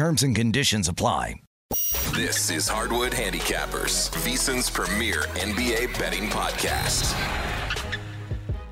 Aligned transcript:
Terms 0.00 0.22
and 0.22 0.34
conditions 0.34 0.88
apply. 0.88 1.42
This 2.14 2.48
is 2.48 2.66
Hardwood 2.66 3.12
Handicappers, 3.12 4.08
VSIN's 4.24 4.70
premier 4.70 5.24
NBA 5.34 5.98
betting 5.98 6.30
podcast. 6.30 7.12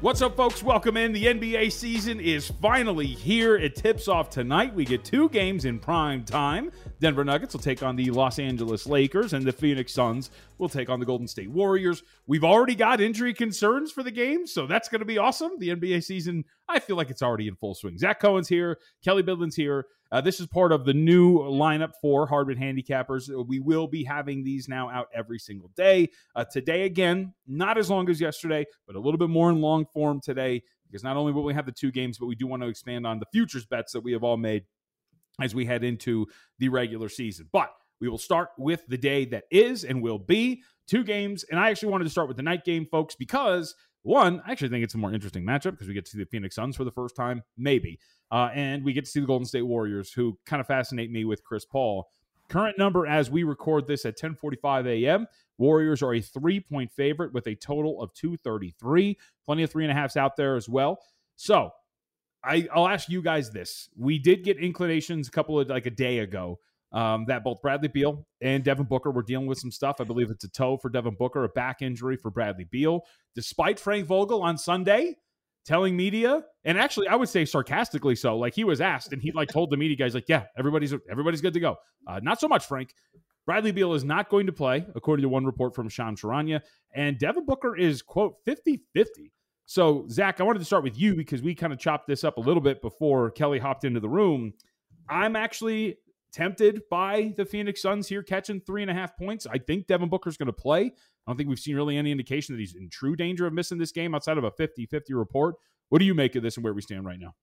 What's 0.00 0.22
up, 0.22 0.38
folks? 0.38 0.62
Welcome 0.62 0.96
in. 0.96 1.12
The 1.12 1.26
NBA 1.26 1.70
season 1.72 2.18
is 2.18 2.50
finally 2.62 3.08
here. 3.08 3.56
It 3.56 3.76
tips 3.76 4.08
off 4.08 4.30
tonight. 4.30 4.72
We 4.72 4.86
get 4.86 5.04
two 5.04 5.28
games 5.28 5.66
in 5.66 5.78
prime 5.78 6.24
time. 6.24 6.70
Denver 6.98 7.24
Nuggets 7.24 7.52
will 7.52 7.60
take 7.60 7.82
on 7.82 7.94
the 7.94 8.10
Los 8.10 8.38
Angeles 8.38 8.86
Lakers, 8.86 9.34
and 9.34 9.44
the 9.44 9.52
Phoenix 9.52 9.92
Suns 9.92 10.30
will 10.56 10.70
take 10.70 10.88
on 10.88 10.98
the 10.98 11.04
Golden 11.04 11.28
State 11.28 11.50
Warriors. 11.50 12.04
We've 12.26 12.44
already 12.44 12.74
got 12.74 13.02
injury 13.02 13.34
concerns 13.34 13.92
for 13.92 14.02
the 14.02 14.10
game, 14.10 14.46
so 14.46 14.66
that's 14.66 14.88
going 14.88 15.00
to 15.00 15.04
be 15.04 15.18
awesome. 15.18 15.58
The 15.58 15.70
NBA 15.70 16.04
season, 16.04 16.44
I 16.68 16.78
feel 16.78 16.96
like 16.96 17.10
it's 17.10 17.22
already 17.22 17.48
in 17.48 17.56
full 17.56 17.74
swing. 17.74 17.98
Zach 17.98 18.18
Cohen's 18.18 18.48
here, 18.48 18.78
Kelley 19.04 19.22
Bydlon's 19.22 19.56
here. 19.56 19.84
Uh, 20.10 20.20
this 20.20 20.40
is 20.40 20.46
part 20.46 20.72
of 20.72 20.84
the 20.84 20.94
new 20.94 21.38
lineup 21.40 21.92
for 22.00 22.26
Hardwood 22.26 22.58
Handicappers. 22.58 23.28
We 23.46 23.60
will 23.60 23.86
be 23.86 24.04
having 24.04 24.42
these 24.42 24.68
now 24.68 24.88
out 24.88 25.08
every 25.14 25.38
single 25.38 25.70
day. 25.76 26.08
Uh, 26.34 26.44
today, 26.44 26.82
again, 26.84 27.34
not 27.46 27.76
as 27.76 27.90
long 27.90 28.08
as 28.08 28.20
yesterday, 28.20 28.64
but 28.86 28.96
a 28.96 29.00
little 29.00 29.18
bit 29.18 29.28
more 29.28 29.50
in 29.50 29.60
long 29.60 29.84
form 29.92 30.20
today 30.20 30.62
because 30.86 31.04
not 31.04 31.16
only 31.16 31.32
will 31.32 31.44
we 31.44 31.54
have 31.54 31.66
the 31.66 31.72
two 31.72 31.90
games, 31.90 32.18
but 32.18 32.26
we 32.26 32.34
do 32.34 32.46
want 32.46 32.62
to 32.62 32.68
expand 32.68 33.06
on 33.06 33.18
the 33.18 33.26
futures 33.32 33.66
bets 33.66 33.92
that 33.92 34.00
we 34.00 34.12
have 34.12 34.24
all 34.24 34.38
made 34.38 34.64
as 35.40 35.54
we 35.54 35.66
head 35.66 35.84
into 35.84 36.26
the 36.58 36.68
regular 36.68 37.08
season. 37.08 37.48
But 37.52 37.70
we 38.00 38.08
will 38.08 38.18
start 38.18 38.50
with 38.58 38.86
the 38.88 38.96
day 38.96 39.24
that 39.26 39.44
is 39.50 39.84
and 39.84 40.02
will 40.02 40.18
be 40.18 40.62
two 40.86 41.04
games. 41.04 41.44
And 41.50 41.60
I 41.60 41.70
actually 41.70 41.90
wanted 41.90 42.04
to 42.04 42.10
start 42.10 42.28
with 42.28 42.36
the 42.36 42.42
night 42.42 42.64
game, 42.64 42.86
folks, 42.90 43.14
because 43.14 43.74
one, 44.08 44.42
I 44.46 44.52
actually 44.52 44.70
think 44.70 44.84
it's 44.84 44.94
a 44.94 44.98
more 44.98 45.12
interesting 45.12 45.44
matchup 45.44 45.72
because 45.72 45.86
we 45.86 45.92
get 45.92 46.06
to 46.06 46.10
see 46.10 46.18
the 46.18 46.24
Phoenix 46.24 46.54
Suns 46.56 46.76
for 46.76 46.84
the 46.84 46.90
first 46.90 47.14
time, 47.14 47.42
maybe. 47.58 48.00
Uh, 48.32 48.48
and 48.54 48.82
we 48.82 48.94
get 48.94 49.04
to 49.04 49.10
see 49.10 49.20
the 49.20 49.26
Golden 49.26 49.44
State 49.44 49.62
Warriors, 49.62 50.10
who 50.10 50.38
kind 50.46 50.60
of 50.60 50.66
fascinate 50.66 51.12
me 51.12 51.26
with 51.26 51.44
Chris 51.44 51.66
Paul. 51.66 52.08
Current 52.48 52.78
number 52.78 53.06
as 53.06 53.30
we 53.30 53.42
record 53.42 53.86
this 53.86 54.06
at 54.06 54.18
10:45 54.18 54.86
a.m. 54.86 55.26
Warriors 55.58 56.02
are 56.02 56.14
a 56.14 56.22
three-point 56.22 56.90
favorite 56.90 57.34
with 57.34 57.46
a 57.46 57.54
total 57.54 58.00
of 58.00 58.14
233. 58.14 59.18
Plenty 59.44 59.62
of 59.62 59.70
three 59.70 59.84
and 59.84 59.92
a 59.92 59.94
halfs 59.94 60.16
out 60.16 60.36
there 60.36 60.56
as 60.56 60.70
well. 60.70 61.00
So 61.36 61.72
I, 62.42 62.66
I'll 62.72 62.88
ask 62.88 63.10
you 63.10 63.20
guys 63.20 63.50
this: 63.50 63.90
We 63.94 64.18
did 64.18 64.42
get 64.42 64.56
inclinations 64.56 65.28
a 65.28 65.30
couple 65.30 65.60
of 65.60 65.68
like 65.68 65.84
a 65.84 65.90
day 65.90 66.20
ago 66.20 66.60
um, 66.92 67.26
that 67.28 67.44
both 67.44 67.60
Bradley 67.60 67.88
Beal 67.88 68.26
and 68.40 68.64
Devin 68.64 68.86
Booker 68.86 69.10
were 69.10 69.22
dealing 69.22 69.46
with 69.46 69.58
some 69.58 69.70
stuff. 69.70 69.96
I 70.00 70.04
believe 70.04 70.30
it's 70.30 70.44
a 70.44 70.50
toe 70.50 70.78
for 70.78 70.88
Devin 70.88 71.16
Booker, 71.18 71.44
a 71.44 71.48
back 71.48 71.82
injury 71.82 72.16
for 72.16 72.30
Bradley 72.30 72.64
Beal. 72.64 73.02
Despite 73.34 73.78
Frank 73.78 74.06
Vogel 74.06 74.42
on 74.42 74.56
Sunday 74.56 75.16
telling 75.66 75.96
media, 75.96 76.44
and 76.64 76.78
actually 76.78 77.08
I 77.08 77.14
would 77.14 77.28
say 77.28 77.44
sarcastically 77.44 78.16
so, 78.16 78.38
like 78.38 78.54
he 78.54 78.64
was 78.64 78.80
asked 78.80 79.12
and 79.12 79.20
he 79.20 79.32
like 79.32 79.50
told 79.50 79.70
the 79.70 79.76
media 79.76 79.96
guys 79.96 80.14
like, 80.14 80.28
yeah, 80.28 80.44
everybody's 80.56 80.94
everybody's 81.10 81.40
good 81.40 81.54
to 81.54 81.60
go. 81.60 81.76
Uh, 82.06 82.20
not 82.22 82.40
so 82.40 82.48
much 82.48 82.66
Frank. 82.66 82.94
Bradley 83.44 83.72
Beal 83.72 83.94
is 83.94 84.04
not 84.04 84.28
going 84.28 84.46
to 84.46 84.52
play, 84.52 84.86
according 84.94 85.22
to 85.22 85.28
one 85.28 85.46
report 85.46 85.74
from 85.74 85.88
Shams 85.88 86.20
Charania, 86.20 86.60
and 86.94 87.18
Devin 87.18 87.46
Booker 87.46 87.76
is 87.76 88.02
quote 88.02 88.34
50-50. 88.46 88.78
So 89.64 90.06
Zach, 90.10 90.40
I 90.40 90.44
wanted 90.44 90.60
to 90.60 90.64
start 90.64 90.84
with 90.84 90.98
you 90.98 91.14
because 91.14 91.42
we 91.42 91.54
kind 91.54 91.72
of 91.72 91.78
chopped 91.78 92.06
this 92.08 92.24
up 92.24 92.36
a 92.38 92.40
little 92.40 92.62
bit 92.62 92.80
before 92.82 93.30
Kelly 93.30 93.58
hopped 93.58 93.84
into 93.84 94.00
the 94.00 94.08
room. 94.08 94.52
I'm 95.08 95.36
actually 95.36 95.96
tempted 96.32 96.82
by 96.90 97.34
the 97.36 97.44
Phoenix 97.44 97.82
Suns 97.82 98.08
here 98.08 98.22
catching 98.22 98.60
three 98.60 98.82
and 98.82 98.90
a 98.90 98.94
half 98.94 99.16
points. 99.16 99.46
I 99.46 99.58
think 99.58 99.86
Devin 99.86 100.08
Booker's 100.08 100.36
going 100.36 100.46
to 100.46 100.52
play. 100.52 100.86
I 100.86 101.30
don't 101.30 101.36
think 101.36 101.48
we've 101.48 101.58
seen 101.58 101.76
really 101.76 101.96
any 101.96 102.10
indication 102.10 102.54
that 102.54 102.60
he's 102.60 102.74
in 102.74 102.88
true 102.90 103.16
danger 103.16 103.46
of 103.46 103.52
missing 103.52 103.78
this 103.78 103.92
game 103.92 104.14
outside 104.14 104.38
of 104.38 104.44
a 104.44 104.50
50 104.50 104.86
50 104.86 105.14
report. 105.14 105.56
What 105.88 105.98
do 105.98 106.04
you 106.04 106.14
make 106.14 106.36
of 106.36 106.42
this 106.42 106.56
and 106.56 106.64
where 106.64 106.74
we 106.74 106.82
stand 106.82 107.04
right 107.04 107.18
now? 107.18 107.34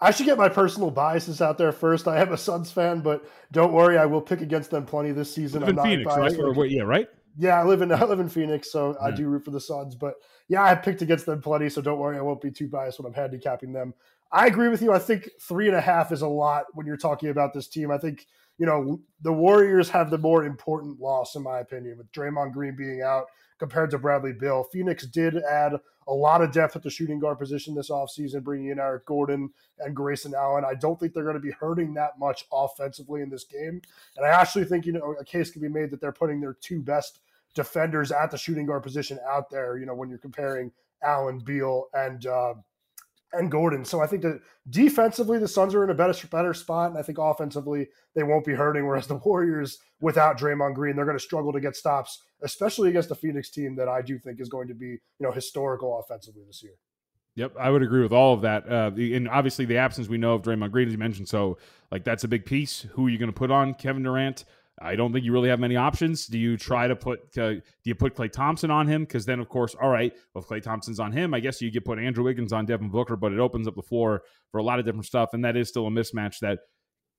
I 0.00 0.12
should 0.12 0.26
get 0.26 0.38
my 0.38 0.48
personal 0.48 0.90
biases 0.90 1.42
out 1.42 1.58
there 1.58 1.72
first. 1.72 2.08
I 2.08 2.20
am 2.20 2.32
a 2.32 2.38
Suns 2.38 2.72
fan, 2.72 3.00
but 3.00 3.28
don't 3.52 3.72
worry, 3.72 3.98
I 3.98 4.06
will 4.06 4.22
pick 4.22 4.40
against 4.40 4.70
them 4.70 4.86
plenty 4.86 5.12
this 5.12 5.32
season. 5.34 5.62
I'm 5.62 5.70
in 5.70 5.82
Phoenix, 5.82 6.16
right? 6.16 6.38
Or, 6.38 6.66
yeah, 6.66 6.82
right. 6.82 7.06
Yeah, 7.38 7.60
I 7.60 7.64
live 7.64 7.82
in 7.82 7.92
I 7.92 8.04
live 8.04 8.20
in 8.20 8.28
Phoenix, 8.28 8.72
so 8.72 8.96
yeah. 9.00 9.08
I 9.08 9.10
do 9.10 9.28
root 9.28 9.44
for 9.44 9.50
the 9.50 9.60
Suns. 9.60 9.94
But 9.94 10.14
yeah, 10.48 10.64
I 10.64 10.74
picked 10.74 11.02
against 11.02 11.26
them 11.26 11.42
plenty, 11.42 11.68
so 11.68 11.82
don't 11.82 11.98
worry, 11.98 12.16
I 12.16 12.22
won't 12.22 12.40
be 12.40 12.50
too 12.50 12.68
biased 12.68 12.98
when 12.98 13.06
I'm 13.06 13.14
handicapping 13.14 13.72
them. 13.72 13.94
I 14.32 14.46
agree 14.46 14.68
with 14.68 14.82
you. 14.82 14.92
I 14.92 14.98
think 14.98 15.28
three 15.40 15.66
and 15.66 15.76
a 15.76 15.80
half 15.80 16.12
is 16.12 16.22
a 16.22 16.28
lot 16.28 16.66
when 16.74 16.86
you're 16.86 16.96
talking 16.96 17.30
about 17.30 17.52
this 17.52 17.68
team. 17.68 17.90
I 17.90 17.98
think 17.98 18.26
you 18.60 18.66
know, 18.66 19.00
the 19.22 19.32
Warriors 19.32 19.88
have 19.88 20.10
the 20.10 20.18
more 20.18 20.44
important 20.44 21.00
loss, 21.00 21.34
in 21.34 21.42
my 21.42 21.60
opinion, 21.60 21.96
with 21.96 22.12
Draymond 22.12 22.52
Green 22.52 22.76
being 22.76 23.00
out 23.00 23.24
compared 23.58 23.90
to 23.90 23.98
Bradley 23.98 24.34
Beal. 24.34 24.64
Phoenix 24.64 25.06
did 25.06 25.34
add 25.38 25.72
a 26.06 26.12
lot 26.12 26.42
of 26.42 26.52
depth 26.52 26.76
at 26.76 26.82
the 26.82 26.90
shooting 26.90 27.18
guard 27.18 27.38
position 27.38 27.74
this 27.74 27.88
offseason, 27.88 28.44
bringing 28.44 28.68
in 28.68 28.78
Eric 28.78 29.06
Gordon 29.06 29.48
and 29.78 29.96
Grayson 29.96 30.34
Allen. 30.34 30.66
I 30.66 30.74
don't 30.74 31.00
think 31.00 31.14
they're 31.14 31.24
going 31.24 31.36
to 31.36 31.40
be 31.40 31.52
hurting 31.52 31.94
that 31.94 32.18
much 32.18 32.44
offensively 32.52 33.22
in 33.22 33.30
this 33.30 33.44
game. 33.44 33.80
And 34.18 34.26
I 34.26 34.28
actually 34.28 34.66
think, 34.66 34.84
you 34.84 34.92
know, 34.92 35.14
a 35.18 35.24
case 35.24 35.50
can 35.50 35.62
be 35.62 35.68
made 35.68 35.90
that 35.90 36.02
they're 36.02 36.12
putting 36.12 36.38
their 36.38 36.58
two 36.60 36.82
best 36.82 37.20
defenders 37.54 38.12
at 38.12 38.30
the 38.30 38.36
shooting 38.36 38.66
guard 38.66 38.82
position 38.82 39.18
out 39.26 39.48
there, 39.48 39.78
you 39.78 39.86
know, 39.86 39.94
when 39.94 40.10
you're 40.10 40.18
comparing 40.18 40.70
Allen, 41.02 41.38
Beal, 41.38 41.86
and, 41.94 42.26
uh, 42.26 42.52
and 43.32 43.50
Gordon. 43.50 43.84
So 43.84 44.00
I 44.00 44.06
think 44.06 44.22
that 44.22 44.40
defensively, 44.68 45.38
the 45.38 45.48
Suns 45.48 45.74
are 45.74 45.84
in 45.84 45.90
a 45.90 45.94
better 45.94 46.26
better 46.28 46.54
spot, 46.54 46.90
and 46.90 46.98
I 46.98 47.02
think 47.02 47.18
offensively 47.18 47.88
they 48.14 48.22
won't 48.22 48.44
be 48.44 48.54
hurting. 48.54 48.86
Whereas 48.86 49.06
the 49.06 49.16
Warriors, 49.16 49.78
without 50.00 50.38
Draymond 50.38 50.74
Green, 50.74 50.96
they're 50.96 51.04
going 51.04 51.16
to 51.16 51.22
struggle 51.22 51.52
to 51.52 51.60
get 51.60 51.76
stops, 51.76 52.22
especially 52.42 52.90
against 52.90 53.08
the 53.08 53.14
Phoenix 53.14 53.50
team 53.50 53.76
that 53.76 53.88
I 53.88 54.02
do 54.02 54.18
think 54.18 54.40
is 54.40 54.48
going 54.48 54.68
to 54.68 54.74
be 54.74 54.86
you 54.86 55.00
know 55.20 55.32
historical 55.32 55.98
offensively 55.98 56.42
this 56.46 56.62
year. 56.62 56.74
Yep, 57.36 57.54
I 57.58 57.70
would 57.70 57.82
agree 57.82 58.02
with 58.02 58.12
all 58.12 58.34
of 58.34 58.42
that. 58.42 58.70
Uh, 58.70 58.90
and 58.96 59.28
obviously, 59.28 59.64
the 59.64 59.76
absence 59.76 60.08
we 60.08 60.18
know 60.18 60.34
of 60.34 60.42
Draymond 60.42 60.72
Green, 60.72 60.88
as 60.88 60.92
you 60.92 60.98
mentioned, 60.98 61.28
so 61.28 61.58
like 61.90 62.04
that's 62.04 62.24
a 62.24 62.28
big 62.28 62.44
piece. 62.44 62.86
Who 62.92 63.06
are 63.06 63.10
you 63.10 63.18
going 63.18 63.30
to 63.30 63.36
put 63.36 63.50
on 63.50 63.74
Kevin 63.74 64.02
Durant? 64.02 64.44
I 64.82 64.96
don't 64.96 65.12
think 65.12 65.26
you 65.26 65.32
really 65.32 65.50
have 65.50 65.60
many 65.60 65.76
options. 65.76 66.26
Do 66.26 66.38
you 66.38 66.56
try 66.56 66.88
to 66.88 66.96
put 66.96 67.36
uh, 67.36 67.54
do 67.54 67.62
you 67.84 67.94
put 67.94 68.14
Klay 68.14 68.32
Thompson 68.32 68.70
on 68.70 68.86
him? 68.86 69.02
Because 69.02 69.26
then, 69.26 69.38
of 69.38 69.48
course, 69.48 69.74
all 69.74 69.90
right, 69.90 70.12
well, 70.34 70.42
if 70.42 70.48
Klay 70.48 70.62
Thompson's 70.62 70.98
on 70.98 71.12
him, 71.12 71.34
I 71.34 71.40
guess 71.40 71.60
you 71.60 71.70
could 71.70 71.84
put 71.84 71.98
Andrew 71.98 72.24
Wiggins 72.24 72.52
on 72.52 72.64
Devin 72.64 72.88
Booker, 72.88 73.16
but 73.16 73.32
it 73.32 73.38
opens 73.38 73.68
up 73.68 73.74
the 73.74 73.82
floor 73.82 74.22
for 74.50 74.58
a 74.58 74.62
lot 74.62 74.78
of 74.78 74.86
different 74.86 75.06
stuff, 75.06 75.30
and 75.34 75.44
that 75.44 75.56
is 75.56 75.68
still 75.68 75.86
a 75.86 75.90
mismatch 75.90 76.38
that 76.40 76.60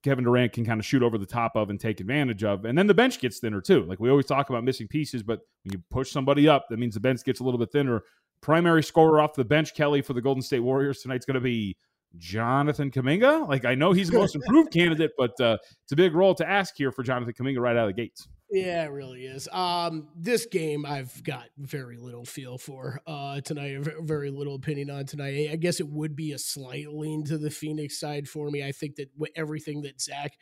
Kevin 0.03 0.23
Durant 0.23 0.53
can 0.53 0.65
kind 0.65 0.79
of 0.79 0.85
shoot 0.85 1.03
over 1.03 1.17
the 1.17 1.25
top 1.25 1.55
of 1.55 1.69
and 1.69 1.79
take 1.79 1.99
advantage 1.99 2.43
of. 2.43 2.65
And 2.65 2.75
then 2.75 2.87
the 2.87 2.93
bench 2.93 3.19
gets 3.19 3.39
thinner 3.39 3.61
too. 3.61 3.83
Like 3.83 3.99
we 3.99 4.09
always 4.09 4.25
talk 4.25 4.49
about 4.49 4.63
missing 4.63 4.87
pieces, 4.87 5.21
but 5.21 5.41
when 5.63 5.73
you 5.73 5.83
push 5.91 6.11
somebody 6.11 6.47
up, 6.47 6.65
that 6.69 6.79
means 6.79 6.95
the 6.95 6.99
bench 6.99 7.23
gets 7.23 7.39
a 7.39 7.43
little 7.43 7.59
bit 7.59 7.71
thinner. 7.71 8.01
Primary 8.41 8.81
scorer 8.81 9.21
off 9.21 9.35
the 9.35 9.45
bench, 9.45 9.75
Kelly, 9.75 10.01
for 10.01 10.13
the 10.13 10.21
Golden 10.21 10.41
State 10.41 10.61
Warriors 10.61 11.01
tonight's 11.01 11.27
going 11.27 11.35
to 11.35 11.41
be 11.41 11.77
Jonathan 12.17 12.91
Kuminga. 12.91 13.47
Like 13.47 13.65
I 13.65 13.75
know 13.75 13.91
he's 13.91 14.09
the 14.09 14.17
most 14.17 14.35
improved 14.35 14.71
candidate, 14.71 15.11
but 15.17 15.39
uh, 15.39 15.57
it's 15.83 15.91
a 15.91 15.95
big 15.95 16.13
role 16.13 16.35
to 16.35 16.47
ask 16.47 16.75
here 16.75 16.91
for 16.91 17.03
Jonathan 17.03 17.33
Kuminga 17.33 17.59
right 17.59 17.75
out 17.75 17.89
of 17.89 17.95
the 17.95 18.01
gates. 18.01 18.27
Yeah, 18.51 18.83
it 18.83 18.91
really 18.91 19.25
is. 19.25 19.47
Um, 19.53 20.09
this 20.13 20.45
game 20.45 20.85
I've 20.85 21.23
got 21.23 21.45
very 21.57 21.97
little 21.97 22.25
feel 22.25 22.57
for 22.57 22.99
uh, 23.07 23.39
tonight. 23.39 23.77
Very 24.01 24.29
little 24.29 24.55
opinion 24.55 24.89
on 24.89 25.05
tonight. 25.05 25.49
I 25.51 25.55
guess 25.55 25.79
it 25.79 25.87
would 25.87 26.17
be 26.17 26.33
a 26.33 26.37
slight 26.37 26.91
lean 26.91 27.23
to 27.25 27.37
the 27.37 27.49
Phoenix 27.49 27.97
side 27.97 28.27
for 28.27 28.49
me. 28.49 28.61
I 28.61 28.73
think 28.73 28.97
that 28.97 29.09
everything 29.37 29.83
that 29.83 30.01
Zach 30.01 30.33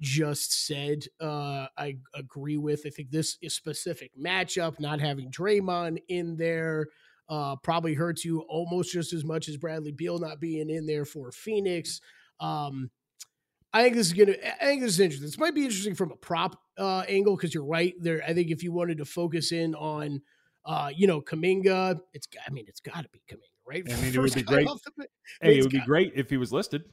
just 0.00 0.66
said, 0.66 1.04
uh, 1.20 1.66
I 1.76 1.98
agree 2.14 2.56
with. 2.56 2.84
I 2.86 2.90
think 2.90 3.10
this 3.10 3.36
specific 3.48 4.12
matchup, 4.18 4.80
not 4.80 5.00
having 5.00 5.30
Draymond 5.30 5.98
in 6.08 6.36
there 6.36 6.86
uh, 7.28 7.56
probably 7.56 7.94
hurts 7.94 8.24
you 8.24 8.40
almost 8.48 8.92
just 8.92 9.12
as 9.12 9.24
much 9.24 9.48
as 9.48 9.56
Bradley 9.56 9.92
Beal 9.92 10.18
not 10.18 10.40
being 10.40 10.70
in 10.70 10.86
there 10.86 11.04
for 11.04 11.30
Phoenix. 11.30 12.00
Um, 12.40 12.90
I 13.72 13.82
think 13.82 13.96
this 13.96 14.06
is 14.06 14.12
gonna. 14.14 14.34
I 14.60 14.64
think 14.64 14.80
this 14.80 14.92
is 14.92 15.00
interesting. 15.00 15.26
This 15.26 15.38
might 15.38 15.54
be 15.54 15.64
interesting 15.64 15.94
from 15.94 16.10
a 16.10 16.16
prop 16.16 16.60
uh, 16.78 17.04
angle 17.08 17.36
because 17.36 17.52
you're 17.52 17.64
right 17.64 17.94
there. 18.00 18.22
I 18.26 18.32
think 18.32 18.50
if 18.50 18.62
you 18.62 18.72
wanted 18.72 18.98
to 18.98 19.04
focus 19.04 19.52
in 19.52 19.74
on, 19.74 20.22
uh, 20.64 20.90
you 20.94 21.06
know, 21.06 21.20
Kuminga, 21.20 22.00
it's. 22.14 22.26
I 22.46 22.50
mean, 22.50 22.64
it's 22.66 22.80
got 22.80 23.02
to 23.02 23.08
be 23.10 23.22
Kuminga, 23.30 23.66
right? 23.66 23.82
I 23.86 23.96
mean, 24.00 24.14
it 24.14 24.18
would 24.20 24.34
be 24.34 24.42
great. 24.42 24.66
The, 24.66 25.06
hey, 25.42 25.58
it 25.58 25.62
would 25.62 25.70
be 25.70 25.80
great 25.80 26.12
if 26.14 26.30
he 26.30 26.38
was 26.38 26.50
listed. 26.50 26.84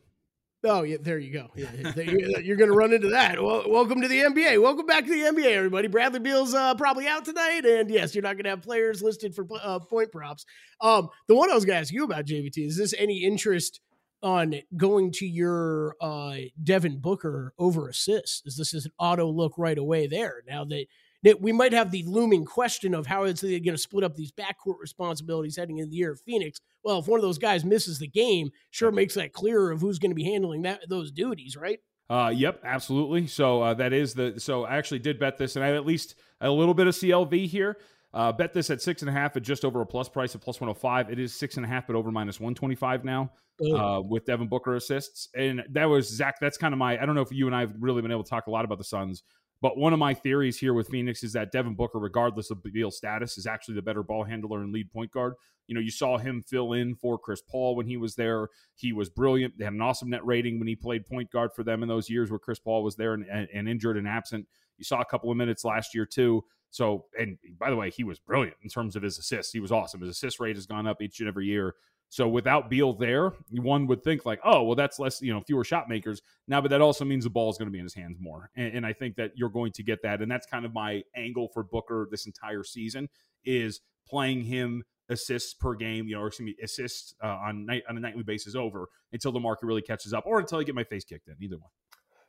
Oh 0.65 0.81
yeah, 0.81 0.97
there 0.99 1.19
you 1.19 1.31
go. 1.31 1.51
You're 1.55 2.57
going 2.57 2.71
to 2.71 2.75
run 2.75 2.91
into 2.91 3.09
that. 3.09 3.41
Well, 3.41 3.69
welcome 3.69 4.01
to 4.01 4.07
the 4.07 4.21
NBA. 4.21 4.59
Welcome 4.59 4.87
back 4.87 5.05
to 5.05 5.11
the 5.11 5.21
NBA, 5.21 5.51
everybody. 5.51 5.87
Bradley 5.87 6.19
Beal's 6.19 6.55
uh, 6.55 6.73
probably 6.73 7.07
out 7.07 7.23
tonight, 7.23 7.65
and 7.65 7.89
yes, 7.89 8.15
you're 8.15 8.23
not 8.23 8.33
going 8.33 8.45
to 8.45 8.49
have 8.49 8.63
players 8.63 9.03
listed 9.03 9.35
for 9.35 9.45
uh, 9.61 9.77
point 9.77 10.11
props. 10.11 10.45
Um, 10.81 11.09
the 11.27 11.35
one 11.35 11.51
I 11.51 11.53
was 11.53 11.65
going 11.65 11.75
to 11.75 11.81
ask 11.81 11.93
you 11.93 12.03
about, 12.03 12.25
JVT, 12.25 12.57
is 12.57 12.77
this 12.77 12.95
any 12.97 13.23
interest 13.23 13.79
on 14.23 14.55
going 14.75 15.11
to 15.11 15.27
your 15.27 15.95
uh, 16.01 16.37
Devin 16.63 16.99
Booker 16.99 17.53
over 17.59 17.87
assists? 17.87 18.41
Is 18.45 18.57
this 18.57 18.73
an 18.73 18.91
auto 18.97 19.27
look 19.27 19.53
right 19.59 19.77
away 19.77 20.07
there? 20.07 20.41
Now 20.47 20.65
that 20.65 20.87
that 21.25 21.41
we 21.41 21.51
might 21.51 21.73
have 21.73 21.89
the 21.89 22.03
looming 22.03 22.45
question 22.45 22.93
of 22.93 23.07
how 23.07 23.23
is 23.23 23.41
they 23.41 23.59
going 23.59 23.73
to 23.73 23.81
split 23.81 24.03
up 24.03 24.15
these 24.15 24.31
backcourt 24.31 24.79
responsibilities 24.79 25.57
heading 25.57 25.79
into 25.79 25.89
the 25.89 25.97
year 25.97 26.11
of 26.11 26.21
Phoenix. 26.21 26.61
Well, 26.83 26.99
if 26.99 27.07
one 27.07 27.19
of 27.19 27.23
those 27.23 27.39
guys 27.39 27.65
misses 27.65 27.97
the 27.97 28.07
game, 28.07 28.51
sure 28.69 28.91
makes 28.91 29.15
that 29.15 29.33
clearer 29.33 29.71
of 29.71 29.81
who's 29.81 29.97
going 29.97 30.11
to 30.11 30.15
be 30.15 30.23
handling 30.23 30.61
that 30.61 30.87
those 30.87 31.11
duties, 31.11 31.57
right? 31.57 31.79
Uh, 32.11 32.31
yep, 32.33 32.61
absolutely. 32.63 33.25
So 33.25 33.63
uh, 33.63 33.73
that 33.73 33.91
is 33.91 34.13
the. 34.13 34.35
So 34.37 34.65
I 34.65 34.77
actually 34.77 34.99
did 34.99 35.19
bet 35.19 35.39
this, 35.39 35.55
and 35.55 35.65
I 35.65 35.69
have 35.69 35.75
at 35.77 35.85
least 35.87 36.13
a 36.41 36.51
little 36.51 36.75
bit 36.75 36.85
of 36.85 36.93
CLV 36.93 37.47
here. 37.47 37.77
Uh, 38.13 38.31
bet 38.31 38.53
this 38.53 38.69
at 38.69 38.81
six 38.81 39.01
and 39.01 39.09
a 39.09 39.11
half 39.11 39.35
at 39.35 39.41
just 39.41 39.65
over 39.65 39.81
a 39.81 39.85
plus 39.85 40.07
price 40.07 40.35
of 40.35 40.41
plus 40.41 40.61
105. 40.61 41.09
It 41.09 41.19
is 41.19 41.33
six 41.33 41.57
and 41.57 41.65
a 41.65 41.67
half, 41.67 41.87
but 41.87 41.95
over 41.95 42.11
minus 42.11 42.39
125 42.39 43.03
now 43.03 43.31
uh, 43.75 44.01
with 44.01 44.25
Devin 44.25 44.47
Booker 44.47 44.75
assists. 44.75 45.27
And 45.35 45.63
that 45.71 45.85
was 45.85 46.07
Zach. 46.07 46.35
That's 46.39 46.57
kind 46.57 46.73
of 46.73 46.77
my. 46.77 47.01
I 47.01 47.05
don't 47.05 47.15
know 47.15 47.21
if 47.21 47.31
you 47.31 47.47
and 47.47 47.55
I 47.55 47.61
have 47.61 47.73
really 47.79 48.03
been 48.03 48.11
able 48.11 48.23
to 48.23 48.29
talk 48.29 48.45
a 48.45 48.51
lot 48.51 48.63
about 48.63 48.77
the 48.77 48.83
Suns, 48.83 49.23
but 49.65 49.79
one 49.79 49.93
of 49.93 49.97
my 49.97 50.13
theories 50.13 50.59
here 50.59 50.75
with 50.75 50.89
Phoenix 50.89 51.23
is 51.23 51.33
that 51.33 51.51
Devin 51.51 51.73
Booker, 51.73 51.97
regardless 51.97 52.51
of 52.51 52.61
Beal 52.61 52.91
status, 52.91 53.35
is 53.35 53.47
actually 53.47 53.73
the 53.73 53.81
better 53.81 54.03
ball 54.03 54.23
handler 54.23 54.61
and 54.61 54.71
lead 54.71 54.91
point 54.91 55.09
guard. 55.09 55.33
You 55.65 55.73
know, 55.73 55.81
you 55.81 55.89
saw 55.89 56.19
him 56.19 56.43
fill 56.47 56.73
in 56.73 56.93
for 56.93 57.17
Chris 57.17 57.41
Paul 57.41 57.75
when 57.75 57.87
he 57.87 57.97
was 57.97 58.13
there. 58.13 58.49
He 58.75 58.93
was 58.93 59.09
brilliant. 59.09 59.57
They 59.57 59.63
had 59.63 59.73
an 59.73 59.81
awesome 59.81 60.11
net 60.11 60.23
rating 60.23 60.59
when 60.59 60.67
he 60.67 60.75
played 60.75 61.07
point 61.07 61.31
guard 61.31 61.49
for 61.55 61.63
them 61.63 61.81
in 61.81 61.89
those 61.89 62.11
years 62.11 62.29
where 62.29 62.37
Chris 62.37 62.59
Paul 62.59 62.83
was 62.83 62.95
there 62.95 63.15
and, 63.15 63.25
and, 63.25 63.47
and 63.51 63.67
injured 63.67 63.97
and 63.97 64.07
absent. 64.07 64.45
You 64.77 64.83
saw 64.83 65.01
a 65.01 65.05
couple 65.05 65.31
of 65.31 65.37
minutes 65.37 65.65
last 65.65 65.95
year 65.95 66.05
too. 66.05 66.43
So, 66.69 67.05
and 67.19 67.39
by 67.57 67.71
the 67.71 67.75
way, 67.75 67.89
he 67.89 68.03
was 68.03 68.19
brilliant 68.19 68.57
in 68.61 68.69
terms 68.69 68.95
of 68.95 69.01
his 69.01 69.17
assists. 69.17 69.51
He 69.51 69.59
was 69.59 69.71
awesome. 69.71 69.99
His 69.99 70.11
assist 70.11 70.39
rate 70.39 70.57
has 70.57 70.67
gone 70.67 70.85
up 70.85 71.01
each 71.01 71.21
and 71.21 71.27
every 71.27 71.47
year. 71.47 71.73
So 72.15 72.29
without 72.29 72.69
Beal 72.69 72.93
there, 72.93 73.33
one 73.49 73.87
would 73.87 74.01
think 74.01 74.25
like, 74.25 74.39
oh, 74.45 74.63
well, 74.63 74.75
that's 74.75 74.99
less, 74.99 75.21
you 75.21 75.33
know, 75.33 75.41
fewer 75.41 75.65
shot 75.65 75.89
makers. 75.89 76.21
Now, 76.47 76.61
but 76.61 76.71
that 76.71 76.79
also 76.79 77.03
means 77.03 77.25
the 77.25 77.29
ball 77.29 77.49
is 77.49 77.57
going 77.57 77.67
to 77.67 77.73
be 77.73 77.77
in 77.77 77.83
his 77.83 77.93
hands 77.93 78.19
more. 78.21 78.49
And, 78.55 78.73
and 78.73 78.85
I 78.85 78.93
think 78.93 79.17
that 79.17 79.31
you're 79.35 79.49
going 79.49 79.73
to 79.73 79.83
get 79.83 80.01
that. 80.03 80.21
And 80.21 80.31
that's 80.31 80.45
kind 80.45 80.63
of 80.63 80.73
my 80.73 81.03
angle 81.13 81.49
for 81.49 81.61
Booker 81.61 82.07
this 82.09 82.25
entire 82.25 82.63
season 82.63 83.09
is 83.43 83.81
playing 84.07 84.45
him 84.45 84.85
assists 85.09 85.55
per 85.55 85.75
game, 85.75 86.07
you 86.07 86.15
know, 86.15 86.21
or 86.21 86.27
excuse 86.27 86.45
me, 86.45 86.55
assists 86.63 87.15
uh, 87.21 87.27
on 87.27 87.65
night 87.65 87.83
on 87.89 87.97
a 87.97 87.99
nightly 87.99 88.23
basis 88.23 88.55
over 88.55 88.87
until 89.11 89.33
the 89.33 89.41
market 89.41 89.65
really 89.65 89.81
catches 89.81 90.13
up, 90.13 90.23
or 90.25 90.39
until 90.39 90.59
I 90.59 90.63
get 90.63 90.73
my 90.73 90.85
face 90.85 91.03
kicked 91.03 91.27
in. 91.27 91.35
Either 91.41 91.57
one. 91.57 91.69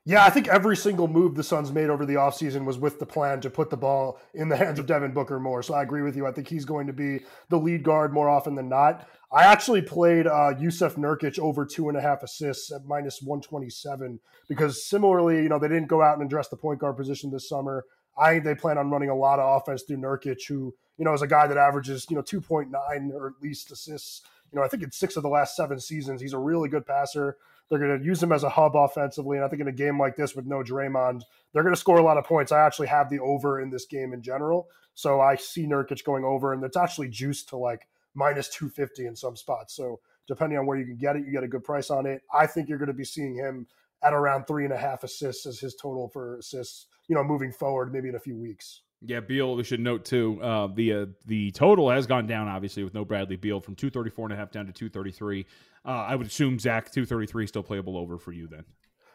Yeah, 0.08 0.24
I 0.24 0.30
think 0.30 0.46
every 0.46 0.76
single 0.76 1.08
move 1.08 1.34
the 1.34 1.42
Suns 1.42 1.72
made 1.72 1.90
over 1.90 2.06
the 2.06 2.14
offseason 2.14 2.64
was 2.64 2.78
with 2.78 3.00
the 3.00 3.06
plan 3.06 3.40
to 3.40 3.50
put 3.50 3.70
the 3.70 3.76
ball 3.76 4.20
in 4.34 4.48
the 4.48 4.56
hands 4.56 4.78
of 4.78 4.86
Devin 4.86 5.12
Booker 5.12 5.40
more. 5.40 5.64
So 5.64 5.74
I 5.74 5.82
agree 5.82 6.02
with 6.02 6.14
you. 6.16 6.28
I 6.28 6.30
think 6.30 6.46
he's 6.46 6.64
going 6.64 6.86
to 6.86 6.92
be 6.92 7.24
the 7.48 7.58
lead 7.58 7.82
guard 7.82 8.12
more 8.12 8.28
often 8.28 8.54
than 8.54 8.68
not. 8.68 9.08
I 9.32 9.42
actually 9.42 9.82
played 9.82 10.28
uh, 10.28 10.54
Jusuf 10.54 10.94
Nurkic 10.94 11.40
over 11.40 11.66
two 11.66 11.88
and 11.88 11.98
a 11.98 12.00
half 12.00 12.22
assists 12.22 12.70
at 12.70 12.86
minus 12.86 13.20
127 13.20 14.20
because 14.48 14.86
similarly, 14.86 15.42
you 15.42 15.48
know, 15.48 15.58
they 15.58 15.66
didn't 15.66 15.88
go 15.88 16.02
out 16.02 16.16
and 16.16 16.24
address 16.24 16.46
the 16.46 16.56
point 16.56 16.78
guard 16.78 16.96
position 16.96 17.32
this 17.32 17.48
summer. 17.48 17.84
I 18.16 18.34
think 18.34 18.44
they 18.44 18.54
plan 18.54 18.78
on 18.78 18.90
running 18.90 19.10
a 19.10 19.14
lot 19.14 19.40
of 19.40 19.60
offense 19.60 19.82
through 19.82 19.96
Nurkic, 19.96 20.46
who, 20.46 20.72
you 20.98 21.04
know, 21.04 21.14
is 21.14 21.22
a 21.22 21.26
guy 21.26 21.48
that 21.48 21.56
averages, 21.56 22.06
you 22.08 22.14
know, 22.14 22.22
2.9 22.22 22.70
or 23.12 23.26
at 23.26 23.42
least 23.42 23.72
assists. 23.72 24.22
You 24.52 24.60
know, 24.60 24.64
I 24.64 24.68
think 24.68 24.84
in 24.84 24.92
six 24.92 25.16
of 25.16 25.24
the 25.24 25.28
last 25.28 25.56
seven 25.56 25.80
seasons, 25.80 26.20
he's 26.20 26.32
a 26.32 26.38
really 26.38 26.68
good 26.68 26.86
passer. 26.86 27.38
They're 27.68 27.78
going 27.78 27.98
to 27.98 28.04
use 28.04 28.22
him 28.22 28.32
as 28.32 28.44
a 28.44 28.48
hub 28.48 28.76
offensively. 28.76 29.36
And 29.36 29.44
I 29.44 29.48
think 29.48 29.60
in 29.60 29.68
a 29.68 29.72
game 29.72 29.98
like 29.98 30.16
this 30.16 30.36
with 30.36 30.46
no 30.46 30.62
Draymond, 30.62 31.22
they're 31.52 31.62
going 31.62 31.74
to 31.74 31.80
score 31.80 31.98
a 31.98 32.02
lot 32.02 32.16
of 32.16 32.24
points. 32.24 32.52
I 32.52 32.64
actually 32.64 32.86
have 32.88 33.10
the 33.10 33.18
over 33.18 33.60
in 33.60 33.70
this 33.70 33.86
game 33.86 34.12
in 34.12 34.22
general. 34.22 34.68
So 34.94 35.20
I 35.20 35.36
see 35.36 35.66
Nurkic 35.66 36.04
going 36.04 36.24
over, 36.24 36.52
and 36.52 36.62
it's 36.64 36.76
actually 36.76 37.08
juiced 37.08 37.48
to 37.50 37.56
like 37.56 37.86
minus 38.14 38.48
250 38.48 39.06
in 39.06 39.16
some 39.16 39.36
spots. 39.36 39.74
So 39.74 40.00
depending 40.26 40.58
on 40.58 40.66
where 40.66 40.78
you 40.78 40.86
can 40.86 40.96
get 40.96 41.16
it, 41.16 41.24
you 41.26 41.32
get 41.32 41.44
a 41.44 41.48
good 41.48 41.64
price 41.64 41.90
on 41.90 42.06
it. 42.06 42.22
I 42.32 42.46
think 42.46 42.68
you're 42.68 42.78
going 42.78 42.88
to 42.88 42.94
be 42.94 43.04
seeing 43.04 43.34
him 43.34 43.66
at 44.02 44.14
around 44.14 44.46
three 44.46 44.64
and 44.64 44.72
a 44.72 44.78
half 44.78 45.04
assists 45.04 45.46
as 45.46 45.58
his 45.58 45.74
total 45.74 46.08
for 46.08 46.38
assists, 46.38 46.86
you 47.08 47.14
know, 47.14 47.24
moving 47.24 47.52
forward, 47.52 47.92
maybe 47.92 48.08
in 48.08 48.14
a 48.14 48.20
few 48.20 48.36
weeks. 48.36 48.82
Yeah, 49.02 49.20
Beal. 49.20 49.54
We 49.56 49.64
should 49.64 49.80
note 49.80 50.04
too. 50.04 50.40
Uh, 50.42 50.68
the 50.74 50.92
uh, 50.92 51.06
the 51.26 51.50
total 51.52 51.90
has 51.90 52.06
gone 52.06 52.26
down 52.26 52.48
obviously 52.48 52.82
with 52.82 52.94
no 52.94 53.04
Bradley 53.04 53.36
Beal 53.36 53.60
from 53.60 53.74
two 53.74 53.90
thirty 53.90 54.10
four 54.10 54.26
and 54.26 54.32
a 54.32 54.36
half 54.36 54.50
down 54.50 54.66
to 54.66 54.72
two 54.72 54.88
thirty 54.88 55.12
three. 55.12 55.46
Uh, 55.84 55.90
I 55.90 56.16
would 56.16 56.26
assume 56.26 56.58
Zach 56.58 56.90
two 56.90 57.04
thirty 57.04 57.26
three 57.26 57.46
still 57.46 57.62
playable 57.62 57.96
over 57.96 58.18
for 58.18 58.32
you 58.32 58.46
then. 58.46 58.64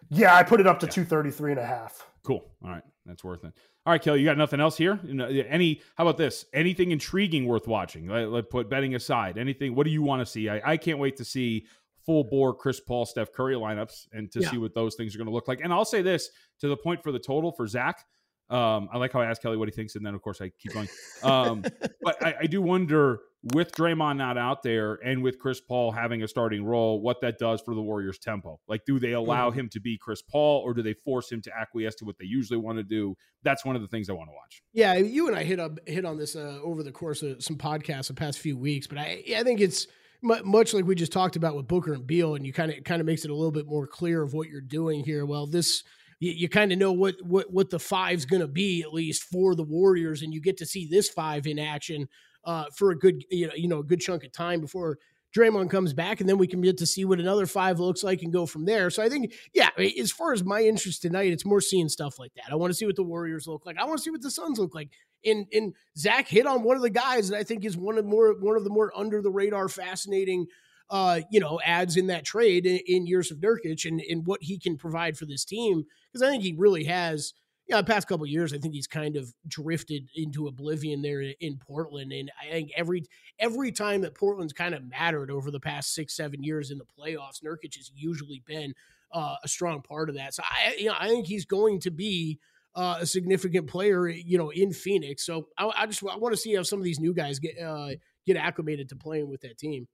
Yeah, 0.09 0.35
I 0.35 0.43
put 0.43 0.59
it 0.59 0.67
up 0.67 0.79
to 0.81 0.87
yeah. 0.87 0.91
233 0.91 1.51
and 1.51 1.59
a 1.59 1.65
half. 1.65 2.05
Cool. 2.23 2.43
All 2.63 2.69
right, 2.69 2.83
that's 3.05 3.23
worth 3.23 3.43
it. 3.45 3.53
All 3.85 3.93
right, 3.93 4.01
Kelly, 4.01 4.19
you 4.19 4.25
got 4.25 4.37
nothing 4.37 4.59
else 4.59 4.77
here? 4.77 4.99
Any? 5.47 5.81
How 5.95 6.05
about 6.05 6.17
this? 6.17 6.45
Anything 6.53 6.91
intriguing 6.91 7.45
worth 7.45 7.67
watching? 7.67 8.07
Let, 8.07 8.29
let 8.29 8.49
put 8.49 8.69
betting 8.69 8.93
aside. 8.93 9.37
Anything? 9.37 9.73
What 9.73 9.85
do 9.85 9.91
you 9.91 10.01
want 10.01 10.21
to 10.21 10.25
see? 10.25 10.49
I, 10.49 10.73
I 10.73 10.77
can't 10.77 10.99
wait 10.99 11.17
to 11.17 11.25
see 11.25 11.65
full 12.05 12.23
bore 12.23 12.53
Chris 12.53 12.79
Paul, 12.79 13.05
Steph 13.05 13.31
Curry 13.31 13.55
lineups 13.55 14.07
and 14.11 14.31
to 14.31 14.41
yeah. 14.41 14.51
see 14.51 14.57
what 14.57 14.73
those 14.73 14.95
things 14.95 15.15
are 15.15 15.17
going 15.17 15.27
to 15.27 15.33
look 15.33 15.47
like. 15.47 15.61
And 15.63 15.71
I'll 15.71 15.85
say 15.85 16.01
this 16.01 16.29
to 16.59 16.67
the 16.67 16.77
point 16.77 17.01
for 17.01 17.11
the 17.11 17.19
total 17.19 17.51
for 17.51 17.67
Zach. 17.67 18.05
Um, 18.51 18.89
I 18.91 18.97
like 18.97 19.13
how 19.13 19.21
I 19.21 19.27
asked 19.27 19.41
Kelly 19.41 19.55
what 19.55 19.69
he 19.69 19.73
thinks, 19.73 19.95
and 19.95 20.05
then 20.05 20.13
of 20.13 20.21
course 20.21 20.41
I 20.41 20.51
keep 20.59 20.73
going. 20.73 20.89
Um, 21.23 21.63
but 22.01 22.23
I, 22.25 22.35
I, 22.41 22.45
do 22.47 22.61
wonder 22.61 23.21
with 23.53 23.71
Draymond 23.71 24.17
not 24.17 24.37
out 24.37 24.61
there 24.61 24.95
and 25.05 25.23
with 25.23 25.39
Chris 25.39 25.61
Paul 25.61 25.91
having 25.91 26.23
a 26.23 26.27
starting 26.27 26.65
role, 26.65 27.01
what 27.01 27.21
that 27.21 27.37
does 27.39 27.61
for 27.61 27.73
the 27.75 27.81
Warriors' 27.81 28.19
tempo. 28.19 28.59
Like, 28.67 28.83
do 28.85 28.99
they 28.99 29.13
allow 29.13 29.49
mm-hmm. 29.49 29.59
him 29.61 29.69
to 29.69 29.79
be 29.79 29.97
Chris 29.97 30.21
Paul, 30.21 30.61
or 30.65 30.73
do 30.73 30.81
they 30.81 30.93
force 30.93 31.31
him 31.31 31.41
to 31.43 31.51
acquiesce 31.57 31.95
to 31.95 32.05
what 32.05 32.17
they 32.17 32.25
usually 32.25 32.59
want 32.59 32.77
to 32.77 32.83
do? 32.83 33.15
That's 33.43 33.63
one 33.63 33.75
of 33.77 33.81
the 33.81 33.87
things 33.87 34.09
I 34.09 34.13
want 34.13 34.29
to 34.29 34.33
watch. 34.33 34.61
Yeah, 34.73 34.95
you 34.95 35.27
and 35.27 35.37
I 35.37 35.43
hit 35.43 35.59
up 35.59 35.79
hit 35.87 36.03
on 36.03 36.17
this 36.17 36.35
uh, 36.35 36.59
over 36.61 36.83
the 36.83 36.91
course 36.91 37.23
of 37.23 37.41
some 37.41 37.57
podcasts 37.57 38.07
the 38.07 38.13
past 38.15 38.39
few 38.39 38.57
weeks, 38.57 38.85
but 38.85 38.97
I 38.97 39.23
I 39.37 39.43
think 39.43 39.61
it's 39.61 39.87
much 40.21 40.73
like 40.73 40.85
we 40.85 40.95
just 40.95 41.11
talked 41.11 41.35
about 41.35 41.55
with 41.55 41.67
Booker 41.67 41.93
and 41.93 42.05
Beal, 42.05 42.35
and 42.35 42.45
you 42.45 42.53
kind 42.53 42.71
of 42.71 42.83
kind 42.83 42.99
of 42.99 43.07
makes 43.07 43.23
it 43.23 43.31
a 43.31 43.35
little 43.35 43.51
bit 43.51 43.65
more 43.65 43.87
clear 43.87 44.21
of 44.21 44.33
what 44.33 44.49
you're 44.49 44.61
doing 44.61 45.03
here. 45.03 45.25
Well, 45.25 45.47
this 45.47 45.83
you, 46.21 46.31
you 46.31 46.49
kind 46.49 46.71
of 46.71 46.77
know 46.77 46.93
what 46.93 47.15
what 47.21 47.51
what 47.51 47.69
the 47.69 47.79
five's 47.79 48.23
going 48.23 48.41
to 48.41 48.47
be 48.47 48.81
at 48.81 48.93
least 48.93 49.23
for 49.23 49.55
the 49.55 49.63
Warriors, 49.63 50.21
and 50.21 50.33
you 50.33 50.39
get 50.39 50.55
to 50.57 50.65
see 50.65 50.87
this 50.87 51.09
five 51.09 51.45
in 51.45 51.59
action 51.59 52.07
uh, 52.45 52.65
for 52.77 52.91
a 52.91 52.97
good 52.97 53.25
you 53.29 53.47
know 53.47 53.53
you 53.55 53.67
know 53.67 53.79
a 53.79 53.83
good 53.83 53.99
chunk 53.99 54.23
of 54.23 54.31
time 54.31 54.61
before 54.61 54.97
Draymond 55.35 55.69
comes 55.69 55.93
back, 55.93 56.19
and 56.19 56.29
then 56.29 56.37
we 56.37 56.47
can 56.47 56.61
get 56.61 56.77
to 56.77 56.85
see 56.85 57.05
what 57.05 57.19
another 57.19 57.45
five 57.45 57.79
looks 57.79 58.03
like 58.03 58.21
and 58.21 58.33
go 58.33 58.45
from 58.45 58.65
there. 58.65 58.89
So 58.89 59.01
I 59.01 59.07
think, 59.07 59.33
yeah, 59.53 59.69
as 59.77 60.11
far 60.11 60.33
as 60.33 60.43
my 60.43 60.61
interest 60.61 61.01
tonight, 61.01 61.31
it's 61.31 61.45
more 61.45 61.61
seeing 61.61 61.87
stuff 61.87 62.19
like 62.19 62.33
that. 62.35 62.51
I 62.51 62.55
want 62.55 62.71
to 62.71 62.75
see 62.75 62.85
what 62.85 62.97
the 62.97 63.03
Warriors 63.03 63.47
look 63.47 63.65
like. 63.65 63.77
I 63.77 63.85
want 63.85 63.97
to 63.97 64.03
see 64.03 64.11
what 64.11 64.21
the 64.21 64.31
Suns 64.31 64.59
look 64.59 64.75
like. 64.75 64.89
And 65.25 65.47
and 65.53 65.73
Zach 65.97 66.27
hit 66.27 66.45
on 66.45 66.63
one 66.63 66.75
of 66.75 66.81
the 66.81 66.89
guys 66.89 67.29
that 67.29 67.37
I 67.37 67.43
think 67.43 67.63
is 67.63 67.77
one 67.77 67.97
of 67.97 68.05
more 68.05 68.37
one 68.39 68.57
of 68.57 68.63
the 68.63 68.69
more 68.69 68.91
under 68.95 69.21
the 69.21 69.31
radar, 69.31 69.69
fascinating 69.69 70.47
uh, 70.91 71.21
you 71.31 71.39
know, 71.39 71.59
ads 71.65 71.95
in 71.95 72.07
that 72.07 72.25
trade 72.25 72.65
in, 72.65 72.79
in 72.85 73.03
of 73.03 73.37
Nurkic 73.37 73.85
and, 73.85 74.01
and 74.01 74.27
what 74.27 74.43
he 74.43 74.59
can 74.59 74.77
provide 74.77 75.17
for 75.17 75.25
this 75.25 75.45
team. 75.45 75.85
Because 76.11 76.21
I 76.21 76.29
think 76.29 76.43
he 76.43 76.53
really 76.53 76.83
has, 76.83 77.33
you 77.65 77.73
know, 77.73 77.81
the 77.81 77.87
past 77.87 78.09
couple 78.09 78.25
years, 78.25 78.53
I 78.53 78.57
think 78.57 78.73
he's 78.73 78.87
kind 78.87 79.15
of 79.15 79.33
drifted 79.47 80.09
into 80.13 80.47
oblivion 80.47 81.01
there 81.01 81.21
in 81.21 81.57
Portland. 81.57 82.11
And 82.11 82.29
I 82.39 82.51
think 82.51 82.71
every 82.75 83.05
every 83.39 83.71
time 83.71 84.01
that 84.01 84.15
Portland's 84.15 84.51
kind 84.51 84.75
of 84.75 84.83
mattered 84.83 85.31
over 85.31 85.49
the 85.49 85.61
past 85.61 85.95
six, 85.95 86.13
seven 86.13 86.43
years 86.43 86.71
in 86.71 86.77
the 86.77 86.83
playoffs, 86.85 87.41
Nurkic 87.41 87.77
has 87.77 87.89
usually 87.95 88.43
been 88.45 88.73
uh, 89.13 89.35
a 89.43 89.47
strong 89.47 89.81
part 89.81 90.09
of 90.09 90.15
that. 90.15 90.33
So 90.33 90.43
I, 90.43 90.75
you 90.77 90.87
know, 90.87 90.95
I 90.99 91.07
think 91.07 91.25
he's 91.25 91.45
going 91.45 91.79
to 91.81 91.91
be 91.91 92.37
uh, 92.75 92.97
a 92.99 93.05
significant 93.05 93.67
player, 93.67 94.09
you 94.09 94.37
know, 94.37 94.49
in 94.49 94.73
Phoenix. 94.73 95.25
So 95.25 95.47
I, 95.57 95.71
I 95.77 95.85
just 95.85 96.03
I 96.03 96.17
want 96.17 96.33
to 96.33 96.41
see 96.41 96.53
how 96.53 96.63
some 96.63 96.79
of 96.79 96.85
these 96.85 96.99
new 96.99 97.13
guys 97.13 97.39
get 97.39 97.57
uh, 97.57 97.91
get 98.25 98.35
acclimated 98.35 98.89
to 98.89 98.97
playing 98.97 99.29
with 99.29 99.39
that 99.41 99.57
team. 99.57 99.87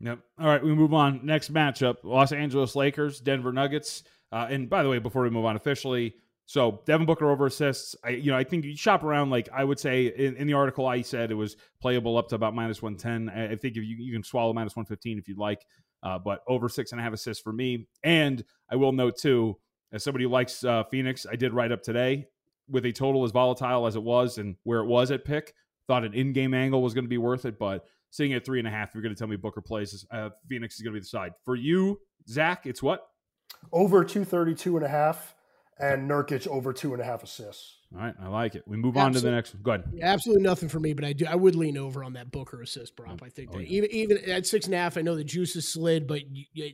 Yep. 0.00 0.18
All 0.38 0.46
right, 0.46 0.64
we 0.64 0.74
move 0.74 0.94
on. 0.94 1.20
Next 1.24 1.52
matchup: 1.52 1.96
Los 2.04 2.32
Angeles 2.32 2.74
Lakers, 2.74 3.20
Denver 3.20 3.52
Nuggets. 3.52 4.02
Uh, 4.32 4.46
and 4.48 4.70
by 4.70 4.82
the 4.82 4.88
way, 4.88 4.98
before 4.98 5.22
we 5.22 5.30
move 5.30 5.44
on 5.44 5.56
officially, 5.56 6.14
so 6.46 6.82
Devin 6.86 7.06
Booker 7.06 7.30
over 7.30 7.46
assists. 7.46 7.94
I, 8.02 8.10
you 8.10 8.30
know, 8.30 8.36
I 8.36 8.44
think 8.44 8.64
you 8.64 8.76
shop 8.76 9.02
around. 9.02 9.30
Like 9.30 9.48
I 9.52 9.62
would 9.62 9.78
say 9.78 10.06
in, 10.06 10.36
in 10.36 10.46
the 10.46 10.54
article, 10.54 10.86
I 10.86 11.02
said 11.02 11.30
it 11.30 11.34
was 11.34 11.56
playable 11.82 12.16
up 12.16 12.28
to 12.28 12.34
about 12.34 12.54
minus 12.54 12.80
one 12.80 12.96
ten. 12.96 13.28
I, 13.28 13.52
I 13.52 13.56
think 13.56 13.76
if 13.76 13.84
you 13.84 13.96
you 13.98 14.12
can 14.12 14.22
swallow 14.22 14.52
minus 14.52 14.74
one 14.74 14.86
fifteen 14.86 15.18
if 15.18 15.28
you'd 15.28 15.38
like, 15.38 15.66
uh, 16.02 16.18
but 16.18 16.40
over 16.48 16.68
six 16.68 16.92
and 16.92 17.00
a 17.00 17.04
half 17.04 17.12
assists 17.12 17.42
for 17.42 17.52
me. 17.52 17.88
And 18.02 18.42
I 18.70 18.76
will 18.76 18.92
note 18.92 19.18
too, 19.18 19.58
as 19.92 20.02
somebody 20.02 20.24
who 20.24 20.30
likes 20.30 20.64
uh, 20.64 20.84
Phoenix, 20.84 21.26
I 21.30 21.36
did 21.36 21.52
write 21.52 21.72
up 21.72 21.82
today 21.82 22.26
with 22.68 22.86
a 22.86 22.92
total 22.92 23.24
as 23.24 23.32
volatile 23.32 23.86
as 23.86 23.96
it 23.96 24.02
was 24.02 24.38
and 24.38 24.56
where 24.62 24.80
it 24.80 24.86
was 24.86 25.10
at 25.10 25.24
pick. 25.24 25.52
Thought 25.88 26.04
an 26.04 26.14
in-game 26.14 26.54
angle 26.54 26.82
was 26.82 26.94
going 26.94 27.04
to 27.04 27.08
be 27.08 27.18
worth 27.18 27.44
it, 27.44 27.58
but 27.58 27.84
sitting 28.10 28.32
at 28.32 28.44
three 28.44 28.58
and 28.58 28.68
a 28.68 28.70
half, 28.70 28.94
you're 28.94 29.02
going 29.02 29.14
to 29.14 29.18
tell 29.18 29.28
me 29.28 29.36
Booker 29.36 29.60
plays. 29.60 30.04
Uh, 30.10 30.30
Phoenix 30.48 30.76
is 30.76 30.82
going 30.82 30.94
to 30.94 30.96
be 30.98 31.00
the 31.00 31.06
side. 31.06 31.32
For 31.44 31.56
you, 31.56 32.00
Zach, 32.28 32.66
it's 32.66 32.82
what? 32.82 33.06
Over 33.72 34.04
232 34.04 34.76
and 34.76 34.86
a 34.86 34.88
half, 34.88 35.34
and 35.78 36.08
Nurkic 36.08 36.46
over 36.46 36.72
two 36.72 36.92
and 36.92 37.02
a 37.02 37.04
half 37.04 37.22
assists. 37.22 37.78
All 37.92 38.00
right, 38.00 38.14
I 38.22 38.28
like 38.28 38.54
it. 38.54 38.62
We 38.66 38.76
move 38.76 38.96
absolutely, 38.96 39.06
on 39.06 39.12
to 39.14 39.20
the 39.20 39.30
next 39.32 39.54
one. 39.54 39.62
Go 39.62 39.70
ahead. 39.72 40.00
Absolutely 40.00 40.44
nothing 40.44 40.68
for 40.68 40.78
me, 40.78 40.92
but 40.92 41.04
I 41.04 41.12
do. 41.12 41.26
I 41.28 41.34
would 41.34 41.56
lean 41.56 41.76
over 41.76 42.04
on 42.04 42.12
that 42.12 42.30
Booker 42.30 42.62
assist 42.62 42.94
prop. 42.94 43.18
Oh, 43.20 43.26
I 43.26 43.30
think 43.30 43.50
oh, 43.52 43.58
yeah. 43.58 43.66
even 43.66 43.90
even 43.90 44.30
at 44.30 44.46
six 44.46 44.66
and 44.66 44.74
a 44.74 44.78
half, 44.78 44.96
I 44.96 45.02
know 45.02 45.16
the 45.16 45.24
juice 45.24 45.56
is 45.56 45.66
slid, 45.66 46.06
but 46.06 46.20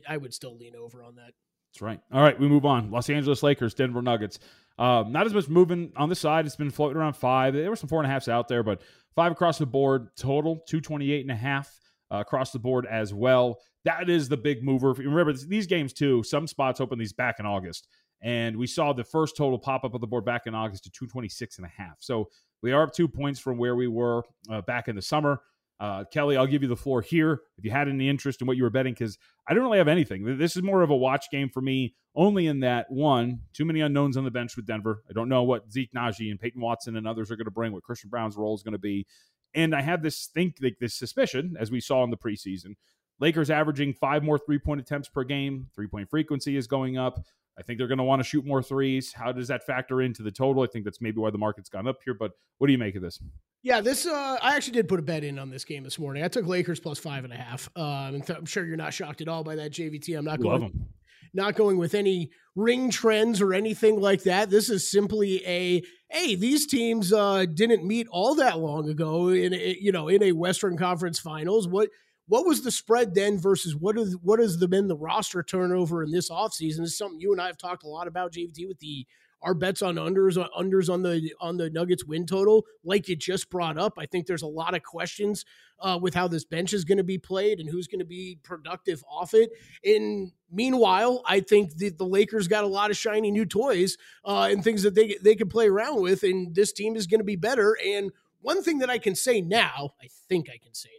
I 0.07 0.17
would 0.17 0.33
still 0.33 0.55
lean 0.55 0.75
over 0.75 1.03
on 1.03 1.15
that. 1.15 1.31
That's 1.73 1.81
right. 1.81 1.99
All 2.11 2.21
right, 2.21 2.39
we 2.39 2.47
move 2.47 2.65
on. 2.65 2.91
Los 2.91 3.09
Angeles 3.09 3.41
Lakers, 3.41 3.73
Denver 3.73 4.01
Nuggets. 4.01 4.39
Um, 4.77 5.11
not 5.11 5.25
as 5.25 5.33
much 5.33 5.47
moving 5.47 5.91
on 5.95 6.09
the 6.09 6.15
side. 6.15 6.45
It's 6.45 6.55
been 6.55 6.69
floating 6.69 6.97
around 6.97 7.13
five. 7.13 7.55
There 7.55 7.69
were 7.69 7.75
some 7.75 7.89
four 7.89 7.99
and 7.99 8.07
a 8.07 8.13
halfs 8.13 8.27
out 8.27 8.47
there, 8.47 8.61
but 8.61 8.81
five 9.17 9.31
across 9.31 9.57
the 9.57 9.65
board 9.65 10.09
total, 10.15 10.57
228 10.67 11.21
and 11.21 11.31
a 11.31 11.35
half 11.35 11.75
uh, 12.13 12.17
across 12.17 12.51
the 12.51 12.59
board 12.59 12.85
as 12.85 13.15
well. 13.15 13.57
That 13.83 14.11
is 14.11 14.29
the 14.29 14.37
big 14.37 14.63
mover. 14.63 14.93
Remember, 14.93 15.33
these 15.33 15.65
games 15.65 15.91
too, 15.91 16.21
some 16.21 16.45
spots 16.45 16.79
open 16.79 16.99
these 16.99 17.13
back 17.13 17.37
in 17.39 17.45
August. 17.45 17.87
And 18.21 18.55
we 18.55 18.67
saw 18.67 18.93
the 18.93 19.03
first 19.03 19.35
total 19.35 19.57
pop 19.57 19.83
up 19.83 19.95
on 19.95 20.01
the 20.01 20.07
board 20.07 20.23
back 20.23 20.45
in 20.45 20.53
August 20.53 20.83
to 20.83 20.91
226 20.91 21.57
and 21.57 21.65
a 21.65 21.69
half. 21.69 21.97
So 21.99 22.29
we 22.61 22.71
are 22.71 22.83
up 22.83 22.93
two 22.93 23.07
points 23.07 23.39
from 23.39 23.57
where 23.57 23.75
we 23.75 23.87
were 23.87 24.23
uh, 24.51 24.61
back 24.61 24.87
in 24.87 24.95
the 24.95 25.01
summer. 25.01 25.41
Uh, 25.79 26.03
Kelly, 26.11 26.37
I'll 26.37 26.47
give 26.47 26.63
you 26.63 26.67
the 26.67 26.75
floor 26.75 27.01
here 27.01 27.41
if 27.57 27.63
you 27.63 27.69
had 27.69 27.87
any 27.87 28.09
interest 28.09 28.41
in 28.41 28.47
what 28.47 28.57
you 28.57 28.63
were 28.63 28.69
betting 28.71 28.93
because 28.93 29.17
I 29.47 29.53
don't 29.53 29.63
really 29.63 29.77
have 29.77 29.87
anything. 29.87 30.37
This 30.37 30.55
is 30.55 30.63
more 30.63 30.81
of 30.81 30.89
a 30.89 30.95
watch 30.95 31.29
game 31.31 31.49
for 31.49 31.61
me, 31.61 31.93
only 32.15 32.47
in 32.47 32.61
that 32.61 32.89
one, 32.89 33.41
too 33.53 33.63
many 33.63 33.81
unknowns 33.81 34.17
on 34.17 34.23
the 34.23 34.31
bench 34.31 34.55
with 34.55 34.65
Denver. 34.65 35.03
I 35.07 35.13
don't 35.13 35.29
know 35.29 35.43
what 35.43 35.71
Zeke 35.71 35.91
Nnaji 35.93 36.31
and 36.31 36.39
Peyton 36.39 36.61
Watson 36.61 36.97
and 36.97 37.07
others 37.07 37.29
are 37.29 37.35
going 37.35 37.45
to 37.45 37.51
bring, 37.51 37.73
what 37.73 37.83
Christian 37.83 38.09
Braun's 38.09 38.37
role 38.37 38.55
is 38.55 38.63
going 38.63 38.73
to 38.73 38.79
be. 38.79 39.05
And 39.53 39.75
I 39.75 39.81
have 39.81 40.01
this 40.01 40.27
think, 40.33 40.55
like 40.61 40.77
this 40.79 40.95
suspicion, 40.95 41.55
as 41.59 41.69
we 41.69 41.79
saw 41.79 42.03
in 42.03 42.09
the 42.09 42.17
preseason. 42.17 42.75
Lakers 43.19 43.49
averaging 43.49 43.93
five 43.93 44.23
more 44.23 44.37
three 44.37 44.59
point 44.59 44.79
attempts 44.79 45.09
per 45.09 45.23
game. 45.23 45.67
Three 45.75 45.87
point 45.87 46.09
frequency 46.09 46.57
is 46.57 46.67
going 46.67 46.97
up. 46.97 47.23
I 47.57 47.63
think 47.63 47.79
they're 47.79 47.87
going 47.87 47.97
to 47.97 48.03
want 48.03 48.19
to 48.19 48.23
shoot 48.23 48.45
more 48.45 48.61
threes. 48.61 49.11
How 49.13 49.31
does 49.31 49.47
that 49.47 49.65
factor 49.65 50.01
into 50.01 50.21
the 50.21 50.31
total? 50.31 50.63
I 50.63 50.67
think 50.67 50.85
that's 50.85 51.01
maybe 51.01 51.17
why 51.17 51.31
the 51.31 51.39
market's 51.39 51.69
gone 51.69 51.87
up 51.87 51.97
here. 52.05 52.13
But 52.13 52.31
what 52.59 52.67
do 52.67 52.73
you 52.73 52.77
make 52.77 52.95
of 52.95 53.01
this? 53.01 53.19
Yeah, 53.63 53.81
this 53.81 54.05
uh, 54.05 54.37
I 54.41 54.55
actually 54.55 54.73
did 54.73 54.87
put 54.87 54.99
a 54.99 55.03
bet 55.03 55.23
in 55.23 55.39
on 55.39 55.49
this 55.49 55.65
game 55.65 55.83
this 55.83 55.97
morning. 55.97 56.23
I 56.23 56.27
took 56.27 56.45
Lakers 56.45 56.79
plus 56.79 56.99
five 56.99 57.23
and 57.23 57.33
a 57.33 57.35
half. 57.35 57.69
Um, 57.75 58.21
I'm 58.29 58.45
sure 58.45 58.63
you're 58.63 58.77
not 58.77 58.93
shocked 58.93 59.21
at 59.21 59.27
all 59.27 59.43
by 59.43 59.55
that, 59.55 59.71
JVT. 59.71 60.17
I'm 60.17 60.23
not 60.23 60.39
going, 60.39 60.85
not 61.33 61.55
going 61.55 61.77
with 61.77 61.95
any 61.95 62.29
ring 62.55 62.91
trends 62.91 63.41
or 63.41 63.53
anything 63.53 63.99
like 63.99 64.23
that. 64.23 64.49
This 64.49 64.69
is 64.69 64.89
simply 64.89 65.45
a 65.45 65.81
hey, 66.09 66.35
these 66.35 66.65
teams 66.65 67.11
uh, 67.11 67.45
didn't 67.53 67.85
meet 67.85 68.07
all 68.09 68.35
that 68.35 68.59
long 68.59 68.89
ago 68.89 69.29
in 69.29 69.53
a, 69.53 69.77
you 69.81 69.91
know 69.91 70.07
in 70.07 70.21
a 70.23 70.31
Western 70.31 70.77
Conference 70.77 71.19
Finals. 71.19 71.67
What 71.67 71.89
what 72.27 72.45
was 72.45 72.61
the 72.61 72.71
spread 72.71 73.15
then 73.15 73.37
versus 73.39 73.75
what 73.75 73.97
is 73.97 74.17
what 74.21 74.39
has 74.39 74.57
been 74.57 74.87
the 74.87 74.97
roster 74.97 75.43
turnover 75.43 76.03
in 76.03 76.11
this 76.11 76.29
offseason? 76.29 76.81
Is 76.81 76.97
something 76.97 77.19
you 77.19 77.31
and 77.31 77.41
I 77.41 77.47
have 77.47 77.57
talked 77.57 77.83
a 77.83 77.87
lot 77.87 78.07
about, 78.07 78.33
JVT, 78.33 78.67
with 78.67 78.79
the 78.79 79.07
our 79.41 79.53
bets 79.53 79.81
on 79.81 79.95
unders 79.95 80.37
on 80.37 80.49
unders 80.57 80.91
on 80.91 81.03
the 81.03 81.33
on 81.39 81.57
the 81.57 81.69
Nuggets 81.69 82.03
win 82.03 82.25
total, 82.25 82.65
like 82.83 83.07
you 83.07 83.15
just 83.15 83.49
brought 83.49 83.77
up. 83.77 83.93
I 83.97 84.05
think 84.05 84.25
there's 84.25 84.41
a 84.41 84.47
lot 84.47 84.75
of 84.75 84.83
questions 84.83 85.45
uh, 85.79 85.97
with 86.01 86.13
how 86.13 86.27
this 86.27 86.43
bench 86.43 86.73
is 86.73 86.83
going 86.83 86.97
to 86.97 87.03
be 87.03 87.17
played 87.17 87.59
and 87.59 87.69
who's 87.69 87.87
going 87.87 87.99
to 87.99 88.05
be 88.05 88.39
productive 88.43 89.03
off 89.09 89.33
it. 89.33 89.51
And 89.85 90.31
meanwhile, 90.51 91.21
I 91.25 91.39
think 91.39 91.75
the, 91.77 91.89
the 91.89 92.05
Lakers 92.05 92.47
got 92.47 92.63
a 92.63 92.67
lot 92.67 92.89
of 92.89 92.97
shiny 92.97 93.31
new 93.31 93.45
toys 93.45 93.97
uh, 94.25 94.49
and 94.51 94.63
things 94.63 94.83
that 94.83 94.95
they 94.95 95.17
they 95.23 95.35
can 95.35 95.49
play 95.49 95.69
around 95.69 96.01
with, 96.01 96.23
and 96.23 96.55
this 96.55 96.73
team 96.73 96.95
is 96.95 97.07
going 97.07 97.19
to 97.19 97.25
be 97.25 97.35
better. 97.35 97.77
And 97.85 98.11
one 98.41 98.63
thing 98.63 98.79
that 98.79 98.89
I 98.89 98.97
can 98.97 99.15
say 99.15 99.41
now, 99.41 99.91
I 100.01 100.07
think 100.27 100.47
I 100.49 100.57
can 100.57 100.73
say 100.73 100.89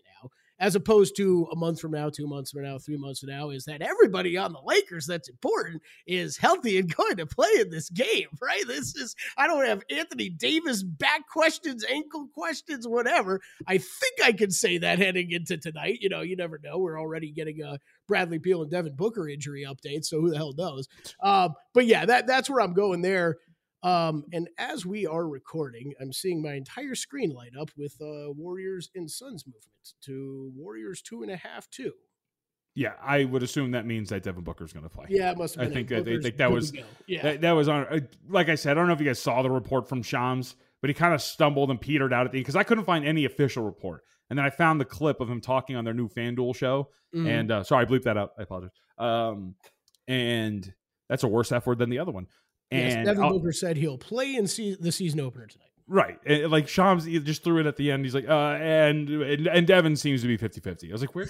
as 0.61 0.75
opposed 0.75 1.17
to 1.17 1.47
a 1.53 1.57
month 1.57 1.81
from 1.81 1.93
now, 1.93 2.11
two 2.11 2.27
months 2.27 2.50
from 2.50 2.62
now, 2.62 2.79
three 2.79 2.97
months 2.97 3.21
from 3.21 3.31
now, 3.31 3.50
is 3.50 3.65
that 3.67 3.83
everybody 3.83 4.37
on 4.37 4.53
the 4.53 4.61
Lakers 4.65 5.07
that's 5.07 5.29
important 5.29 5.83
is 6.07 6.37
healthy 6.37 6.79
and 6.79 6.95
going 6.95 7.17
to 7.17 7.27
play 7.27 7.50
in 7.61 7.71
this 7.71 7.88
game, 7.91 8.29
right? 8.43 8.67
This 8.67 8.95
is, 8.97 9.15
I 9.37 9.47
don't 9.47 9.67
have 9.67 9.83
Anthony 9.91 10.29
Davis 10.29 10.83
back 10.83 11.29
questions, 11.29 11.85
ankle 11.88 12.29
questions, 12.35 12.87
whatever. 12.87 13.41
I 13.67 13.79
think 13.79 14.15
I 14.25 14.33
can 14.33 14.50
say 14.50 14.79
that 14.79 14.99
heading 14.99 15.31
into 15.31 15.57
tonight. 15.59 15.99
You 16.00 16.09
know, 16.09 16.23
you 16.23 16.37
never 16.37 16.59
know. 16.62 16.79
We're 16.79 17.00
already 17.00 17.31
getting 17.31 17.62
a 17.62 17.79
Bradley 18.07 18.38
Beal 18.38 18.62
and 18.62 18.71
Devin 18.71 18.97
Booker 18.97 19.29
injury 19.29 19.67
update, 19.69 20.05
so 20.05 20.21
who 20.21 20.31
the 20.31 20.37
hell 20.37 20.55
knows? 20.57 20.88
Um, 21.23 21.55
but 21.75 21.87
yeah, 21.87 22.07
that 22.07 22.27
that's 22.27 22.49
where 22.49 22.61
I'm 22.61 22.73
going 22.73 23.03
there. 23.03 23.37
Um, 23.82 24.25
and 24.32 24.49
as 24.58 24.85
we 24.85 25.06
are 25.06 25.28
recording, 25.28 25.94
I'm 26.00 26.12
seeing 26.12 26.42
my 26.42 26.54
entire 26.54 26.94
screen 26.94 27.30
light 27.30 27.52
up 27.58 27.70
with 27.76 27.94
uh, 28.00 28.32
Warriors 28.32 28.90
and 28.94 29.11
Suns 29.11 29.44
movement 29.47 29.94
to 30.02 30.52
Warriors 30.56 31.00
two 31.00 31.23
and 31.23 31.30
a 31.30 31.37
half 31.37 31.70
two. 31.70 31.92
Yeah, 32.75 32.92
I 33.02 33.25
would 33.25 33.42
assume 33.42 33.73
that 33.73 33.87
means 33.87 34.11
that 34.11 34.23
Devin 34.23 34.44
Booker's 34.44 34.73
going 34.73 34.85
to 34.85 34.88
play. 34.88 35.06
Yeah, 35.08 35.32
it 35.32 35.38
must 35.38 35.56
have 35.56 35.66
I 35.66 35.70
think, 35.70 35.90
I 35.90 36.02
think 36.02 36.37
that 36.37 36.50
was 36.50 36.73
yeah. 37.06 37.23
That, 37.23 37.40
that, 37.40 37.52
was 37.52 37.68
on. 37.68 37.87
Uh, 37.87 38.00
like 38.28 38.49
I 38.49 38.54
said, 38.54 38.73
I 38.73 38.75
don't 38.75 38.87
know 38.87 38.92
if 38.92 39.00
you 39.00 39.06
guys 39.06 39.18
saw 39.18 39.42
the 39.42 39.50
report 39.50 39.88
from 39.88 40.02
Shams, 40.02 40.54
but 40.80 40.88
he 40.88 40.94
kind 40.94 41.12
of 41.12 41.20
stumbled 41.20 41.70
and 41.70 41.80
petered 41.80 42.12
out 42.12 42.26
at 42.26 42.32
the 42.32 42.38
end 42.38 42.44
because 42.44 42.56
I 42.56 42.62
couldn't 42.62 42.85
find 42.85 43.04
any 43.04 43.25
official 43.25 43.64
report. 43.64 44.04
And 44.30 44.38
then 44.38 44.44
I 44.47 44.50
found 44.50 44.80
the 44.80 44.85
clip 44.85 45.20
of 45.20 45.28
him 45.28 45.40
talking 45.40 45.75
on 45.75 45.85
their 45.85 45.94
new 45.94 46.08
FanDuel 46.08 46.54
show. 46.54 46.90
Mm-hmm. 47.14 47.26
And 47.26 47.50
uh, 47.50 47.62
sorry, 47.64 47.85
I 47.85 47.88
bleeped 47.88 48.04
that 48.04 48.16
out. 48.16 48.32
I 48.38 48.42
apologize. 48.42 48.70
Um, 48.99 49.54
and 50.06 50.73
that's 51.08 51.25
a 51.25 51.28
worse 51.28 51.50
F 51.50 51.66
word 51.66 51.78
than 51.78 51.90
the 51.90 51.99
other 51.99 52.12
one. 52.12 52.26
And 52.70 53.06
yes, 53.06 53.06
Devin 53.06 53.28
Booker 53.28 53.52
said 53.52 53.76
he'll 53.76 53.98
play 53.98 54.34
in 54.34 54.46
see- 54.46 54.76
the 54.78 54.92
season 54.92 55.20
opener 55.20 55.46
tonight. 55.46 55.68
Right. 55.90 56.18
And 56.26 56.50
like 56.50 56.68
Shams 56.68 57.06
just 57.06 57.42
threw 57.42 57.60
it 57.60 57.66
at 57.66 57.76
the 57.76 57.90
end. 57.90 58.04
He's 58.04 58.14
like, 58.14 58.28
uh, 58.28 58.58
and, 58.60 59.08
and, 59.08 59.46
and 59.46 59.66
Devin 59.66 59.96
seems 59.96 60.20
to 60.20 60.28
be 60.28 60.37
50 60.37 60.60
50. 60.60 60.90
I 60.90 60.92
was 60.92 61.00
like, 61.00 61.14
where 61.14 61.26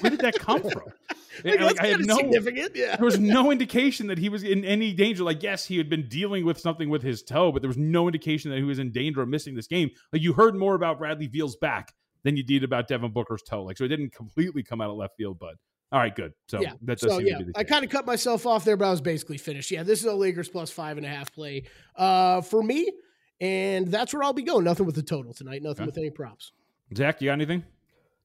where 0.00 0.10
did 0.10 0.18
that 0.20 0.36
come 0.36 0.62
from? 0.62 0.92
like, 1.44 1.60
like 1.60 1.80
I 1.80 1.86
had 1.86 2.00
no 2.04 2.16
significant. 2.16 2.72
Yeah. 2.74 2.96
There 2.96 3.04
was 3.04 3.20
no 3.20 3.52
indication 3.52 4.08
that 4.08 4.18
he 4.18 4.28
was 4.28 4.42
in 4.42 4.64
any 4.64 4.92
danger. 4.92 5.22
Like, 5.22 5.44
yes, 5.44 5.64
he 5.64 5.78
had 5.78 5.88
been 5.88 6.08
dealing 6.08 6.44
with 6.44 6.58
something 6.58 6.90
with 6.90 7.02
his 7.02 7.22
toe, 7.22 7.52
but 7.52 7.62
there 7.62 7.68
was 7.68 7.76
no 7.76 8.08
indication 8.08 8.50
that 8.50 8.56
he 8.56 8.64
was 8.64 8.80
in 8.80 8.90
danger 8.90 9.22
of 9.22 9.28
missing 9.28 9.54
this 9.54 9.68
game. 9.68 9.90
Like 10.12 10.22
you 10.22 10.32
heard 10.32 10.56
more 10.56 10.74
about 10.74 10.98
Bradley 10.98 11.28
Beal's 11.28 11.56
back 11.56 11.94
than 12.24 12.36
you 12.36 12.42
did 12.42 12.64
about 12.64 12.88
Devin 12.88 13.12
Booker's 13.12 13.42
toe. 13.42 13.62
Like, 13.62 13.78
so 13.78 13.84
it 13.84 13.88
didn't 13.88 14.12
completely 14.12 14.64
come 14.64 14.80
out 14.80 14.90
of 14.90 14.96
left 14.96 15.16
field, 15.16 15.38
but 15.38 15.54
all 15.94 16.00
right, 16.00 16.14
good. 16.14 16.32
So 16.48 16.60
yeah, 16.60 16.72
that 16.82 16.98
does 16.98 17.08
so, 17.08 17.20
yeah. 17.20 17.38
I 17.54 17.62
kind 17.62 17.84
of 17.84 17.90
cut 17.90 18.04
myself 18.04 18.46
off 18.46 18.64
there, 18.64 18.76
but 18.76 18.88
I 18.88 18.90
was 18.90 19.00
basically 19.00 19.38
finished. 19.38 19.70
Yeah, 19.70 19.84
this 19.84 20.00
is 20.00 20.06
a 20.06 20.12
Lakers 20.12 20.48
plus 20.48 20.68
five 20.68 20.96
and 20.96 21.06
a 21.06 21.08
half 21.08 21.32
play 21.32 21.66
uh, 21.94 22.40
for 22.40 22.64
me, 22.64 22.90
and 23.40 23.86
that's 23.86 24.12
where 24.12 24.24
I'll 24.24 24.32
be 24.32 24.42
going. 24.42 24.64
Nothing 24.64 24.86
with 24.86 24.96
the 24.96 25.04
total 25.04 25.32
tonight. 25.32 25.62
Nothing 25.62 25.82
okay. 25.82 25.86
with 25.86 25.98
any 25.98 26.10
props. 26.10 26.50
Zach, 26.96 27.22
you 27.22 27.28
got 27.28 27.34
anything? 27.34 27.62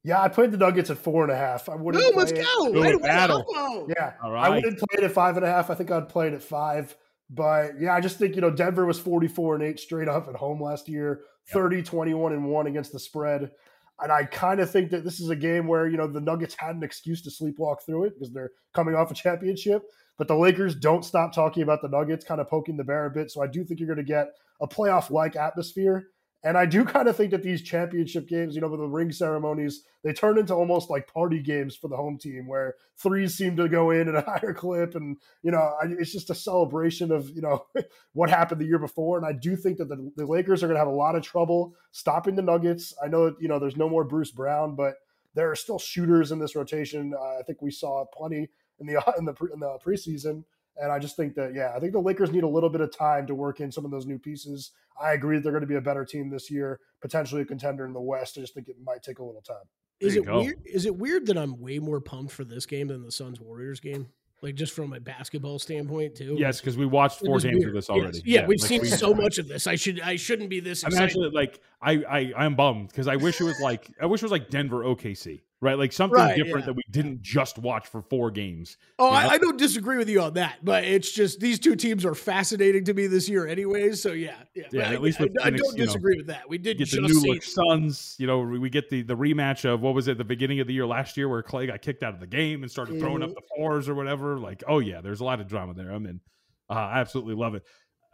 Yeah, 0.03 0.19
I 0.19 0.29
played 0.29 0.51
the 0.51 0.57
Nuggets 0.57 0.89
at 0.89 0.97
four 0.97 1.21
and 1.21 1.31
a 1.31 1.35
half. 1.35 1.69
I 1.69 1.75
wouldn't. 1.75 2.03
Boom, 2.03 2.15
let's 2.15 2.31
go. 2.31 2.73
Right 2.73 2.99
battle. 2.99 3.45
Yeah, 3.87 4.13
All 4.23 4.31
right. 4.31 4.47
I 4.47 4.49
wouldn't 4.55 4.79
play 4.79 4.97
it 4.97 5.03
at 5.03 5.11
five 5.11 5.37
and 5.37 5.45
a 5.45 5.47
half. 5.47 5.69
I 5.69 5.75
think 5.75 5.91
I'd 5.91 6.09
play 6.09 6.25
it 6.25 6.33
at 6.33 6.41
five. 6.41 6.97
But 7.29 7.79
yeah, 7.79 7.93
I 7.93 8.01
just 8.01 8.17
think, 8.17 8.33
you 8.33 8.41
know, 8.41 8.49
Denver 8.49 8.87
was 8.87 8.99
44 8.99 9.55
and 9.55 9.63
8 9.63 9.79
straight 9.79 10.07
up 10.07 10.27
at 10.27 10.35
home 10.35 10.59
last 10.59 10.89
year, 10.89 11.21
yep. 11.47 11.53
30, 11.53 11.83
21 11.83 12.33
and 12.33 12.45
1 12.45 12.65
against 12.65 12.91
the 12.91 12.99
spread. 12.99 13.51
And 14.01 14.11
I 14.11 14.23
kind 14.23 14.59
of 14.59 14.69
think 14.69 14.91
that 14.91 15.03
this 15.03 15.19
is 15.19 15.29
a 15.29 15.35
game 15.35 15.67
where, 15.67 15.87
you 15.87 15.97
know, 15.97 16.07
the 16.07 16.21
Nuggets 16.21 16.55
had 16.57 16.75
an 16.75 16.83
excuse 16.83 17.21
to 17.23 17.29
sleepwalk 17.29 17.81
through 17.85 18.05
it 18.05 18.13
because 18.13 18.31
they're 18.33 18.51
coming 18.73 18.95
off 18.95 19.11
a 19.11 19.13
championship. 19.13 19.83
But 20.17 20.27
the 20.27 20.35
Lakers 20.35 20.75
don't 20.75 21.05
stop 21.05 21.33
talking 21.33 21.63
about 21.63 21.81
the 21.81 21.89
Nuggets, 21.89 22.25
kind 22.25 22.41
of 22.41 22.49
poking 22.49 22.77
the 22.77 22.83
bear 22.83 23.05
a 23.05 23.09
bit. 23.09 23.31
So 23.31 23.41
I 23.41 23.47
do 23.47 23.63
think 23.63 23.79
you're 23.79 23.87
going 23.87 23.97
to 23.97 24.03
get 24.03 24.33
a 24.61 24.67
playoff 24.67 25.09
like 25.09 25.35
atmosphere. 25.35 26.07
And 26.41 26.57
I 26.57 26.65
do 26.65 26.85
kind 26.85 27.09
of 27.09 27.17
think 27.17 27.31
that 27.31 27.43
these 27.43 27.61
championship 27.61 28.27
games, 28.27 28.55
you 28.55 28.61
know, 28.61 28.69
with 28.69 28.79
the 28.79 28.87
ring 28.87 29.11
ceremonies, 29.11 29.83
they 30.03 30.13
turn 30.13 30.37
into 30.37 30.53
almost 30.53 30.89
like 30.89 31.11
party 31.11 31.41
games 31.41 31.75
for 31.75 31.89
the 31.89 31.97
home 31.97 32.17
team 32.17 32.47
where 32.47 32.75
threes 32.97 33.35
seem 33.35 33.57
to 33.57 33.67
go 33.67 33.91
in 33.91 34.07
at 34.07 34.15
a 34.15 34.21
higher 34.27 34.53
clip. 34.53 34.95
And, 34.95 35.17
you 35.43 35.51
know, 35.51 35.73
it's 35.83 36.13
just 36.13 36.29
a 36.29 36.35
celebration 36.35 37.11
of, 37.11 37.29
you 37.31 37.41
know, 37.41 37.65
what 38.13 38.29
happened 38.29 38.61
the 38.61 38.65
year 38.65 38.79
before. 38.79 39.17
And 39.17 39.25
I 39.25 39.33
do 39.33 39.57
think 39.57 39.79
that 39.79 39.89
the, 39.89 40.11
the 40.15 40.25
Lakers 40.25 40.63
are 40.63 40.67
going 40.67 40.75
to 40.75 40.79
have 40.79 40.87
a 40.87 40.91
lot 40.91 41.15
of 41.15 41.23
trouble 41.23 41.75
stopping 41.91 42.35
the 42.35 42.41
Nuggets. 42.41 42.93
I 43.03 43.09
know, 43.09 43.35
you 43.41 43.49
know, 43.49 43.59
there's 43.59 43.77
no 43.77 43.89
more 43.89 44.05
Bruce 44.05 44.31
Brown, 44.31 44.75
but 44.75 44.95
there 45.35 45.51
are 45.51 45.55
still 45.55 45.79
shooters 45.79 46.31
in 46.31 46.39
this 46.39 46.55
rotation. 46.55 47.13
Uh, 47.13 47.39
I 47.39 47.43
think 47.45 47.61
we 47.61 47.71
saw 47.71 48.05
plenty 48.13 48.47
in 48.79 48.87
the, 48.87 49.03
in 49.17 49.25
the, 49.25 49.35
in 49.53 49.59
the 49.59 49.77
preseason. 49.85 50.45
And 50.81 50.91
I 50.91 50.99
just 50.99 51.15
think 51.15 51.35
that, 51.35 51.53
yeah, 51.53 51.73
I 51.75 51.79
think 51.79 51.91
the 51.93 51.99
Lakers 51.99 52.31
need 52.31 52.43
a 52.43 52.47
little 52.47 52.69
bit 52.69 52.81
of 52.81 52.95
time 52.95 53.27
to 53.27 53.35
work 53.35 53.59
in 53.59 53.71
some 53.71 53.85
of 53.85 53.91
those 53.91 54.05
new 54.05 54.17
pieces. 54.17 54.71
I 55.01 55.13
agree 55.13 55.37
that 55.37 55.43
they're 55.43 55.51
going 55.51 55.61
to 55.61 55.67
be 55.67 55.75
a 55.75 55.81
better 55.81 56.05
team 56.05 56.29
this 56.29 56.49
year, 56.49 56.79
potentially 57.01 57.41
a 57.41 57.45
contender 57.45 57.85
in 57.85 57.93
the 57.93 58.01
West. 58.01 58.37
I 58.37 58.41
just 58.41 58.53
think 58.53 58.69
it 58.69 58.77
might 58.83 59.03
take 59.03 59.19
a 59.19 59.23
little 59.23 59.41
time. 59.41 59.57
Is 59.99 60.15
it 60.15 60.25
go. 60.25 60.41
weird? 60.41 60.55
Is 60.65 60.85
it 60.85 60.95
weird 60.95 61.25
that 61.27 61.37
I'm 61.37 61.59
way 61.59 61.79
more 61.79 61.99
pumped 61.99 62.31
for 62.31 62.45
this 62.45 62.65
game 62.65 62.87
than 62.87 63.03
the 63.03 63.11
Suns 63.11 63.39
Warriors 63.39 63.79
game? 63.79 64.07
Like 64.41 64.55
just 64.55 64.71
from 64.71 64.93
a 64.93 65.01
basketball 65.01 65.59
standpoint 65.59 66.15
too. 66.15 66.37
Yes, 66.39 66.61
because 66.61 66.77
we 66.77 66.85
watched 66.85 67.19
four 67.19 67.39
games 67.39 67.57
weird. 67.57 67.67
of 67.67 67.73
this 67.73 67.89
already. 67.89 68.19
Yes. 68.19 68.25
Yeah, 68.25 68.41
yeah, 68.41 68.47
we've 68.47 68.61
like 68.61 68.69
seen 68.69 68.81
we, 68.81 68.87
so 68.87 69.13
much 69.13 69.37
of 69.37 69.49
this. 69.49 69.67
I 69.67 69.75
should 69.75 69.99
I 69.99 70.15
shouldn't 70.15 70.49
be 70.49 70.61
this. 70.61 70.85
I'm 70.85 70.93
actually 70.93 71.29
like 71.31 71.59
I 71.81 72.03
I 72.09 72.33
I'm 72.37 72.55
bummed 72.55 72.87
because 72.87 73.09
I 73.09 73.17
wish 73.17 73.41
it 73.41 73.43
was 73.43 73.59
like 73.59 73.91
I 74.01 74.05
wish 74.05 74.21
it 74.21 74.25
was 74.25 74.31
like 74.31 74.49
Denver 74.49 74.85
OKC 74.85 75.41
right? 75.61 75.77
Like 75.77 75.91
something 75.91 76.17
right, 76.17 76.35
different 76.35 76.61
yeah. 76.61 76.65
that 76.67 76.73
we 76.73 76.83
didn't 76.89 77.21
just 77.21 77.57
watch 77.57 77.87
for 77.87 78.01
four 78.01 78.31
games. 78.31 78.77
Oh, 78.97 79.09
I, 79.09 79.31
I, 79.31 79.37
don't 79.37 79.57
disagree 79.57 79.97
with 79.97 80.09
you 80.09 80.21
on 80.21 80.33
that, 80.35 80.63
but 80.63 80.83
it's 80.83 81.11
just 81.11 81.39
these 81.39 81.59
two 81.59 81.75
teams 81.75 82.05
are 82.05 82.15
fascinating 82.15 82.85
to 82.85 82.93
me 82.93 83.07
this 83.07 83.27
year, 83.27 83.45
anyways. 83.45 84.01
So 84.01 84.13
yeah, 84.13 84.35
yeah. 84.55 84.65
yeah 84.71 84.91
at 84.91 85.01
least 85.01 85.19
I, 85.19 85.25
Phoenix, 85.25 85.43
I, 85.43 85.49
don't 85.49 85.77
disagree 85.77 86.15
know, 86.15 86.19
with 86.19 86.27
that. 86.27 86.49
We 86.49 86.57
did 86.57 86.77
get 86.77 86.91
the 86.91 87.01
new 87.01 87.21
look 87.21 87.43
Suns. 87.43 88.15
You 88.19 88.27
know, 88.27 88.39
we 88.39 88.69
get 88.69 88.89
the 88.89 89.01
the 89.01 89.15
rematch 89.15 89.65
of 89.65 89.81
what 89.81 89.93
was 89.93 90.07
it 90.07 90.17
the 90.17 90.23
beginning 90.23 90.59
of 90.59 90.67
the 90.67 90.73
year 90.73 90.85
last 90.85 91.17
year 91.17 91.27
where 91.27 91.43
Klay 91.43 91.67
got 91.67 91.81
kicked 91.81 92.03
out 92.03 92.13
of 92.13 92.19
the 92.19 92.27
game 92.27 92.63
and 92.63 92.71
started 92.71 92.99
throwing 92.99 93.21
mm-hmm. 93.21 93.31
up 93.31 93.35
the 93.35 93.41
fours 93.55 93.89
or 93.89 93.95
whatever. 93.95 94.39
Like, 94.39 94.63
oh 94.67 94.79
yeah, 94.79 95.01
there's 95.01 95.19
a 95.19 95.25
lot 95.25 95.41
of 95.41 95.47
drama 95.47 95.73
there. 95.73 95.91
I'm 95.91 96.05
in. 96.05 96.21
Uh, 96.69 96.73
I 96.73 96.99
absolutely 96.99 97.35
love 97.35 97.55
it. 97.55 97.63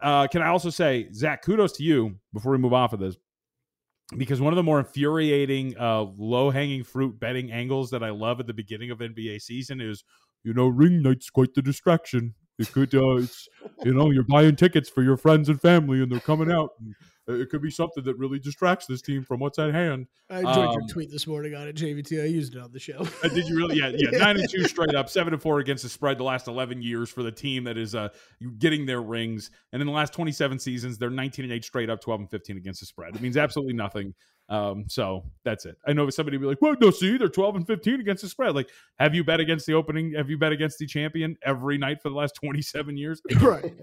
Uh, 0.01 0.27
can 0.27 0.41
I 0.41 0.47
also 0.47 0.69
say, 0.69 1.07
Zach, 1.13 1.41
kudos 1.41 1.73
to 1.73 1.83
you 1.83 2.15
before 2.33 2.51
we 2.51 2.57
move 2.57 2.73
off 2.73 2.93
of 2.93 2.99
this 2.99 3.17
because 4.17 4.39
one 4.39 4.53
of 4.53 4.57
the 4.57 4.63
more 4.63 4.79
infuriating 4.79 5.75
uh, 5.79 6.01
low 6.17 6.49
hanging 6.51 6.83
fruit 6.83 7.19
betting 7.19 7.51
angles 7.51 7.89
that 7.89 8.03
I 8.03 8.11
love 8.11 8.39
at 8.39 8.47
the 8.47 8.53
beginning 8.53 8.91
of 8.91 8.99
NBA 8.99 9.41
season 9.41 9.81
is 9.81 10.03
you 10.45 10.53
know, 10.53 10.67
ring 10.67 11.01
night's 11.01 11.29
quite 11.29 11.55
the 11.55 11.61
distraction. 11.61 12.35
It 12.57 12.71
could, 12.71 12.95
uh, 12.95 13.15
it's, 13.15 13.49
you 13.83 13.93
know, 13.93 14.11
you're 14.11 14.23
buying 14.23 14.55
tickets 14.55 14.87
for 14.87 15.03
your 15.03 15.17
friends 15.17 15.49
and 15.49 15.59
family, 15.59 16.01
and 16.01 16.09
they're 16.09 16.19
coming 16.21 16.51
out. 16.51 16.69
And 16.79 16.95
it 17.27 17.49
could 17.49 17.61
be 17.61 17.71
something 17.71 18.03
that 18.03 18.17
really 18.17 18.39
distracts 18.39 18.85
this 18.85 19.01
team 19.01 19.23
from 19.23 19.39
what's 19.39 19.57
at 19.57 19.73
hand. 19.73 20.07
I 20.29 20.39
enjoyed 20.39 20.57
Um, 20.57 20.73
your 20.73 20.87
tweet 20.89 21.11
this 21.11 21.25
morning 21.25 21.55
on 21.55 21.67
it, 21.67 21.75
JVT. 21.75 22.21
I 22.21 22.25
used 22.25 22.55
it 22.55 22.61
on 22.61 22.71
the 22.71 22.79
show. 22.79 23.07
Uh, 23.23 23.27
did 23.29 23.47
you 23.47 23.57
really? 23.57 23.77
Yeah, 23.77 23.91
yeah. 23.95 24.09
Nine 24.17 24.37
and 24.37 24.49
two 24.49 24.63
straight 24.65 24.95
up, 24.95 25.09
seven 25.09 25.33
and 25.33 25.41
four 25.41 25.59
against 25.59 25.83
the 25.83 25.89
spread 25.89 26.17
the 26.17 26.23
last 26.23 26.47
eleven 26.47 26.81
years 26.81 27.09
for 27.09 27.23
the 27.23 27.31
team 27.31 27.63
that 27.63 27.77
is 27.77 27.95
uh 27.95 28.09
getting 28.59 28.85
their 28.85 29.01
rings. 29.01 29.51
And 29.73 29.81
in 29.81 29.87
the 29.87 29.93
last 29.93 30.13
twenty 30.13 30.31
seven 30.31 30.59
seasons, 30.59 30.97
they're 30.97 31.09
nineteen 31.09 31.45
and 31.45 31.53
eight 31.53 31.65
straight 31.65 31.89
up, 31.89 32.01
twelve 32.01 32.19
and 32.19 32.29
fifteen 32.29 32.57
against 32.57 32.79
the 32.79 32.85
spread. 32.85 33.15
It 33.15 33.21
means 33.21 33.37
absolutely 33.37 33.73
nothing. 33.73 34.13
Um, 34.47 34.85
so 34.87 35.23
that's 35.43 35.65
it. 35.65 35.75
I 35.87 35.93
know 35.93 36.07
somebody 36.11 36.37
will 36.37 36.43
be 36.43 36.47
like, 36.49 36.61
"Well, 36.61 36.75
no, 36.79 36.91
see, 36.91 37.17
they're 37.17 37.29
twelve 37.29 37.55
and 37.55 37.65
fifteen 37.65 37.99
against 37.99 38.21
the 38.21 38.29
spread." 38.29 38.53
Like, 38.53 38.69
have 38.99 39.15
you 39.15 39.23
bet 39.23 39.39
against 39.39 39.65
the 39.65 39.73
opening? 39.73 40.13
Have 40.13 40.29
you 40.29 40.37
bet 40.37 40.51
against 40.51 40.77
the 40.77 40.85
champion 40.85 41.35
every 41.43 41.79
night 41.79 42.01
for 42.01 42.09
the 42.09 42.15
last 42.15 42.35
twenty 42.35 42.61
seven 42.61 42.95
years? 42.95 43.21
right. 43.41 43.73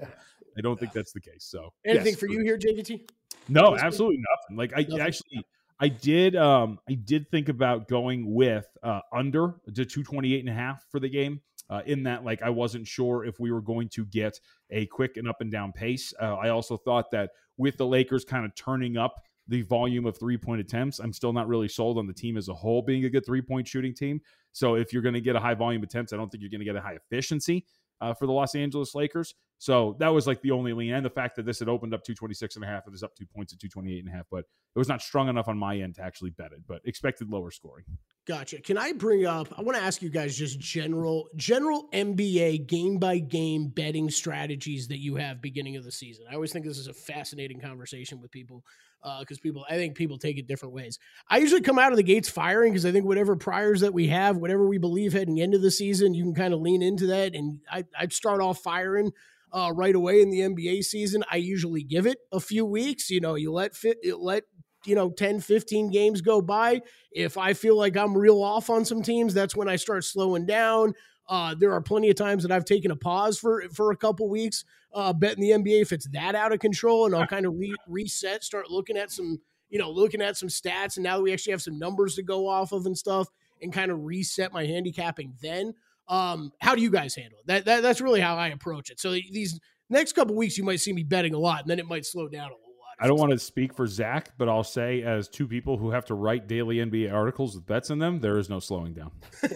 I 0.56 0.60
don't 0.60 0.78
think 0.78 0.92
that's 0.92 1.12
the 1.12 1.20
case. 1.20 1.44
So 1.44 1.72
Anything 1.84 2.08
yes, 2.08 2.16
for 2.16 2.28
you 2.28 2.40
here, 2.44 2.58
JVT? 2.58 3.08
No, 3.48 3.76
absolutely 3.76 4.18
nothing. 4.18 4.56
Like 4.56 4.72
I 4.74 4.82
Nothing? 4.82 5.00
actually 5.00 5.46
I 5.80 5.88
did 5.88 6.36
um 6.36 6.78
I 6.88 6.94
did 6.94 7.30
think 7.30 7.48
about 7.48 7.88
going 7.88 8.34
with 8.34 8.66
uh 8.82 9.00
under 9.12 9.54
to 9.66 9.84
228 9.84 10.40
and 10.40 10.48
a 10.48 10.52
half 10.52 10.84
for 10.90 11.00
the 11.00 11.08
game. 11.08 11.40
Uh, 11.70 11.80
in 11.86 12.02
that 12.02 12.22
like 12.22 12.42
I 12.42 12.50
wasn't 12.50 12.86
sure 12.86 13.24
if 13.24 13.40
we 13.40 13.50
were 13.50 13.62
going 13.62 13.88
to 13.90 14.04
get 14.04 14.38
a 14.68 14.84
quick 14.86 15.16
and 15.16 15.26
up 15.26 15.40
and 15.40 15.50
down 15.50 15.72
pace. 15.72 16.12
Uh, 16.20 16.34
I 16.34 16.50
also 16.50 16.76
thought 16.76 17.10
that 17.12 17.30
with 17.56 17.78
the 17.78 17.86
Lakers 17.86 18.26
kind 18.26 18.44
of 18.44 18.54
turning 18.54 18.98
up 18.98 19.22
the 19.48 19.62
volume 19.62 20.04
of 20.04 20.18
three 20.18 20.36
point 20.36 20.60
attempts, 20.60 20.98
I'm 20.98 21.14
still 21.14 21.32
not 21.32 21.48
really 21.48 21.68
sold 21.68 21.96
on 21.96 22.06
the 22.06 22.12
team 22.12 22.36
as 22.36 22.48
a 22.48 22.54
whole 22.54 22.82
being 22.82 23.06
a 23.06 23.10
good 23.10 23.24
three 23.24 23.40
point 23.40 23.66
shooting 23.66 23.94
team. 23.94 24.20
So 24.52 24.74
if 24.74 24.92
you're 24.92 25.02
going 25.02 25.14
to 25.14 25.20
get 25.20 25.34
a 25.34 25.40
high 25.40 25.54
volume 25.54 25.82
attempts, 25.82 26.12
I 26.12 26.16
don't 26.16 26.30
think 26.30 26.42
you're 26.42 26.50
going 26.50 26.60
to 26.60 26.66
get 26.66 26.76
a 26.76 26.80
high 26.80 26.94
efficiency 26.94 27.64
uh, 28.02 28.12
for 28.12 28.26
the 28.26 28.32
Los 28.32 28.54
Angeles 28.54 28.94
Lakers. 28.94 29.34
So 29.62 29.94
that 30.00 30.08
was 30.08 30.26
like 30.26 30.42
the 30.42 30.50
only 30.50 30.72
lean, 30.72 30.92
and 30.92 31.06
the 31.06 31.10
fact 31.10 31.36
that 31.36 31.46
this 31.46 31.60
had 31.60 31.68
opened 31.68 31.94
up 31.94 32.02
226 32.02 32.56
and 32.56 32.64
a 32.64 32.66
half, 32.66 32.88
it 32.88 32.94
is 32.94 33.04
up 33.04 33.14
two 33.14 33.26
points 33.26 33.52
at 33.52 33.60
228 33.60 34.04
and 34.04 34.12
a 34.12 34.16
half, 34.16 34.26
but 34.28 34.40
it 34.40 34.78
was 34.78 34.88
not 34.88 35.00
strong 35.00 35.28
enough 35.28 35.46
on 35.46 35.56
my 35.56 35.78
end 35.78 35.94
to 35.94 36.02
actually 36.02 36.30
bet 36.30 36.50
it, 36.50 36.62
but 36.66 36.80
expected 36.84 37.30
lower 37.30 37.52
scoring. 37.52 37.84
Gotcha. 38.26 38.60
Can 38.60 38.76
I 38.76 38.92
bring 38.92 39.24
up? 39.24 39.56
I 39.56 39.62
want 39.62 39.78
to 39.78 39.84
ask 39.84 40.02
you 40.02 40.10
guys 40.10 40.36
just 40.36 40.58
general, 40.58 41.28
general 41.36 41.88
NBA 41.92 42.66
game 42.66 42.98
by 42.98 43.20
game 43.20 43.68
betting 43.68 44.10
strategies 44.10 44.88
that 44.88 44.98
you 44.98 45.14
have 45.14 45.40
beginning 45.40 45.76
of 45.76 45.84
the 45.84 45.92
season. 45.92 46.24
I 46.28 46.34
always 46.34 46.52
think 46.52 46.64
this 46.64 46.78
is 46.78 46.88
a 46.88 46.92
fascinating 46.92 47.60
conversation 47.60 48.20
with 48.20 48.32
people 48.32 48.64
uh, 49.04 49.20
because 49.20 49.38
people, 49.38 49.64
I 49.70 49.74
think 49.74 49.94
people 49.94 50.18
take 50.18 50.38
it 50.38 50.48
different 50.48 50.74
ways. 50.74 50.98
I 51.28 51.38
usually 51.38 51.60
come 51.60 51.78
out 51.78 51.92
of 51.92 51.96
the 51.96 52.02
gates 52.02 52.28
firing 52.28 52.72
because 52.72 52.84
I 52.84 52.90
think 52.90 53.04
whatever 53.06 53.36
priors 53.36 53.82
that 53.82 53.94
we 53.94 54.08
have, 54.08 54.38
whatever 54.38 54.66
we 54.66 54.78
believe 54.78 55.12
heading 55.12 55.38
into 55.38 55.58
the 55.58 55.70
season, 55.70 56.14
you 56.14 56.24
can 56.24 56.34
kind 56.34 56.52
of 56.52 56.60
lean 56.60 56.82
into 56.82 57.06
that. 57.06 57.36
And 57.36 57.60
I, 57.70 57.84
I'd 57.96 58.12
start 58.12 58.40
off 58.40 58.58
firing 58.58 59.12
uh, 59.52 59.72
right 59.74 59.94
away 59.94 60.22
in 60.22 60.30
the 60.30 60.40
NBA 60.40 60.84
season. 60.84 61.24
I 61.30 61.36
usually 61.36 61.82
give 61.82 62.06
it 62.06 62.18
a 62.32 62.40
few 62.40 62.64
weeks. 62.64 63.10
You 63.10 63.20
know, 63.20 63.34
you 63.34 63.52
let 63.52 63.74
fit, 63.74 63.98
let 64.18 64.44
you 64.86 64.94
know 64.94 65.10
10 65.10 65.40
15 65.40 65.90
games 65.90 66.20
go 66.20 66.40
by 66.40 66.80
if 67.12 67.38
i 67.38 67.52
feel 67.52 67.76
like 67.76 67.96
i'm 67.96 68.16
real 68.16 68.42
off 68.42 68.70
on 68.70 68.84
some 68.84 69.02
teams 69.02 69.32
that's 69.34 69.54
when 69.54 69.68
i 69.68 69.76
start 69.76 70.04
slowing 70.04 70.46
down 70.46 70.92
uh, 71.28 71.54
there 71.56 71.72
are 71.72 71.80
plenty 71.80 72.10
of 72.10 72.16
times 72.16 72.42
that 72.42 72.50
i've 72.50 72.64
taken 72.64 72.90
a 72.90 72.96
pause 72.96 73.38
for 73.38 73.62
for 73.72 73.92
a 73.92 73.96
couple 73.96 74.28
weeks 74.28 74.64
uh, 74.92 75.12
betting 75.12 75.40
the 75.40 75.50
nba 75.50 75.80
if 75.80 75.92
it's 75.92 76.08
that 76.08 76.34
out 76.34 76.52
of 76.52 76.58
control 76.58 77.06
and 77.06 77.14
i'll 77.14 77.26
kind 77.26 77.46
of 77.46 77.54
re- 77.56 77.74
reset 77.86 78.42
start 78.42 78.70
looking 78.70 78.96
at 78.96 79.10
some 79.10 79.38
you 79.70 79.78
know 79.78 79.90
looking 79.90 80.20
at 80.20 80.36
some 80.36 80.48
stats 80.48 80.96
and 80.96 81.04
now 81.04 81.16
that 81.16 81.22
we 81.22 81.32
actually 81.32 81.52
have 81.52 81.62
some 81.62 81.78
numbers 81.78 82.16
to 82.16 82.22
go 82.22 82.48
off 82.48 82.72
of 82.72 82.86
and 82.86 82.98
stuff 82.98 83.28
and 83.62 83.72
kind 83.72 83.90
of 83.90 84.04
reset 84.04 84.52
my 84.52 84.66
handicapping 84.66 85.32
then 85.40 85.72
um, 86.08 86.52
how 86.60 86.74
do 86.74 86.82
you 86.82 86.90
guys 86.90 87.14
handle 87.14 87.38
it 87.38 87.46
that, 87.46 87.64
that 87.64 87.82
that's 87.82 88.00
really 88.00 88.20
how 88.20 88.36
i 88.36 88.48
approach 88.48 88.90
it 88.90 89.00
so 89.00 89.12
these 89.12 89.58
next 89.88 90.12
couple 90.12 90.34
weeks 90.34 90.58
you 90.58 90.64
might 90.64 90.80
see 90.80 90.92
me 90.92 91.02
betting 91.02 91.34
a 91.34 91.38
lot 91.38 91.60
and 91.60 91.70
then 91.70 91.78
it 91.78 91.86
might 91.86 92.04
slow 92.04 92.28
down 92.28 92.46
a 92.46 92.54
little 92.54 92.58
lot 92.58 92.96
I 93.00 93.06
don't 93.06 93.18
want 93.18 93.32
to 93.32 93.38
speak 93.38 93.74
for 93.74 93.86
Zach, 93.86 94.30
but 94.38 94.48
I'll 94.48 94.62
say, 94.62 95.02
as 95.02 95.26
two 95.26 95.48
people 95.48 95.76
who 95.76 95.90
have 95.90 96.04
to 96.04 96.14
write 96.14 96.46
daily 96.46 96.76
NBA 96.76 97.12
articles 97.12 97.56
with 97.56 97.66
bets 97.66 97.90
in 97.90 97.98
them, 97.98 98.20
there 98.20 98.38
is 98.38 98.48
no 98.48 98.60
slowing 98.60 98.92
down. 98.92 99.10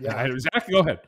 Yeah. 0.00 0.28
Zach, 0.38 0.68
go 0.70 0.80
ahead. 0.80 1.00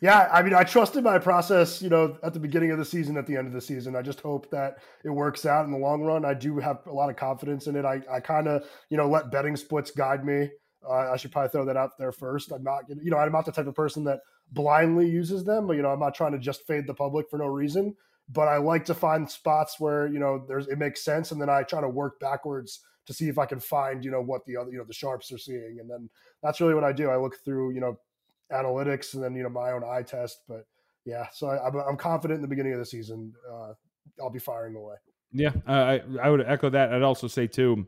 Yeah, 0.00 0.28
I 0.32 0.42
mean, 0.42 0.54
I 0.54 0.62
trusted 0.62 1.02
my 1.02 1.18
process, 1.18 1.82
you 1.82 1.88
know, 1.88 2.16
at 2.22 2.32
the 2.32 2.38
beginning 2.38 2.70
of 2.70 2.78
the 2.78 2.84
season, 2.84 3.16
at 3.16 3.26
the 3.26 3.36
end 3.36 3.48
of 3.48 3.52
the 3.52 3.60
season. 3.60 3.96
I 3.96 4.02
just 4.02 4.20
hope 4.20 4.48
that 4.50 4.78
it 5.04 5.10
works 5.10 5.46
out 5.46 5.64
in 5.64 5.72
the 5.72 5.78
long 5.78 6.02
run. 6.02 6.24
I 6.24 6.34
do 6.34 6.58
have 6.58 6.86
a 6.86 6.92
lot 6.92 7.10
of 7.10 7.16
confidence 7.16 7.66
in 7.66 7.74
it. 7.74 7.84
I, 7.84 8.00
I 8.10 8.20
kind 8.20 8.46
of, 8.46 8.64
you 8.88 8.96
know, 8.96 9.08
let 9.08 9.32
betting 9.32 9.56
splits 9.56 9.90
guide 9.90 10.24
me. 10.24 10.50
Uh, 10.88 11.12
I 11.12 11.16
should 11.16 11.32
probably 11.32 11.50
throw 11.50 11.64
that 11.64 11.76
out 11.76 11.98
there 11.98 12.12
first. 12.12 12.52
I'm 12.52 12.62
not, 12.62 12.84
you 12.88 13.10
know, 13.10 13.18
I'm 13.18 13.32
not 13.32 13.46
the 13.46 13.52
type 13.52 13.66
of 13.66 13.74
person 13.74 14.04
that 14.04 14.20
blindly 14.52 15.08
uses 15.08 15.44
them, 15.44 15.66
but 15.66 15.74
you 15.74 15.82
know, 15.82 15.90
I'm 15.90 16.00
not 16.00 16.14
trying 16.14 16.32
to 16.32 16.38
just 16.38 16.66
fade 16.66 16.86
the 16.86 16.94
public 16.94 17.28
for 17.30 17.38
no 17.38 17.46
reason. 17.46 17.94
But 18.28 18.48
I 18.48 18.56
like 18.56 18.84
to 18.86 18.94
find 18.94 19.30
spots 19.30 19.78
where 19.78 20.06
you 20.06 20.18
know 20.18 20.44
there's 20.48 20.66
it 20.68 20.78
makes 20.78 21.04
sense, 21.04 21.30
and 21.30 21.40
then 21.40 21.50
I 21.50 21.62
try 21.62 21.82
to 21.82 21.88
work 21.88 22.18
backwards 22.20 22.80
to 23.06 23.12
see 23.12 23.28
if 23.28 23.38
I 23.38 23.44
can 23.44 23.60
find 23.60 24.02
you 24.02 24.10
know 24.10 24.22
what 24.22 24.46
the 24.46 24.56
other 24.56 24.70
you 24.70 24.78
know 24.78 24.84
the 24.84 24.94
sharps 24.94 25.30
are 25.30 25.38
seeing, 25.38 25.76
and 25.78 25.90
then 25.90 26.08
that's 26.42 26.60
really 26.60 26.74
what 26.74 26.84
I 26.84 26.92
do. 26.92 27.10
I 27.10 27.16
look 27.16 27.36
through 27.44 27.72
you 27.72 27.80
know 27.80 27.98
analytics 28.50 29.14
and 29.14 29.22
then 29.22 29.34
you 29.34 29.42
know 29.42 29.50
my 29.50 29.72
own 29.72 29.84
eye 29.84 30.02
test. 30.02 30.40
But 30.48 30.66
yeah, 31.04 31.26
so 31.32 31.48
I, 31.48 31.66
I'm, 31.66 31.74
I'm 31.76 31.96
confident 31.98 32.38
in 32.38 32.42
the 32.42 32.48
beginning 32.48 32.72
of 32.72 32.78
the 32.78 32.86
season. 32.86 33.34
Uh, 33.50 33.74
I'll 34.22 34.30
be 34.30 34.38
firing 34.38 34.74
away. 34.74 34.94
Yeah, 35.30 35.52
I 35.66 36.00
I 36.22 36.30
would 36.30 36.40
echo 36.40 36.70
that. 36.70 36.94
I'd 36.94 37.02
also 37.02 37.26
say 37.26 37.46
too, 37.46 37.86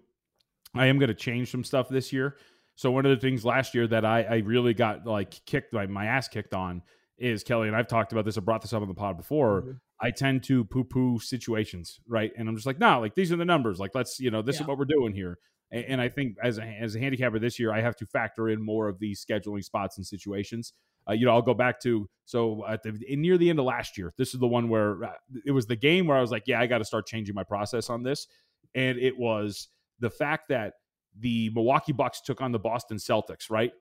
I 0.74 0.86
am 0.86 0.98
going 0.98 1.08
to 1.08 1.14
change 1.14 1.50
some 1.50 1.64
stuff 1.64 1.88
this 1.88 2.12
year. 2.12 2.36
So 2.76 2.90
one 2.90 3.06
of 3.06 3.10
the 3.10 3.20
things 3.20 3.44
last 3.44 3.74
year 3.74 3.86
that 3.88 4.04
I, 4.04 4.22
I 4.22 4.36
really 4.36 4.74
got 4.74 5.06
like 5.06 5.44
kicked 5.46 5.72
my, 5.72 5.86
my 5.86 6.06
ass 6.06 6.28
kicked 6.28 6.54
on 6.54 6.82
is 7.18 7.42
Kelly 7.42 7.68
and 7.68 7.76
I've 7.76 7.88
talked 7.88 8.12
about 8.12 8.24
this. 8.24 8.36
I 8.36 8.40
brought 8.40 8.62
this 8.62 8.72
up 8.72 8.82
on 8.82 8.88
the 8.88 8.94
pod 8.94 9.16
before. 9.16 9.62
Mm-hmm. 9.62 9.70
I 10.00 10.10
tend 10.10 10.42
to 10.44 10.64
poo 10.64 10.84
poo 10.84 11.18
situations, 11.18 12.00
right? 12.06 12.30
And 12.36 12.48
I'm 12.48 12.54
just 12.54 12.66
like, 12.66 12.78
no, 12.78 13.00
like 13.00 13.14
these 13.14 13.32
are 13.32 13.36
the 13.36 13.46
numbers. 13.46 13.78
Like 13.80 13.94
let's 13.94 14.20
you 14.20 14.30
know 14.30 14.42
this 14.42 14.60
is 14.60 14.66
what 14.66 14.78
we're 14.78 14.84
doing 14.84 15.14
here. 15.14 15.38
And, 15.70 15.84
and 15.86 16.00
I 16.00 16.10
think 16.10 16.36
as 16.42 16.58
a, 16.58 16.62
as 16.62 16.94
a 16.94 16.98
handicapper 16.98 17.38
this 17.38 17.58
year, 17.58 17.72
I 17.72 17.80
have 17.80 17.96
to 17.96 18.06
factor 18.06 18.50
in 18.50 18.62
more 18.62 18.88
of 18.88 18.98
these 18.98 19.24
scheduling 19.24 19.64
spots 19.64 19.96
and 19.96 20.06
situations. 20.06 20.74
Uh, 21.08 21.12
you 21.14 21.24
know, 21.24 21.32
I'll 21.32 21.42
go 21.42 21.54
back 21.54 21.80
to 21.80 22.08
so 22.26 22.64
at 22.68 22.82
the 22.82 22.92
near 23.08 23.38
the 23.38 23.48
end 23.48 23.58
of 23.58 23.64
last 23.64 23.96
year. 23.96 24.12
This 24.18 24.34
is 24.34 24.40
the 24.40 24.46
one 24.46 24.68
where 24.68 25.04
uh, 25.04 25.12
it 25.46 25.52
was 25.52 25.66
the 25.66 25.76
game 25.76 26.06
where 26.06 26.18
I 26.18 26.20
was 26.20 26.30
like, 26.30 26.44
yeah, 26.46 26.60
I 26.60 26.66
got 26.66 26.78
to 26.78 26.84
start 26.84 27.06
changing 27.06 27.34
my 27.34 27.44
process 27.44 27.88
on 27.88 28.02
this, 28.02 28.26
and 28.74 28.98
it 28.98 29.16
was 29.16 29.68
the 30.00 30.10
fact 30.10 30.48
that 30.48 30.74
the 31.18 31.50
Milwaukee 31.50 31.92
Bucks 31.92 32.20
took 32.20 32.40
on 32.40 32.52
the 32.52 32.58
Boston 32.58 32.98
Celtics, 32.98 33.50
right? 33.50 33.72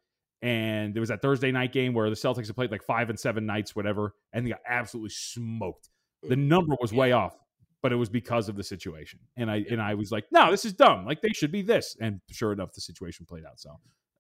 And 0.42 0.94
there 0.94 1.00
was 1.00 1.10
that 1.10 1.22
Thursday 1.22 1.52
night 1.52 1.72
game 1.72 1.94
where 1.94 2.10
the 2.10 2.16
Celtics 2.16 2.48
had 2.48 2.56
played 2.56 2.72
like 2.72 2.84
five 2.84 3.10
and 3.10 3.20
seven 3.20 3.46
nights, 3.46 3.76
whatever, 3.76 4.14
and 4.34 4.46
they 4.46 4.52
got 4.52 4.62
absolutely 4.68 5.10
smoked. 5.10 5.90
The 6.28 6.36
number 6.36 6.76
was 6.80 6.94
way 6.94 7.12
off, 7.12 7.36
but 7.82 7.92
it 7.92 7.96
was 7.96 8.10
because 8.10 8.50
of 8.50 8.56
the 8.56 8.64
situation. 8.64 9.20
And 9.38 9.50
I 9.50 9.66
and 9.70 9.82
I 9.82 9.96
was 9.96 10.12
like, 10.12 10.26
no, 10.32 10.52
this 10.52 10.66
is 10.66 10.74
dumb. 10.74 11.06
Like 11.06 11.22
they 11.22 11.30
should 11.30 11.52
be 11.52 11.62
this. 11.62 11.96
And 12.00 12.20
sure 12.32 12.52
enough, 12.52 12.74
the 12.74 12.82
situation 12.82 13.26
played 13.26 13.46
out. 13.46 13.60
So 13.60 13.80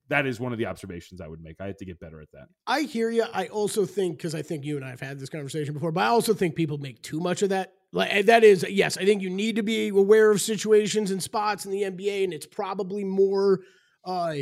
that 0.10 0.26
is 0.26 0.40
one 0.40 0.52
of 0.52 0.60
the 0.60 0.68
observations 0.68 1.20
I 1.20 1.28
would 1.28 1.42
make. 1.42 1.60
I 1.60 1.66
had 1.66 1.78
to 1.80 1.86
get 1.86 2.00
better 2.00 2.22
at 2.22 2.32
that. 2.34 2.48
I 2.68 2.82
hear 2.82 3.10
you. 3.10 3.26
I 3.34 3.48
also 3.48 3.86
think 3.86 4.18
because 4.18 4.36
I 4.36 4.42
think 4.42 4.64
you 4.64 4.76
and 4.76 4.86
I 4.86 4.90
have 4.90 5.00
had 5.00 5.20
this 5.20 5.30
conversation 5.30 5.74
before, 5.74 5.92
but 5.92 6.02
I 6.02 6.08
also 6.08 6.34
think 6.34 6.56
people 6.56 6.78
make 6.78 7.02
too 7.02 7.20
much 7.20 7.42
of 7.42 7.50
that. 7.50 7.74
Like 7.96 8.26
that 8.26 8.44
is 8.44 8.66
yes, 8.70 8.98
I 8.98 9.06
think 9.06 9.22
you 9.22 9.30
need 9.30 9.56
to 9.56 9.64
be 9.64 9.88
aware 9.88 10.30
of 10.30 10.42
situations 10.42 11.12
and 11.12 11.24
spots 11.24 11.66
in 11.66 11.72
the 11.72 11.84
NBA, 11.84 12.26
and 12.26 12.34
it's 12.34 12.46
probably 12.46 13.06
more. 13.06 13.62
Uh, 14.04 14.36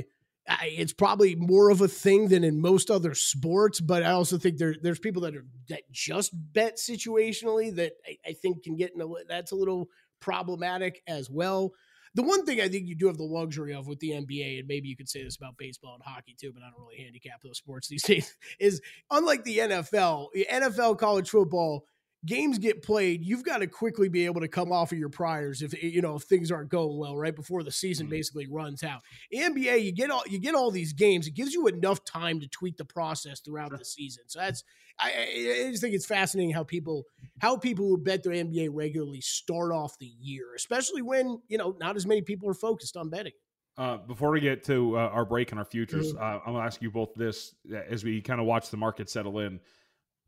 it's 0.63 0.91
probably 0.91 1.35
more 1.35 1.69
of 1.69 1.79
a 1.79 1.87
thing 1.87 2.27
than 2.27 2.43
in 2.43 2.59
most 2.59 2.89
other 2.89 3.13
sports, 3.13 3.79
but 3.79 4.01
I 4.01 4.11
also 4.11 4.39
think 4.39 4.57
there 4.57 4.75
there's 4.81 4.99
people 4.99 5.21
that 5.21 5.35
are 5.35 5.45
that 5.69 5.83
just 5.91 6.31
bet 6.33 6.77
situationally 6.77 7.73
that 7.75 7.93
I, 8.07 8.17
I 8.29 8.33
think 8.33 8.63
can 8.63 8.75
get 8.75 8.91
in 8.95 9.01
a 9.01 9.07
that's 9.29 9.51
a 9.51 9.55
little 9.55 9.87
problematic 10.19 11.03
as 11.07 11.29
well. 11.29 11.73
The 12.15 12.23
one 12.23 12.45
thing 12.45 12.59
I 12.59 12.69
think 12.69 12.87
you 12.87 12.95
do 12.95 13.05
have 13.05 13.17
the 13.17 13.23
luxury 13.23 13.75
of 13.75 13.85
with 13.85 13.99
the 13.99 14.09
NBA, 14.09 14.59
and 14.59 14.67
maybe 14.67 14.87
you 14.87 14.97
could 14.97 15.09
say 15.09 15.23
this 15.23 15.35
about 15.35 15.57
baseball 15.57 15.93
and 15.93 16.03
hockey 16.03 16.35
too, 16.39 16.51
but 16.51 16.63
I 16.63 16.71
don't 16.71 16.81
really 16.81 17.03
handicap 17.03 17.43
those 17.43 17.59
sports 17.59 17.87
these 17.89 18.03
days, 18.03 18.35
is 18.59 18.81
unlike 19.11 19.43
the 19.43 19.59
NFL, 19.59 20.29
NFL 20.51 20.97
college 20.97 21.29
football 21.29 21.85
games 22.25 22.57
get 22.57 22.81
played, 22.81 23.23
you've 23.23 23.43
got 23.43 23.57
to 23.57 23.67
quickly 23.67 24.07
be 24.09 24.25
able 24.25 24.41
to 24.41 24.47
come 24.47 24.71
off 24.71 24.91
of 24.91 24.97
your 24.97 25.09
priors 25.09 25.61
if 25.61 25.73
you 25.83 26.01
know 26.01 26.15
if 26.15 26.23
things 26.23 26.51
aren't 26.51 26.69
going 26.69 26.97
well 26.97 27.17
right 27.17 27.35
before 27.35 27.63
the 27.63 27.71
season 27.71 28.07
Mhm. 28.07 28.11
basically 28.11 28.47
runs 28.47 28.83
out. 28.83 29.01
NBA, 29.33 29.77
you 29.83 29.91
get 29.91 30.09
all 30.09 30.23
you 30.27 30.39
get 30.39 30.55
all 30.55 30.71
these 30.71 30.93
games, 30.93 31.27
it 31.27 31.33
gives 31.33 31.53
you 31.53 31.67
enough 31.67 32.03
time 32.05 32.39
to 32.39 32.47
tweak 32.47 32.77
the 32.77 32.85
process 32.85 33.39
throughout 33.41 33.77
the 33.77 33.83
season. 33.85 34.23
So 34.27 34.39
that's 34.39 34.63
I, 34.99 35.09
I 35.09 35.69
just 35.71 35.81
think 35.81 35.95
it's 35.95 36.05
fascinating 36.05 36.51
how 36.53 36.63
people 36.63 37.05
how 37.39 37.57
people 37.57 37.87
who 37.87 37.97
bet 37.97 38.23
their 38.23 38.33
NBA 38.33 38.69
regularly 38.71 39.21
start 39.21 39.71
off 39.71 39.97
the 39.97 40.11
year, 40.19 40.53
especially 40.55 41.01
when 41.01 41.41
you 41.47 41.57
know 41.57 41.75
not 41.79 41.95
as 41.95 42.05
many 42.05 42.21
people 42.21 42.49
are 42.49 42.53
focused 42.53 42.95
on 42.95 43.09
betting. 43.09 43.33
Uh, 43.75 43.97
before 43.97 44.29
we 44.29 44.39
get 44.39 44.63
to 44.63 44.95
uh, 44.95 44.99
our 45.09 45.25
break 45.25 45.51
and 45.51 45.57
our 45.57 45.65
futures, 45.65 46.13
uh, 46.13 46.19
I'm 46.19 46.53
going 46.53 46.57
to 46.61 46.65
ask 46.65 46.79
you 46.79 46.91
both 46.91 47.15
this 47.15 47.55
as 47.89 48.03
we 48.03 48.21
kind 48.21 48.39
of 48.39 48.45
watch 48.45 48.69
the 48.69 48.77
market 48.77 49.09
settle 49.09 49.39
in. 49.39 49.59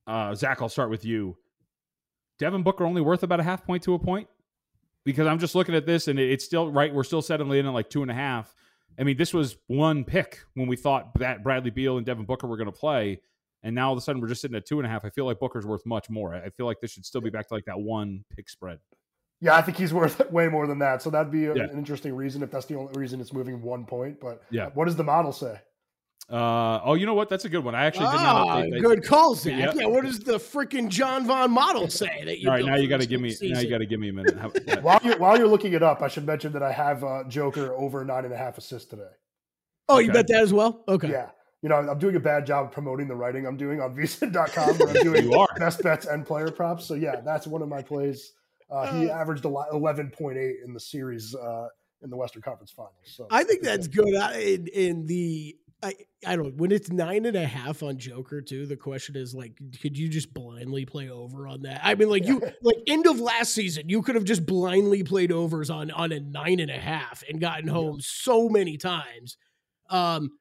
Uh, 0.08 0.34
Zach, 0.34 0.64
I'll 0.64 0.70
start 0.70 0.90
with 0.90 1.06
you. 1.06 1.38
Devin 2.40 2.64
Booker 2.64 2.84
only 2.86 3.02
worth 3.02 3.24
about 3.24 3.40
a 3.40 3.44
half 3.44 3.66
point 3.66 3.84
to 3.84 3.94
a 3.94 4.00
point? 4.00 4.28
Because 5.06 5.28
I'm 5.28 5.40
just 5.40 5.56
looking 5.56 5.76
at 5.76 5.86
this 5.86 6.08
and 6.08 6.20
it's 6.20 6.44
still 6.44 6.72
right. 6.72 6.94
We're 6.94 7.04
still 7.04 7.22
settling 7.22 7.60
in 7.60 7.66
at 7.66 7.74
like 7.74 7.90
two 7.90 8.02
and 8.02 8.10
a 8.12 8.16
half. 8.16 8.54
I 9.00 9.04
mean, 9.04 9.18
this 9.18 9.34
was 9.34 9.58
one 9.68 10.04
pick 10.04 10.40
when 10.56 10.68
we 10.68 10.76
thought 10.76 11.18
that 11.20 11.44
Bradley 11.44 11.70
Beal 11.70 11.98
and 11.98 12.06
Devin 12.06 12.26
Booker 12.26 12.48
were 12.48 12.58
going 12.58 12.72
to 12.72 12.78
play. 12.78 13.22
and 13.64 13.76
now 13.76 13.88
all 13.88 13.94
of 13.94 13.98
a 13.98 14.02
sudden 14.02 14.22
we're 14.22 14.28
just 14.28 14.42
sitting 14.42 14.56
at 14.56 14.66
two 14.66 14.80
and 14.80 14.86
a 14.86 14.90
half. 14.90 15.04
I 15.06 15.10
feel 15.10 15.26
like 15.26 15.40
Booker's 15.40 15.66
worth 15.66 15.86
much 15.86 16.10
more. 16.10 16.34
I 16.34 16.50
feel 16.50 16.66
like 16.66 16.80
this 16.82 16.92
should 16.92 17.06
still 17.06 17.22
be 17.22 17.30
back 17.30 17.48
to 17.50 17.54
like 17.54 17.66
that 17.66 17.80
one 17.80 18.24
pick 18.36 18.48
spread. 18.50 18.80
Yeah, 19.42 19.56
I 19.56 19.62
think 19.62 19.78
he's 19.78 19.94
worth 19.94 20.20
way 20.32 20.48
more 20.48 20.66
than 20.66 20.80
that. 20.80 21.02
So 21.02 21.10
that'd 21.10 21.32
be 21.32 21.46
a, 21.46 21.56
Yeah. 21.56 21.64
an 21.64 21.78
interesting 21.78 22.16
reason 22.16 22.42
if 22.42 22.50
that's 22.52 22.66
the 22.68 22.76
only 22.76 22.94
reason 22.98 23.20
it's 23.22 23.34
moving 23.34 23.62
one 23.62 23.86
point. 23.86 24.20
But 24.20 24.44
Yeah. 24.50 24.70
what 24.76 24.86
does 24.86 24.96
the 24.96 25.04
model 25.04 25.32
say? 25.34 25.60
Uh, 26.28 26.82
oh, 26.84 26.96
you 26.96 27.06
know 27.06 27.14
what? 27.14 27.30
That's 27.30 27.46
a 27.46 27.50
good 27.50 27.64
one. 27.64 27.76
I 27.76 27.86
actually 27.86 28.08
did 28.08 28.14
not 28.16 28.48
Ah, 28.48 28.56
update 28.58 28.72
that. 28.72 28.82
good 28.82 29.04
call, 29.04 29.36
Zach. 29.36 29.54
Yeah. 29.60 29.74
Yeah. 29.76 29.86
what 29.86 30.06
does 30.06 30.20
the 30.20 30.38
freaking 30.40 30.90
John 30.90 31.26
Von 31.28 31.52
model 31.52 31.88
say 31.88 32.24
that 32.26 32.40
you 32.40 32.50
All 32.50 32.56
right, 32.56 32.66
now 32.66 32.76
you 32.78 32.88
got 32.88 33.02
to 33.02 33.06
give 33.06 33.22
me. 33.22 33.30
season? 33.30 33.54
Now 33.54 33.60
you 33.60 33.70
got 33.70 33.78
to 33.78 33.86
give 33.86 34.00
me 34.00 34.10
a 34.10 34.14
minute. 34.14 34.36
How, 34.38 34.52
yeah. 34.66 34.80
While 34.80 35.00
you're 35.04 35.18
while 35.20 35.38
you're 35.38 35.48
looking 35.48 35.74
it 35.74 35.84
up, 35.84 36.02
I 36.02 36.08
should 36.08 36.26
mention 36.26 36.52
that 36.54 36.64
I 36.64 36.72
have 36.72 37.04
uh, 37.04 37.26
Joker 37.28 37.76
over 37.76 38.04
nine 38.04 38.26
and 38.26 38.34
a 38.34 38.38
half 38.38 38.58
assists 38.58 38.90
today. 38.90 39.04
Oh, 39.88 40.00
you 40.00 40.12
bet 40.12 40.28
that 40.30 40.42
as 40.42 40.52
well? 40.52 40.84
Okay. 40.88 41.12
Yeah. 41.12 41.30
You 41.62 41.70
know, 41.70 41.76
I'm 41.76 42.00
doing 42.00 42.16
a 42.16 42.20
bad 42.20 42.46
job 42.48 42.72
promoting 42.72 43.08
the 43.08 43.16
writing 43.16 43.46
I'm 43.46 43.58
doing 43.58 43.80
on 43.80 43.96
vsin.com, 43.96 44.78
but 44.80 44.90
I'm 44.90 44.94
doing 45.04 45.26
You 45.26 45.34
are. 45.36 45.48
best 45.60 45.84
bets 45.84 46.08
and 46.08 46.26
player 46.26 46.50
props. 46.50 46.86
So 46.86 46.96
yeah, 46.96 47.22
that's 47.22 47.46
one 47.46 47.62
of 47.62 47.70
my 47.70 47.84
plays. 47.84 48.34
Uh, 48.70 49.00
he 49.00 49.12
averaged 49.12 49.44
11.8 49.44 50.54
in 50.66 50.74
the 50.74 50.80
series 50.80 51.36
uh, 51.36 51.68
in 52.02 52.10
the 52.10 52.18
Western 52.18 52.42
Conference 52.42 52.72
Finals. 52.72 52.94
So 53.06 53.28
I 53.30 53.44
think 53.44 53.62
that's 53.62 53.88
good. 53.88 54.16
I, 54.16 54.38
in, 54.40 54.68
in 54.68 55.06
the 55.06 55.56
I 55.86 55.94
I 56.26 56.36
don't 56.36 56.56
when 56.58 56.72
it's 56.72 56.90
nine 56.90 57.26
and 57.26 57.38
a 57.38 57.46
half 57.46 57.84
on 57.84 58.00
Joker 58.00 58.42
too. 58.42 58.66
The 58.66 58.76
question 58.76 59.16
is 59.16 59.36
like, 59.36 59.56
could 59.82 59.96
you 59.96 60.10
just 60.10 60.34
blindly 60.34 60.84
play 60.84 61.10
over 61.10 61.48
on 61.48 61.62
that? 61.62 61.82
I 61.84 61.94
mean, 61.94 62.10
like 62.10 62.26
you 62.26 62.42
like 62.64 62.78
end 62.88 63.06
of 63.06 63.20
last 63.20 63.54
season, 63.54 63.88
you 63.88 64.02
could 64.02 64.16
have 64.16 64.24
just 64.24 64.48
blindly 64.48 65.04
played 65.04 65.32
overs 65.32 65.70
on 65.70 65.92
on 65.92 66.12
a 66.12 66.20
nine 66.20 66.60
and 66.60 66.72
a 66.72 66.78
half 66.80 67.24
and 67.30 67.40
gotten 67.40 67.68
home 67.68 68.00
so 68.02 68.50
many 68.50 68.78
times. 68.78 69.38
Um, 69.92 70.32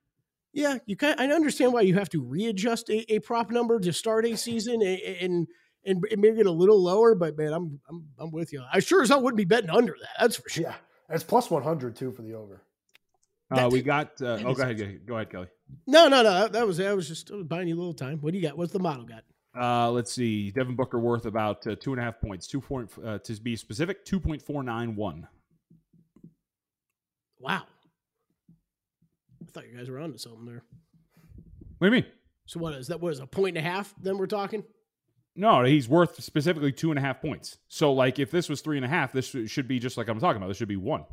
yeah, 0.54 0.78
you 0.86 0.96
kind. 0.96 1.20
I 1.20 1.26
understand 1.26 1.74
why 1.74 1.82
you 1.82 1.94
have 1.94 2.08
to 2.10 2.22
readjust 2.22 2.88
a, 2.88 3.12
a 3.12 3.18
prop 3.18 3.50
number 3.50 3.78
to 3.80 3.92
start 3.92 4.24
a 4.26 4.36
season 4.36 4.82
and. 4.82 5.00
And 5.26 5.48
and 5.86 6.00
make 6.16 6.38
it 6.38 6.46
a 6.46 6.50
little 6.50 6.82
lower, 6.82 7.14
but 7.14 7.36
man, 7.36 7.52
I'm 7.52 7.78
I'm 7.90 8.06
I'm 8.18 8.30
with 8.30 8.54
you. 8.54 8.64
I 8.72 8.80
sure 8.80 9.02
as 9.02 9.10
hell 9.10 9.20
wouldn't 9.20 9.36
be 9.36 9.44
betting 9.44 9.68
under 9.68 9.94
that. 10.00 10.18
That's 10.18 10.36
for 10.36 10.48
sure. 10.48 10.62
yeah, 10.62 10.76
it's 11.10 11.22
plus 11.22 11.50
100 11.50 11.94
too 11.94 12.10
for 12.10 12.22
the 12.22 12.32
over. 12.32 12.62
Uh, 13.54 13.68
we 13.70 13.82
got. 13.82 14.20
Uh, 14.20 14.38
oh, 14.44 14.54
go 14.54 14.62
ahead. 14.62 15.06
Go 15.06 15.14
ahead, 15.14 15.30
Kelly. 15.30 15.48
No, 15.86 16.08
no, 16.08 16.22
no. 16.22 16.48
That, 16.48 16.66
was 16.66 16.76
that 16.78 16.94
was 16.94 17.08
just 17.08 17.30
I 17.30 17.36
was 17.36 17.44
buying 17.44 17.68
you 17.68 17.74
a 17.74 17.78
little 17.78 17.94
time. 17.94 18.18
What 18.20 18.32
do 18.32 18.38
you 18.38 18.46
got? 18.46 18.56
What's 18.56 18.72
the 18.72 18.78
model 18.78 19.04
got? 19.04 19.24
Uh, 19.58 19.90
let's 19.90 20.12
see. 20.12 20.50
Devin 20.50 20.74
Booker 20.74 20.98
worth 20.98 21.26
about 21.26 21.66
uh, 21.66 21.76
two 21.76 21.92
and 21.92 22.00
a 22.00 22.04
half 22.04 22.20
points. 22.20 22.46
Two 22.46 22.60
point 22.60 22.90
uh, 23.04 23.18
to 23.18 23.32
be 23.40 23.56
specific, 23.56 24.04
two 24.04 24.18
point 24.18 24.42
four 24.42 24.62
nine 24.62 24.96
one. 24.96 25.28
Wow. 27.38 27.62
I 29.42 29.50
thought 29.52 29.68
you 29.70 29.76
guys 29.76 29.90
were 29.90 30.00
onto 30.00 30.18
something 30.18 30.46
there. 30.46 30.62
What 31.78 31.90
do 31.90 31.96
you 31.96 32.02
mean? 32.02 32.10
So 32.46 32.60
what 32.60 32.74
is 32.74 32.88
that? 32.88 33.00
Was 33.00 33.20
a 33.20 33.26
point 33.26 33.56
and 33.56 33.66
a 33.66 33.70
half? 33.70 33.94
Then 34.00 34.18
we're 34.18 34.26
talking. 34.26 34.64
No, 35.36 35.64
he's 35.64 35.88
worth 35.88 36.22
specifically 36.22 36.72
two 36.72 36.90
and 36.90 36.98
a 36.98 37.02
half 37.02 37.20
points. 37.20 37.58
So, 37.68 37.92
like, 37.92 38.18
if 38.18 38.30
this 38.30 38.48
was 38.48 38.60
three 38.60 38.76
and 38.76 38.84
a 38.84 38.88
half, 38.88 39.12
this 39.12 39.34
should 39.46 39.66
be 39.66 39.80
just 39.80 39.96
like 39.96 40.08
I'm 40.08 40.20
talking 40.20 40.36
about. 40.36 40.48
This 40.48 40.56
should 40.56 40.68
be 40.68 40.76
one. 40.76 41.04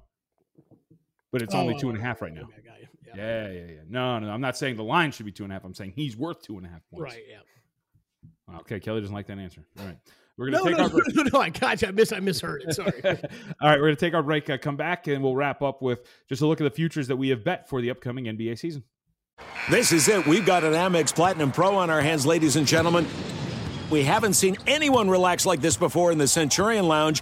But 1.32 1.42
it's 1.42 1.56
only 1.56 1.76
Oh, 1.76 1.80
two 1.80 1.90
and 1.90 1.98
a 1.98 2.02
half 2.02 2.22
right 2.22 2.34
now. 2.34 2.42
okay, 2.42 2.56
I 2.58 2.62
got 2.70 2.80
you. 2.82 2.88
Yeah. 3.08 3.16
Yeah, 3.16 3.52
yeah, 3.52 3.66
yeah. 3.74 3.80
No, 3.90 4.20
no, 4.20 4.30
I'm 4.30 4.42
not 4.42 4.58
saying 4.58 4.76
the 4.78 4.84
line 4.84 5.12
should 5.12 5.26
be 5.26 5.32
two 5.32 5.44
and 5.44 5.52
a 5.52 5.56
half. 5.56 5.64
I'm 5.66 5.74
saying 5.74 5.94
he's 5.96 6.16
worth 6.18 6.42
two 6.42 6.58
and 6.58 6.66
a 6.66 6.70
half 6.70 6.82
points. 6.90 7.14
Right. 7.14 7.24
Yeah. 7.30 8.58
Okay, 8.60 8.80
Kelly 8.80 9.00
doesn't 9.02 9.14
like 9.16 9.28
that 9.28 9.38
answer. 9.40 9.66
All 9.80 9.86
right. 9.86 9.98
We're 10.38 10.50
going 10.50 10.64
No, 10.64 10.64
to 10.64 10.70
take 10.70 10.78
no, 10.78 10.84
our 10.86 10.90
break. 10.90 11.16
no, 11.16 11.24
no, 11.34 11.40
I 11.42 11.50
got 11.50 11.82
you. 11.82 11.88
I 11.88 11.92
miss. 11.92 12.12
I 12.12 12.20
misheard 12.20 12.64
it. 12.68 12.74
Sorry. 12.74 12.92
All 13.06 13.70
right, 13.70 13.78
we're 13.80 13.88
going 13.88 13.96
to 13.96 14.00
take 14.00 14.14
our 14.14 14.24
break, 14.24 14.50
uh, 14.50 14.58
come 14.58 14.76
back, 14.76 15.08
and 15.08 15.22
we'll 15.24 15.36
wrap 15.36 15.62
up 15.62 15.82
with 15.82 16.02
just 16.28 16.42
a 16.42 16.48
look 16.48 16.60
at 16.60 16.64
the 16.66 16.70
futures 16.72 17.08
that 17.08 17.16
we 17.18 17.30
have 17.30 17.44
bet 17.44 17.70
for 17.70 17.82
the 17.82 17.90
upcoming 17.92 18.26
NBA 18.26 18.58
season. 18.58 18.84
This 19.70 19.92
is 19.92 20.08
it. 20.08 20.26
We've 20.26 20.46
got 20.46 20.64
an 20.64 20.74
Amex 20.74 21.14
Platinum 21.14 21.52
Pro 21.52 21.76
on 21.76 21.90
our 21.90 22.02
hands, 22.02 22.26
ladies 22.26 22.56
and 22.56 22.66
gentlemen. 22.68 23.06
We 23.90 24.04
haven't 24.04 24.34
seen 24.34 24.58
anyone 24.68 25.10
relax 25.10 25.46
like 25.46 25.62
this 25.62 25.76
before 25.78 26.12
in 26.12 26.18
the 26.18 26.28
Centurion 26.28 26.88
Lounge. 26.88 27.22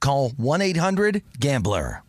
call 0.00 0.30
1-800-GAMBLER. 0.30 2.02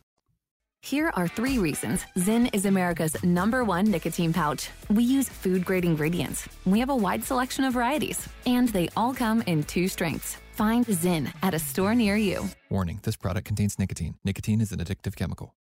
Here 0.84 1.12
are 1.16 1.28
three 1.28 1.58
reasons 1.58 2.06
Zyn 2.18 2.50
is 2.54 2.66
America's 2.66 3.22
number 3.24 3.64
one 3.66 3.92
nicotine 3.92 4.32
pouch. 4.32 4.70
We 4.90 5.04
use 5.04 5.28
food 5.28 5.66
grade 5.66 5.84
ingredients. 5.84 6.48
We 6.66 6.80
have 6.80 6.90
a 6.90 6.96
wide 6.96 7.24
selection 7.24 7.66
of 7.66 7.74
varieties, 7.74 8.30
and 8.46 8.70
they 8.70 8.88
all 8.96 9.14
come 9.14 9.42
in 9.48 9.64
two 9.64 9.88
strengths. 9.88 10.38
Find 10.54 10.86
Zyn 10.86 11.34
at 11.44 11.54
a 11.54 11.60
store 11.60 11.94
near 11.94 12.16
you. 12.16 12.50
Warning 12.70 13.00
this 13.04 13.18
product 13.18 13.48
contains 13.48 13.78
nicotine. 13.78 14.16
Nicotine 14.24 14.62
is 14.62 14.72
an 14.72 14.80
addictive 14.80 15.16
chemical. 15.16 15.56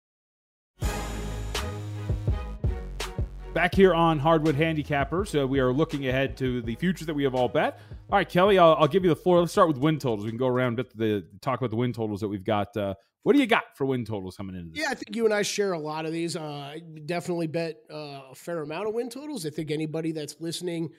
Back 3.57 3.75
here 3.75 3.95
on 3.95 4.19
Hardwood 4.19 4.55
Handicapper. 4.55 5.25
So 5.25 5.47
we 5.47 5.61
are 5.61 5.73
looking 5.73 6.09
ahead 6.09 6.37
to 6.37 6.61
the 6.61 6.75
futures 6.75 7.07
that 7.07 7.15
we 7.15 7.25
have 7.25 7.35
all 7.35 7.49
bet. 7.49 7.81
All 8.11 8.19
right, 8.19 8.29
Kelly, 8.29 8.59
I'll, 8.59 8.75
I'll 8.75 8.87
give 8.87 9.03
you 9.03 9.09
the 9.09 9.17
floor. 9.17 9.41
Let's 9.41 9.53
start 9.53 9.67
with 9.67 9.79
win 9.79 9.99
totals. 9.99 10.27
We 10.27 10.31
can 10.31 10.37
go 10.37 10.47
around 10.47 10.77
bit 10.77 10.95
the 10.95 11.25
talk 11.41 11.59
about 11.59 11.71
the 11.71 11.77
win 11.77 11.95
totals 11.95 12.21
that 12.21 12.29
we've 12.29 12.45
got. 12.45 12.77
Uh, 12.77 12.93
what 13.23 13.33
do 13.33 13.39
you 13.39 13.47
got 13.47 13.75
for 13.75 13.87
win 13.87 14.05
totals 14.05 14.37
coming 14.37 14.57
into 14.57 14.73
this? 14.73 14.83
Yeah, 14.83 14.91
I 14.91 14.95
think 14.95 15.17
you 15.17 15.25
and 15.25 15.33
I 15.33 15.41
share 15.41 15.73
a 15.73 15.79
lot 15.79 16.05
of 16.05 16.13
these. 16.13 16.37
Uh, 16.37 16.43
I 16.43 16.83
definitely 17.07 17.47
bet 17.47 17.77
uh, 17.91 18.25
a 18.31 18.35
fair 18.35 18.61
amount 18.61 18.89
of 18.89 18.95
win 18.95 19.09
totals. 19.09 19.47
I 19.47 19.49
think 19.49 19.71
anybody 19.71 20.13
that's 20.13 20.37
listening 20.39 20.91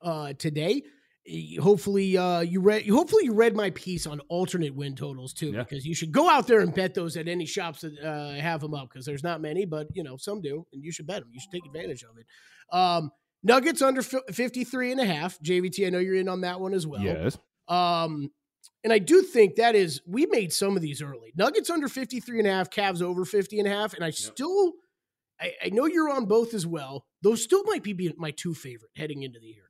uh, 0.00 0.32
today, 0.38 0.84
hopefully 1.60 2.16
uh, 2.16 2.40
you 2.40 2.60
read. 2.60 2.88
Hopefully 2.88 3.24
you 3.24 3.32
read 3.34 3.54
my 3.56 3.70
piece 3.70 4.06
on 4.06 4.20
alternate 4.28 4.74
win 4.74 4.94
totals 4.94 5.32
too, 5.32 5.52
Yeah. 5.52 5.62
because 5.64 5.84
you 5.84 5.94
should 5.94 6.12
go 6.12 6.28
out 6.30 6.46
there 6.46 6.60
and 6.60 6.72
bet 6.74 6.94
those 6.94 7.16
at 7.16 7.28
any 7.28 7.46
shops 7.46 7.80
that 7.82 7.98
uh, 7.98 8.40
have 8.40 8.60
them 8.60 8.74
up. 8.74 8.88
Because 8.88 9.04
there's 9.06 9.22
not 9.24 9.40
many, 9.40 9.64
but 9.64 9.88
you 9.94 10.02
know 10.02 10.16
some 10.16 10.40
do, 10.40 10.66
and 10.72 10.82
you 10.84 10.92
should 10.92 11.06
bet 11.06 11.20
them. 11.20 11.30
You 11.32 11.40
should 11.40 11.50
take 11.52 11.66
advantage 11.66 12.02
of 12.04 12.16
it. 12.18 12.26
Um, 12.76 13.10
Nuggets 13.42 13.80
under 13.82 14.02
fi- 14.02 14.18
53 14.32 14.92
and 14.92 15.00
a 15.00 15.06
half. 15.06 15.38
JVT, 15.40 15.86
I 15.86 15.90
know 15.90 15.98
you're 15.98 16.16
in 16.16 16.28
on 16.28 16.40
that 16.40 16.60
one 16.60 16.74
as 16.74 16.84
well. 16.86 17.00
Yes. 17.02 17.38
Um, 17.68 18.30
and 18.82 18.92
I 18.92 18.98
do 18.98 19.22
think 19.22 19.56
that 19.56 19.74
is, 19.76 20.00
we 20.06 20.26
made 20.26 20.52
some 20.52 20.74
of 20.74 20.82
these 20.82 21.00
early. 21.00 21.32
Nuggets 21.36 21.70
under 21.70 21.86
53 21.86 22.38
and 22.40 22.48
a 22.48 22.50
half, 22.50 22.70
Cavs 22.70 23.02
over 23.02 23.24
50 23.24 23.58
and 23.60 23.68
a 23.68 23.70
half. 23.70 23.94
And 23.94 24.02
I 24.04 24.10
still, 24.10 24.72
I, 25.40 25.52
I 25.64 25.68
know 25.68 25.86
you're 25.86 26.10
on 26.10 26.24
both 26.26 26.54
as 26.54 26.66
well. 26.66 27.04
Those 27.22 27.42
still 27.42 27.62
might 27.64 27.84
be 27.84 28.12
my 28.16 28.32
two 28.32 28.54
favorite 28.54 28.90
heading 28.96 29.22
into 29.22 29.38
the 29.38 29.46
year. 29.46 29.65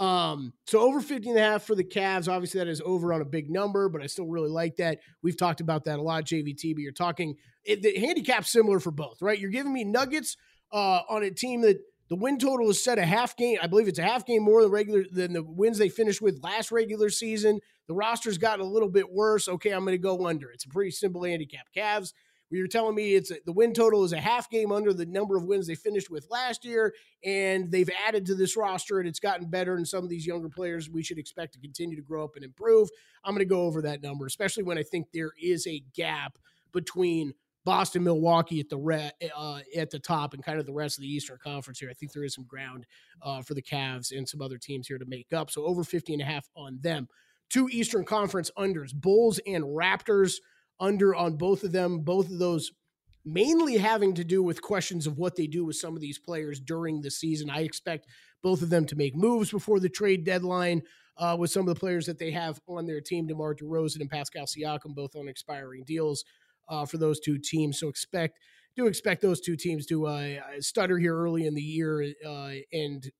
Um, 0.00 0.52
so 0.66 0.80
over 0.80 1.00
50 1.00 1.30
and 1.30 1.38
a 1.38 1.42
half 1.42 1.62
for 1.62 1.74
the 1.74 1.84
Cavs. 1.84 2.28
Obviously, 2.28 2.58
that 2.58 2.68
is 2.68 2.82
over 2.84 3.12
on 3.12 3.20
a 3.20 3.24
big 3.24 3.50
number, 3.50 3.88
but 3.88 4.02
I 4.02 4.06
still 4.06 4.26
really 4.26 4.50
like 4.50 4.76
that. 4.76 4.98
We've 5.22 5.36
talked 5.36 5.60
about 5.60 5.84
that 5.84 5.98
a 5.98 6.02
lot, 6.02 6.24
JVT, 6.24 6.74
but 6.74 6.82
you're 6.82 6.92
talking 6.92 7.36
it, 7.64 7.82
the 7.82 7.96
handicap's 7.98 8.50
similar 8.50 8.80
for 8.80 8.90
both, 8.90 9.22
right? 9.22 9.38
You're 9.38 9.50
giving 9.50 9.72
me 9.72 9.84
Nuggets 9.84 10.36
uh, 10.72 11.00
on 11.08 11.22
a 11.22 11.30
team 11.30 11.62
that 11.62 11.78
the 12.08 12.16
win 12.16 12.38
total 12.38 12.68
is 12.70 12.82
set 12.82 12.98
a 12.98 13.06
half 13.06 13.36
game. 13.36 13.58
I 13.62 13.66
believe 13.66 13.88
it's 13.88 13.98
a 13.98 14.02
half 14.02 14.26
game 14.26 14.42
more 14.42 14.62
than 14.62 14.70
regular 14.70 15.04
than 15.10 15.32
the 15.32 15.42
wins 15.42 15.78
they 15.78 15.88
finished 15.88 16.20
with 16.20 16.42
last 16.42 16.70
regular 16.70 17.08
season. 17.08 17.60
The 17.88 17.94
roster's 17.94 18.38
gotten 18.38 18.64
a 18.64 18.68
little 18.68 18.90
bit 18.90 19.10
worse. 19.10 19.48
Okay, 19.48 19.70
I'm 19.70 19.84
going 19.84 19.94
to 19.94 19.98
go 19.98 20.26
under. 20.26 20.50
It's 20.50 20.64
a 20.64 20.68
pretty 20.68 20.90
simple 20.90 21.24
handicap. 21.24 21.66
Cavs, 21.76 22.12
where 22.48 22.58
you're 22.58 22.68
telling 22.68 22.94
me 22.94 23.14
it's 23.14 23.30
a, 23.30 23.36
the 23.46 23.52
win 23.52 23.72
total 23.72 24.04
is 24.04 24.12
a 24.12 24.20
half 24.20 24.50
game 24.50 24.72
under 24.72 24.92
the 24.92 25.06
number 25.06 25.36
of 25.36 25.44
wins 25.44 25.66
they 25.66 25.74
finished 25.74 26.10
with 26.10 26.26
last 26.30 26.64
year, 26.64 26.94
and 27.24 27.70
they've 27.70 27.90
added 28.06 28.26
to 28.26 28.34
this 28.34 28.56
roster 28.56 28.98
and 28.98 29.08
it's 29.08 29.20
gotten 29.20 29.48
better. 29.48 29.76
And 29.76 29.86
some 29.86 30.04
of 30.04 30.10
these 30.10 30.26
younger 30.26 30.48
players 30.48 30.90
we 30.90 31.02
should 31.02 31.18
expect 31.18 31.54
to 31.54 31.60
continue 31.60 31.96
to 31.96 32.02
grow 32.02 32.24
up 32.24 32.36
and 32.36 32.44
improve. 32.44 32.88
I'm 33.24 33.32
going 33.32 33.40
to 33.40 33.44
go 33.44 33.62
over 33.62 33.82
that 33.82 34.02
number, 34.02 34.26
especially 34.26 34.64
when 34.64 34.78
I 34.78 34.82
think 34.82 35.08
there 35.12 35.32
is 35.40 35.66
a 35.66 35.82
gap 35.94 36.38
between 36.72 37.32
Boston, 37.64 38.04
Milwaukee 38.04 38.60
at 38.60 38.68
the 38.68 38.76
re- 38.76 39.10
uh, 39.34 39.60
at 39.76 39.90
the 39.90 39.98
top, 39.98 40.34
and 40.34 40.44
kind 40.44 40.58
of 40.58 40.66
the 40.66 40.72
rest 40.72 40.98
of 40.98 41.02
the 41.02 41.08
Eastern 41.08 41.38
Conference 41.42 41.78
here. 41.78 41.88
I 41.88 41.94
think 41.94 42.12
there 42.12 42.24
is 42.24 42.34
some 42.34 42.44
ground 42.44 42.84
uh, 43.22 43.40
for 43.40 43.54
the 43.54 43.62
Cavs 43.62 44.16
and 44.16 44.28
some 44.28 44.42
other 44.42 44.58
teams 44.58 44.86
here 44.86 44.98
to 44.98 45.06
make 45.06 45.32
up. 45.32 45.50
So 45.50 45.64
over 45.64 45.82
50 45.82 46.12
and 46.12 46.22
a 46.22 46.26
half 46.26 46.46
on 46.54 46.78
them. 46.82 47.08
Two 47.50 47.68
Eastern 47.70 48.04
Conference 48.04 48.50
unders, 48.58 48.92
Bulls 48.94 49.40
and 49.46 49.64
Raptors 49.64 50.36
under 50.80 51.14
on 51.14 51.36
both 51.36 51.64
of 51.64 51.72
them. 51.72 52.00
Both 52.00 52.30
of 52.30 52.38
those 52.38 52.72
mainly 53.24 53.78
having 53.78 54.14
to 54.14 54.24
do 54.24 54.42
with 54.42 54.60
questions 54.60 55.06
of 55.06 55.18
what 55.18 55.36
they 55.36 55.46
do 55.46 55.64
with 55.64 55.76
some 55.76 55.94
of 55.94 56.00
these 56.00 56.18
players 56.18 56.60
during 56.60 57.00
the 57.00 57.10
season. 57.10 57.48
I 57.48 57.60
expect 57.60 58.06
both 58.42 58.60
of 58.60 58.70
them 58.70 58.84
to 58.86 58.96
make 58.96 59.16
moves 59.16 59.50
before 59.50 59.80
the 59.80 59.88
trade 59.88 60.24
deadline 60.24 60.82
uh, 61.16 61.36
with 61.38 61.50
some 61.50 61.66
of 61.66 61.74
the 61.74 61.80
players 61.80 62.06
that 62.06 62.18
they 62.18 62.30
have 62.32 62.60
on 62.66 62.86
their 62.86 63.00
team, 63.00 63.26
DeMar 63.26 63.54
DeRozan 63.54 64.00
and 64.00 64.10
Pascal 64.10 64.46
Siakam, 64.46 64.94
both 64.94 65.16
on 65.16 65.28
expiring 65.28 65.84
deals 65.84 66.24
uh, 66.68 66.84
for 66.84 66.98
those 66.98 67.20
two 67.20 67.38
teams. 67.38 67.78
So 67.78 67.88
expect 67.88 68.38
do 68.76 68.86
expect 68.86 69.22
those 69.22 69.40
two 69.40 69.56
teams 69.56 69.86
to 69.86 70.06
uh, 70.06 70.36
stutter 70.58 70.98
here 70.98 71.16
early 71.16 71.46
in 71.46 71.54
the 71.54 71.62
year 71.62 72.12
uh, 72.26 72.50
and 72.72 73.10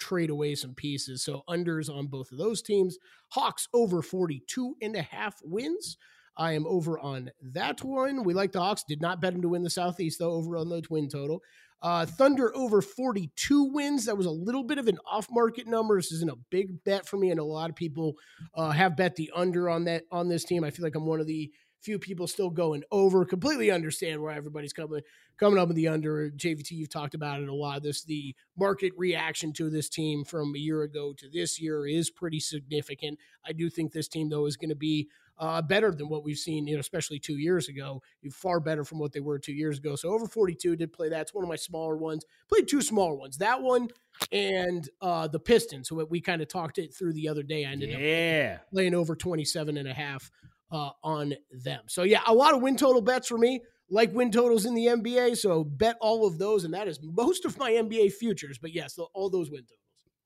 trade 0.00 0.30
away 0.30 0.56
some 0.56 0.74
pieces. 0.74 1.22
So 1.22 1.44
unders 1.48 1.88
on 1.88 2.08
both 2.08 2.32
of 2.32 2.38
those 2.38 2.62
teams. 2.62 2.98
Hawks 3.28 3.68
over 3.72 4.02
42 4.02 4.74
and 4.82 4.96
a 4.96 5.02
half 5.02 5.36
wins. 5.44 5.96
I 6.36 6.52
am 6.52 6.66
over 6.66 6.98
on 6.98 7.30
that 7.52 7.82
one. 7.82 8.24
We 8.24 8.34
like 8.34 8.52
the 8.52 8.60
Hawks. 8.60 8.84
Did 8.84 9.00
not 9.00 9.20
bet 9.20 9.32
them 9.32 9.42
to 9.42 9.48
win 9.48 9.62
the 9.62 9.70
Southeast, 9.70 10.18
though, 10.18 10.32
over 10.32 10.56
on 10.56 10.68
the 10.68 10.80
twin 10.80 11.08
total. 11.08 11.42
Uh, 11.82 12.06
Thunder 12.06 12.54
over 12.56 12.80
42 12.80 13.64
wins. 13.64 14.06
That 14.06 14.16
was 14.16 14.26
a 14.26 14.30
little 14.30 14.62
bit 14.62 14.78
of 14.78 14.86
an 14.86 14.98
off 15.10 15.26
market 15.30 15.66
number. 15.66 15.98
This 15.98 16.12
isn't 16.12 16.30
a 16.30 16.38
big 16.48 16.84
bet 16.84 17.06
for 17.06 17.16
me. 17.16 17.30
And 17.30 17.40
a 17.40 17.44
lot 17.44 17.70
of 17.70 17.76
people 17.76 18.14
uh, 18.54 18.70
have 18.70 18.96
bet 18.96 19.16
the 19.16 19.32
under 19.34 19.68
on 19.68 19.84
that 19.84 20.04
on 20.12 20.28
this 20.28 20.44
team. 20.44 20.62
I 20.62 20.70
feel 20.70 20.84
like 20.84 20.94
I'm 20.94 21.06
one 21.06 21.20
of 21.20 21.26
the 21.26 21.50
few 21.82 21.98
people 21.98 22.26
still 22.28 22.50
going 22.50 22.84
over. 22.92 23.24
Completely 23.24 23.70
understand 23.70 24.22
where 24.22 24.32
everybody's 24.32 24.72
coming 24.72 25.00
coming 25.36 25.58
up 25.58 25.68
with 25.68 25.76
the 25.76 25.88
under. 25.88 26.30
JVT, 26.30 26.70
you've 26.70 26.92
talked 26.92 27.14
about 27.14 27.42
it 27.42 27.48
a 27.48 27.54
lot. 27.54 27.82
This 27.82 28.04
the 28.04 28.34
market 28.56 28.92
reaction 28.96 29.52
to 29.54 29.68
this 29.68 29.88
team 29.88 30.24
from 30.24 30.54
a 30.54 30.58
year 30.58 30.82
ago 30.82 31.12
to 31.18 31.28
this 31.28 31.60
year 31.60 31.86
is 31.86 32.10
pretty 32.10 32.40
significant. 32.40 33.18
I 33.44 33.52
do 33.52 33.68
think 33.68 33.92
this 33.92 34.08
team 34.08 34.28
though 34.28 34.46
is 34.46 34.56
going 34.56 34.70
to 34.70 34.76
be 34.76 35.08
uh, 35.42 35.60
better 35.60 35.90
than 35.90 36.08
what 36.08 36.22
we've 36.22 36.38
seen, 36.38 36.68
you 36.68 36.74
know, 36.74 36.80
especially 36.80 37.18
two 37.18 37.36
years 37.36 37.68
ago. 37.68 38.00
Far 38.30 38.60
better 38.60 38.84
from 38.84 39.00
what 39.00 39.12
they 39.12 39.18
were 39.18 39.40
two 39.40 39.52
years 39.52 39.76
ago. 39.76 39.96
So 39.96 40.10
over 40.10 40.28
42 40.28 40.76
did 40.76 40.92
play 40.92 41.08
that. 41.08 41.22
It's 41.22 41.34
one 41.34 41.42
of 41.42 41.48
my 41.48 41.56
smaller 41.56 41.96
ones. 41.96 42.24
Played 42.48 42.68
two 42.68 42.80
smaller 42.80 43.16
ones. 43.16 43.38
That 43.38 43.60
one 43.60 43.88
and 44.30 44.88
uh, 45.00 45.26
the 45.26 45.40
Pistons. 45.40 45.88
So 45.88 46.06
we 46.08 46.20
kind 46.20 46.42
of 46.42 46.48
talked 46.48 46.78
it 46.78 46.94
through 46.94 47.14
the 47.14 47.28
other 47.28 47.42
day. 47.42 47.66
I 47.66 47.70
ended 47.72 47.90
yeah. 47.90 48.58
up 48.60 48.70
playing 48.70 48.94
over 48.94 49.16
27 49.16 49.76
and 49.76 49.88
a 49.88 49.92
half 49.92 50.30
uh, 50.70 50.90
on 51.02 51.34
them. 51.50 51.82
So 51.88 52.04
yeah, 52.04 52.20
a 52.28 52.32
lot 52.32 52.54
of 52.54 52.62
win 52.62 52.76
total 52.76 53.02
bets 53.02 53.26
for 53.26 53.36
me. 53.36 53.62
Like 53.90 54.14
win 54.14 54.30
totals 54.30 54.64
in 54.64 54.74
the 54.74 54.86
NBA, 54.86 55.36
so 55.36 55.64
bet 55.64 55.96
all 56.00 56.26
of 56.26 56.38
those, 56.38 56.64
and 56.64 56.72
that 56.72 56.88
is 56.88 56.98
most 57.02 57.44
of 57.44 57.58
my 57.58 57.72
NBA 57.72 58.12
futures. 58.12 58.56
But 58.56 58.72
yes, 58.72 58.98
all 59.12 59.28
those 59.28 59.50
win 59.50 59.62
totals. 59.62 59.78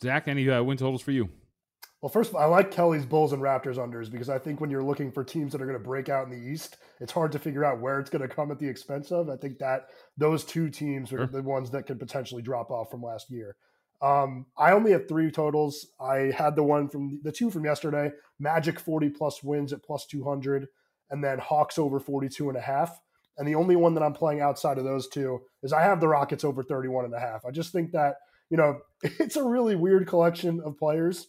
Zach, 0.03 0.29
any 0.29 0.49
uh, 0.49 0.63
win 0.63 0.77
totals 0.77 1.03
for 1.03 1.11
you? 1.11 1.31
Well, 2.03 2.11
first 2.11 2.31
of 2.31 2.37
all, 2.37 2.43
I 2.43 2.47
like 2.47 2.71
Kelly's 2.71 3.07
Bulls 3.07 3.33
and 3.33 3.43
Raptors 3.43 3.77
unders 3.77 4.11
because 4.11 4.29
I 4.29 4.39
think 4.39 4.61
when 4.61 4.71
you're 4.71 4.83
looking 4.83 5.11
for 5.11 5.25
teams 5.25 5.53
that 5.53 5.63
are 5.63 5.67
going 5.67 5.79
to 5.79 5.85
break 5.85 6.09
out 6.09 6.27
in 6.27 6.31
the 6.31 6.51
East, 6.51 6.77
it's 7.01 7.13
hard 7.13 7.33
to 7.33 7.39
figure 7.39 7.65
out 7.65 7.81
where 7.81 7.99
it's 7.99 8.11
going 8.11 8.27
to 8.27 8.35
come 8.35 8.51
at 8.51 8.59
the 8.59 8.69
expense 8.69 9.11
of. 9.11 9.31
I 9.31 9.37
think 9.37 9.59
that 9.59 9.89
those 10.17 10.45
two 10.45 10.69
teams 10.69 11.13
are 11.13 11.19
sure. 11.19 11.27
the 11.27 11.43
ones 11.43 11.71
that 11.71 11.87
could 11.87 11.99
potentially 11.99 12.43
drop 12.43 12.71
off 12.71 12.91
from 12.91 13.03
last 13.03 13.31
year. 13.31 13.57
Um, 14.03 14.47
I 14.59 14.73
only 14.73 14.93
have 14.93 15.09
three 15.09 15.31
totals. 15.31 15.87
I 15.99 16.31
had 16.37 16.55
the 16.55 16.63
one 16.63 16.89
from 16.89 17.21
the 17.23 17.33
two 17.33 17.51
from 17.51 17.65
yesterday, 17.65 18.13
Magic 18.39 18.79
40 18.79 19.11
plus 19.11 19.43
wins 19.43 19.73
at 19.73 19.83
plus 19.83 20.07
200, 20.07 20.69
and 21.11 21.25
then 21.25 21.39
Hawks 21.39 21.79
over 21.79 21.99
42 21.99 22.49
and 22.49 22.59
a 22.59 22.61
half. 22.61 23.01
And 23.39 23.47
the 23.47 23.55
only 23.55 23.77
one 23.77 23.95
that 23.95 24.03
I'm 24.03 24.13
playing 24.13 24.41
outside 24.41 24.79
of 24.79 24.85
those 24.85 25.09
two 25.09 25.41
is 25.63 25.73
I 25.73 25.83
have 25.83 26.01
the 26.01 26.09
Rockets 26.09 26.45
over 26.45 26.63
31 26.63 27.07
and 27.07 27.15
a 27.15 27.21
half. 27.21 27.45
I 27.45 27.51
just 27.51 27.73
think 27.73 27.93
that, 27.93 28.17
you 28.51 28.57
know, 28.57 28.81
it's 29.03 29.37
a 29.37 29.45
really 29.45 29.77
weird 29.77 30.07
collection 30.07 30.61
of 30.65 30.79
players, 30.79 31.27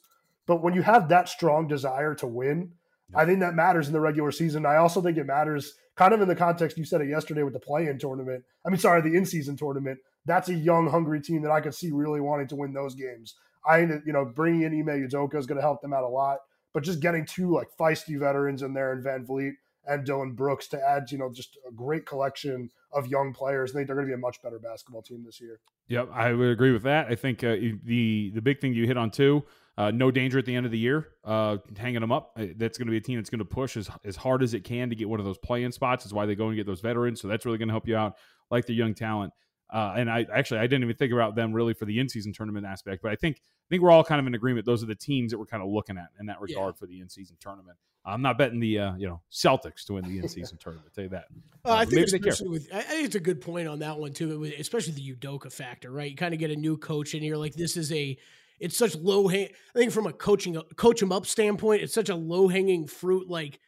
but 0.47 0.63
when 0.63 0.73
you 0.73 0.81
have 0.81 1.09
that 1.09 1.29
strong 1.29 1.67
desire 1.67 2.15
to 2.15 2.27
win, 2.27 2.71
I 3.13 3.25
think 3.25 3.39
that 3.41 3.53
matters 3.53 3.87
in 3.87 3.93
the 3.93 4.01
regular 4.01 4.31
season. 4.31 4.65
I 4.65 4.77
also 4.77 5.01
think 5.01 5.17
it 5.17 5.25
matters 5.25 5.75
kind 5.95 6.13
of 6.13 6.21
in 6.21 6.27
the 6.27 6.35
context 6.35 6.77
you 6.77 6.85
said 6.85 7.01
it 7.01 7.07
yesterday 7.07 7.43
with 7.43 7.53
the 7.53 7.59
play-in 7.59 7.99
tournament. 7.99 8.43
I 8.65 8.69
mean, 8.69 8.79
sorry, 8.79 9.01
the 9.01 9.15
in-season 9.15 9.55
tournament 9.57 9.99
that's 10.27 10.49
a 10.49 10.53
young, 10.53 10.89
hungry 10.89 11.21
team 11.21 11.41
that 11.41 11.51
I 11.51 11.61
could 11.61 11.73
see 11.73 11.89
really 11.89 12.19
wanting 12.19 12.49
to 12.49 12.55
win 12.55 12.73
those 12.73 12.93
games. 12.93 13.35
I, 13.65 13.79
you 13.79 14.13
know, 14.13 14.25
bringing 14.25 14.63
in 14.63 14.73
Ime 14.73 15.07
Udoka 15.07 15.35
is 15.35 15.47
going 15.47 15.55
to 15.55 15.61
help 15.61 15.81
them 15.81 15.93
out 15.93 16.03
a 16.03 16.07
lot, 16.07 16.39
but 16.73 16.83
just 16.83 16.99
getting 16.99 17.25
two 17.25 17.51
like 17.53 17.69
feisty 17.79 18.19
veterans 18.19 18.61
in 18.61 18.73
there 18.73 18.91
and 18.91 19.03
VanVleet 19.03 19.53
and 19.85 20.05
Dillon 20.05 20.33
Brooks 20.33 20.67
to 20.67 20.81
add, 20.81 21.11
you 21.11 21.17
know, 21.17 21.31
just 21.31 21.57
a 21.67 21.71
great 21.71 22.05
collection 22.05 22.69
of 22.91 23.07
young 23.07 23.33
players. 23.33 23.71
I 23.71 23.75
think 23.75 23.87
they're 23.87 23.95
going 23.95 24.07
to 24.07 24.11
be 24.11 24.15
a 24.15 24.17
much 24.17 24.41
better 24.41 24.59
basketball 24.59 25.01
team 25.01 25.23
this 25.25 25.39
year. 25.39 25.59
Yep, 25.87 26.09
I 26.13 26.33
would 26.33 26.49
agree 26.49 26.71
with 26.71 26.83
that. 26.83 27.07
I 27.07 27.15
think 27.15 27.43
uh, 27.43 27.55
the 27.83 28.31
the 28.35 28.41
big 28.41 28.59
thing 28.59 28.73
you 28.73 28.85
hit 28.85 28.97
on 28.97 29.11
too, 29.11 29.43
uh, 29.77 29.91
no 29.91 30.09
danger 30.09 30.39
at 30.39 30.45
the 30.45 30.55
end 30.55 30.65
of 30.65 30.71
the 30.71 30.77
year, 30.77 31.09
uh, 31.23 31.57
hanging 31.77 32.01
them 32.01 32.11
up. 32.11 32.31
Uh, 32.35 32.47
that's 32.57 32.77
going 32.77 32.87
to 32.87 32.91
be 32.91 32.97
a 32.97 33.01
team 33.01 33.17
that's 33.17 33.29
going 33.29 33.39
to 33.39 33.45
push 33.45 33.77
as, 33.77 33.89
as 34.03 34.15
hard 34.15 34.41
as 34.41 34.53
it 34.53 34.63
can 34.63 34.89
to 34.89 34.95
get 34.95 35.07
one 35.07 35.19
of 35.19 35.25
those 35.25 35.37
play-in 35.37 35.71
spots. 35.71 36.05
Is 36.05 36.13
why 36.13 36.25
they 36.25 36.35
go 36.35 36.47
and 36.47 36.55
get 36.55 36.65
those 36.65 36.81
veterans. 36.81 37.21
So 37.21 37.27
that's 37.27 37.45
really 37.45 37.57
going 37.57 37.67
to 37.67 37.73
help 37.73 37.87
you 37.87 37.95
out, 37.95 38.15
like 38.49 38.65
the 38.65 38.73
young 38.73 38.95
talent. 38.95 39.33
Uh, 39.71 39.93
and 39.97 40.09
I 40.09 40.25
actually 40.33 40.61
I 40.61 40.63
didn't 40.63 40.83
even 40.83 40.95
think 40.95 41.11
about 41.11 41.35
them 41.35 41.51
really 41.51 41.73
for 41.73 41.85
the 41.85 41.99
in-season 41.99 42.33
tournament 42.33 42.65
aspect, 42.65 43.03
but 43.03 43.11
I 43.11 43.15
think 43.15 43.37
I 43.37 43.67
think 43.69 43.83
we're 43.83 43.91
all 43.91 44.03
kind 44.03 44.19
of 44.19 44.25
in 44.25 44.33
agreement. 44.33 44.65
Those 44.65 44.81
are 44.81 44.87
the 44.87 44.95
teams 44.95 45.31
that 45.31 45.37
we're 45.37 45.45
kind 45.45 45.61
of 45.61 45.69
looking 45.69 45.97
at 45.97 46.07
in 46.19 46.27
that 46.27 46.39
regard 46.39 46.75
yeah. 46.75 46.79
for 46.79 46.87
the 46.87 47.01
in-season 47.01 47.35
tournament. 47.39 47.77
I'm 48.05 48.21
not 48.21 48.37
betting 48.37 48.61
the 48.61 48.79
uh, 48.79 48.95
you 48.95 49.07
know 49.07 49.21
Celtics 49.29 49.85
to 49.87 49.93
win 49.93 50.05
the 50.05 50.19
in-season 50.19 50.57
tournament. 50.61 50.93
Tell 50.95 51.03
you 51.03 51.09
that. 51.09 51.25
Uh, 51.65 51.73
I 51.73 51.85
think 51.85 52.05
especially 52.05 52.47
with 52.47 52.69
I 52.73 52.81
think 52.81 53.05
it's 53.05 53.15
a 53.15 53.19
good 53.19 53.41
point 53.41 53.67
on 53.67 53.79
that 53.79 53.99
one 53.99 54.13
too, 54.13 54.51
especially 54.57 54.93
the 54.93 55.13
Udoka 55.13 55.51
factor, 55.51 55.91
right? 55.91 56.09
You 56.09 56.15
kind 56.15 56.33
of 56.33 56.39
get 56.39 56.49
a 56.49 56.55
new 56.55 56.77
coach 56.77 57.13
in 57.13 57.21
here, 57.21 57.35
like 57.35 57.53
this 57.53 57.75
is 57.75 57.91
a 57.91 58.17
it's 58.59 58.77
such 58.77 58.95
low 58.95 59.27
hang. 59.27 59.49
I 59.75 59.79
think 59.79 59.91
from 59.91 60.07
a 60.07 60.13
coaching 60.13 60.61
coach 60.75 61.01
him 61.01 61.11
up 61.11 61.25
standpoint, 61.25 61.83
it's 61.83 61.93
such 61.93 62.09
a 62.09 62.15
low 62.15 62.47
hanging 62.47 62.87
fruit. 62.87 63.29
Like 63.29 63.59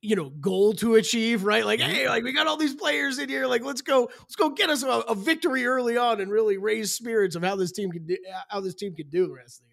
you 0.00 0.14
know 0.14 0.30
goal 0.30 0.72
to 0.72 0.94
achieve 0.94 1.44
right 1.44 1.66
like 1.66 1.80
mm-hmm. 1.80 1.90
hey 1.90 2.08
like 2.08 2.22
we 2.22 2.32
got 2.32 2.46
all 2.46 2.56
these 2.56 2.74
players 2.74 3.18
in 3.18 3.28
here 3.28 3.46
like 3.46 3.64
let's 3.64 3.82
go 3.82 4.08
let's 4.20 4.36
go 4.36 4.50
get 4.50 4.70
us 4.70 4.82
a, 4.84 4.88
a 4.88 5.14
victory 5.14 5.66
early 5.66 5.96
on 5.96 6.20
and 6.20 6.30
really 6.30 6.56
raise 6.56 6.92
spirits 6.92 7.34
of 7.34 7.42
how 7.42 7.56
this 7.56 7.72
team 7.72 7.90
can 7.90 8.06
do 8.06 8.16
how 8.48 8.60
this 8.60 8.76
team 8.76 8.94
can 8.94 9.08
do 9.08 9.26
the 9.26 9.32
rest 9.32 9.60
of 9.60 9.66
the 9.66 9.71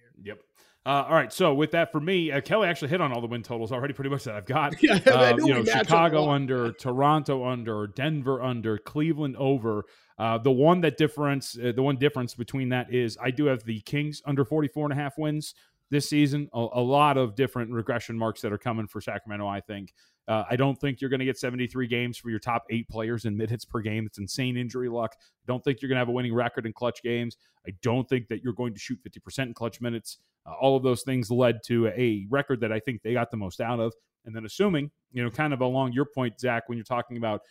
uh, 0.85 1.05
all 1.07 1.13
right, 1.13 1.31
so 1.31 1.53
with 1.53 1.71
that 1.71 1.91
for 1.91 1.99
me, 1.99 2.31
uh, 2.31 2.39
Kelly 2.39 2.67
actually 2.67 2.87
hit 2.87 3.01
on 3.01 3.11
all 3.11 3.19
the 3.19 3.27
win 3.27 3.43
totals 3.43 3.71
already, 3.71 3.93
pretty 3.93 4.09
much 4.09 4.23
that 4.23 4.35
I've 4.35 4.45
got. 4.45 4.75
Yeah, 4.81 4.99
uh, 5.07 5.35
you 5.37 5.53
know, 5.53 5.63
Chicago 5.63 6.29
under, 6.29 6.71
Toronto 6.71 7.45
under, 7.45 7.87
Denver 7.87 8.41
under, 8.41 8.77
Cleveland 8.77 9.35
over. 9.37 9.83
Uh, 10.17 10.37
the 10.37 10.51
one 10.51 10.81
that 10.81 10.97
difference, 10.97 11.57
uh, 11.57 11.73
the 11.75 11.83
one 11.83 11.97
difference 11.97 12.33
between 12.33 12.69
that 12.69 12.93
is 12.93 13.17
I 13.21 13.31
do 13.31 13.45
have 13.45 13.63
the 13.65 13.81
Kings 13.81 14.21
under 14.25 14.45
44 14.45 14.85
and 14.85 14.93
a 14.93 14.95
half 14.95 15.17
wins 15.17 15.53
this 15.91 16.09
season. 16.09 16.49
A, 16.53 16.67
a, 16.73 16.81
lot 16.81 17.17
of 17.17 17.35
different 17.35 17.71
regression 17.71 18.17
marks 18.17 18.41
that 18.41 18.53
are 18.53 18.57
coming 18.57 18.87
for 18.87 19.01
Sacramento, 19.01 19.47
I 19.47 19.59
think. 19.61 19.93
Uh, 20.29 20.43
I 20.47 20.55
don't 20.55 20.79
think 20.79 21.01
you're 21.01 21.09
going 21.09 21.19
to 21.21 21.25
get 21.25 21.39
73 21.39 21.87
games 21.87 22.15
for 22.17 22.29
your 22.29 22.37
top 22.37 22.65
eight 22.69 22.87
players 22.87 23.25
in 23.25 23.35
mid 23.35 23.49
hits 23.49 23.65
per 23.65 23.81
game. 23.81 24.05
It's 24.05 24.19
insane 24.19 24.57
injury 24.57 24.87
luck. 24.87 25.15
I 25.19 25.45
don't 25.47 25.63
think 25.63 25.81
you're 25.81 25.89
going 25.89 25.95
to 25.95 26.01
have 26.01 26.07
a 26.07 26.11
winning 26.11 26.35
record 26.35 26.67
in 26.67 26.71
clutch 26.71 27.01
games. 27.01 27.35
I 27.67 27.71
don't 27.81 28.07
think 28.07 28.27
that 28.27 28.43
you're 28.43 28.53
going 28.53 28.73
to 28.75 28.79
shoot 28.79 28.99
50% 29.03 29.39
in 29.39 29.53
clutch 29.55 29.81
minutes. 29.81 30.19
Uh, 30.45 30.53
all 30.53 30.77
of 30.77 30.83
those 30.83 31.01
things 31.01 31.31
led 31.31 31.63
to 31.65 31.87
a 31.87 32.27
record 32.29 32.61
that 32.61 32.71
I 32.71 32.79
think 32.79 33.01
they 33.01 33.13
got 33.13 33.31
the 33.31 33.37
most 33.37 33.59
out 33.59 33.79
of. 33.79 33.91
And 34.25 34.35
then 34.35 34.45
assuming, 34.45 34.91
you 35.11 35.23
know, 35.23 35.31
kind 35.31 35.51
of 35.51 35.61
along 35.61 35.93
your 35.93 36.05
point, 36.05 36.39
Zach, 36.39 36.69
when 36.69 36.77
you're 36.77 36.85
talking 36.85 37.17
about 37.17 37.41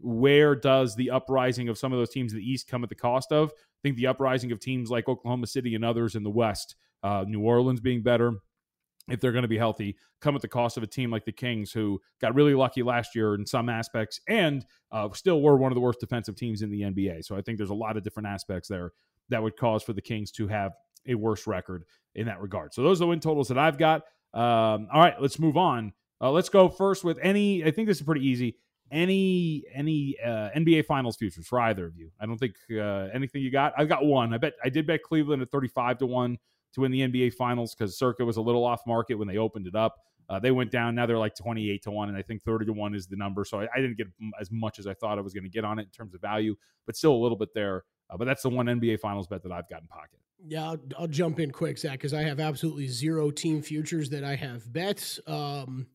where 0.00 0.54
does 0.54 0.94
the 0.94 1.10
uprising 1.10 1.70
of 1.70 1.78
some 1.78 1.94
of 1.94 1.98
those 1.98 2.10
teams 2.10 2.32
in 2.32 2.38
the 2.38 2.44
East 2.44 2.68
come 2.68 2.82
at 2.82 2.90
the 2.90 2.94
cost 2.94 3.32
of? 3.32 3.50
I 3.50 3.80
think 3.82 3.96
the 3.96 4.06
uprising 4.06 4.52
of 4.52 4.60
teams 4.60 4.90
like 4.90 5.08
Oklahoma 5.08 5.46
City 5.46 5.74
and 5.74 5.84
others 5.84 6.14
in 6.14 6.24
the 6.24 6.30
West 6.30 6.76
uh, 7.02 7.24
New 7.26 7.40
Orleans 7.40 7.80
being 7.80 8.02
better, 8.02 8.34
if 9.08 9.20
they're 9.20 9.32
going 9.32 9.42
to 9.42 9.48
be 9.48 9.58
healthy, 9.58 9.96
come 10.20 10.34
at 10.34 10.42
the 10.42 10.48
cost 10.48 10.76
of 10.76 10.82
a 10.82 10.86
team 10.86 11.10
like 11.10 11.24
the 11.24 11.32
Kings, 11.32 11.72
who 11.72 12.00
got 12.20 12.34
really 12.34 12.54
lucky 12.54 12.82
last 12.82 13.14
year 13.14 13.34
in 13.34 13.46
some 13.46 13.68
aspects 13.68 14.20
and 14.28 14.64
uh, 14.92 15.08
still 15.12 15.40
were 15.40 15.56
one 15.56 15.72
of 15.72 15.76
the 15.76 15.80
worst 15.80 16.00
defensive 16.00 16.36
teams 16.36 16.62
in 16.62 16.70
the 16.70 16.82
NBA. 16.82 17.24
So 17.24 17.36
I 17.36 17.42
think 17.42 17.58
there's 17.58 17.70
a 17.70 17.74
lot 17.74 17.96
of 17.96 18.02
different 18.02 18.28
aspects 18.28 18.68
there 18.68 18.92
that 19.28 19.42
would 19.42 19.56
cause 19.56 19.82
for 19.82 19.92
the 19.92 20.02
Kings 20.02 20.30
to 20.32 20.48
have 20.48 20.72
a 21.06 21.14
worse 21.14 21.46
record 21.46 21.84
in 22.14 22.26
that 22.26 22.40
regard. 22.40 22.74
So 22.74 22.82
those 22.82 22.98
are 22.98 23.04
the 23.04 23.06
win 23.08 23.20
totals 23.20 23.48
that 23.48 23.58
I've 23.58 23.78
got. 23.78 24.02
Um, 24.34 24.88
all 24.92 25.00
right, 25.00 25.14
let's 25.20 25.38
move 25.38 25.56
on. 25.56 25.92
Uh, 26.20 26.30
let's 26.30 26.48
go 26.48 26.68
first 26.68 27.04
with 27.04 27.18
any. 27.22 27.64
I 27.64 27.70
think 27.70 27.86
this 27.86 27.98
is 27.98 28.02
pretty 28.02 28.26
easy. 28.26 28.56
Any 28.90 29.64
any 29.74 30.16
uh, 30.24 30.50
NBA 30.56 30.86
Finals 30.86 31.16
futures 31.16 31.46
for 31.46 31.60
either 31.60 31.86
of 31.86 31.96
you? 31.96 32.10
I 32.18 32.26
don't 32.26 32.38
think 32.38 32.54
uh, 32.72 33.08
anything 33.12 33.42
you 33.42 33.50
got. 33.50 33.74
I've 33.76 33.88
got 33.88 34.04
one. 34.04 34.32
I 34.32 34.38
bet 34.38 34.54
I 34.64 34.68
did 34.68 34.86
bet 34.86 35.02
Cleveland 35.02 35.42
at 35.42 35.50
thirty 35.50 35.68
five 35.68 35.98
to 35.98 36.06
one 36.06 36.38
to 36.74 36.80
win 36.80 36.90
the 36.90 37.00
NBA 37.00 37.34
Finals 37.34 37.74
because 37.74 37.98
Circa 37.98 38.24
was 38.24 38.36
a 38.36 38.42
little 38.42 38.64
off 38.64 38.80
market 38.86 39.14
when 39.14 39.28
they 39.28 39.38
opened 39.38 39.66
it 39.66 39.74
up. 39.74 39.96
Uh, 40.28 40.38
they 40.38 40.50
went 40.50 40.70
down. 40.70 40.94
Now 40.94 41.06
they're 41.06 41.18
like 41.18 41.34
28 41.34 41.82
to 41.84 41.90
1, 41.90 42.08
and 42.10 42.18
I 42.18 42.22
think 42.22 42.42
30 42.42 42.66
to 42.66 42.72
1 42.72 42.94
is 42.94 43.06
the 43.06 43.16
number. 43.16 43.44
So 43.44 43.60
I, 43.60 43.68
I 43.74 43.80
didn't 43.80 43.96
get 43.96 44.08
as 44.40 44.50
much 44.50 44.78
as 44.78 44.86
I 44.86 44.94
thought 44.94 45.18
I 45.18 45.22
was 45.22 45.32
going 45.32 45.44
to 45.44 45.50
get 45.50 45.64
on 45.64 45.78
it 45.78 45.82
in 45.82 45.90
terms 45.90 46.14
of 46.14 46.20
value, 46.20 46.54
but 46.84 46.96
still 46.96 47.14
a 47.14 47.16
little 47.16 47.38
bit 47.38 47.48
there. 47.54 47.84
Uh, 48.10 48.16
but 48.16 48.26
that's 48.26 48.42
the 48.42 48.50
one 48.50 48.66
NBA 48.66 49.00
Finals 49.00 49.26
bet 49.26 49.42
that 49.42 49.52
I've 49.52 49.68
got 49.68 49.80
in 49.80 49.88
pocket. 49.88 50.18
Yeah, 50.46 50.70
I'll, 50.70 50.78
I'll 50.98 51.08
jump 51.08 51.40
in 51.40 51.50
quick, 51.50 51.78
Zach, 51.78 51.92
because 51.92 52.14
I 52.14 52.22
have 52.22 52.40
absolutely 52.40 52.88
zero 52.88 53.30
team 53.30 53.62
futures 53.62 54.10
that 54.10 54.22
I 54.22 54.36
have 54.36 54.70
bets. 54.70 55.18
Um, 55.26 55.86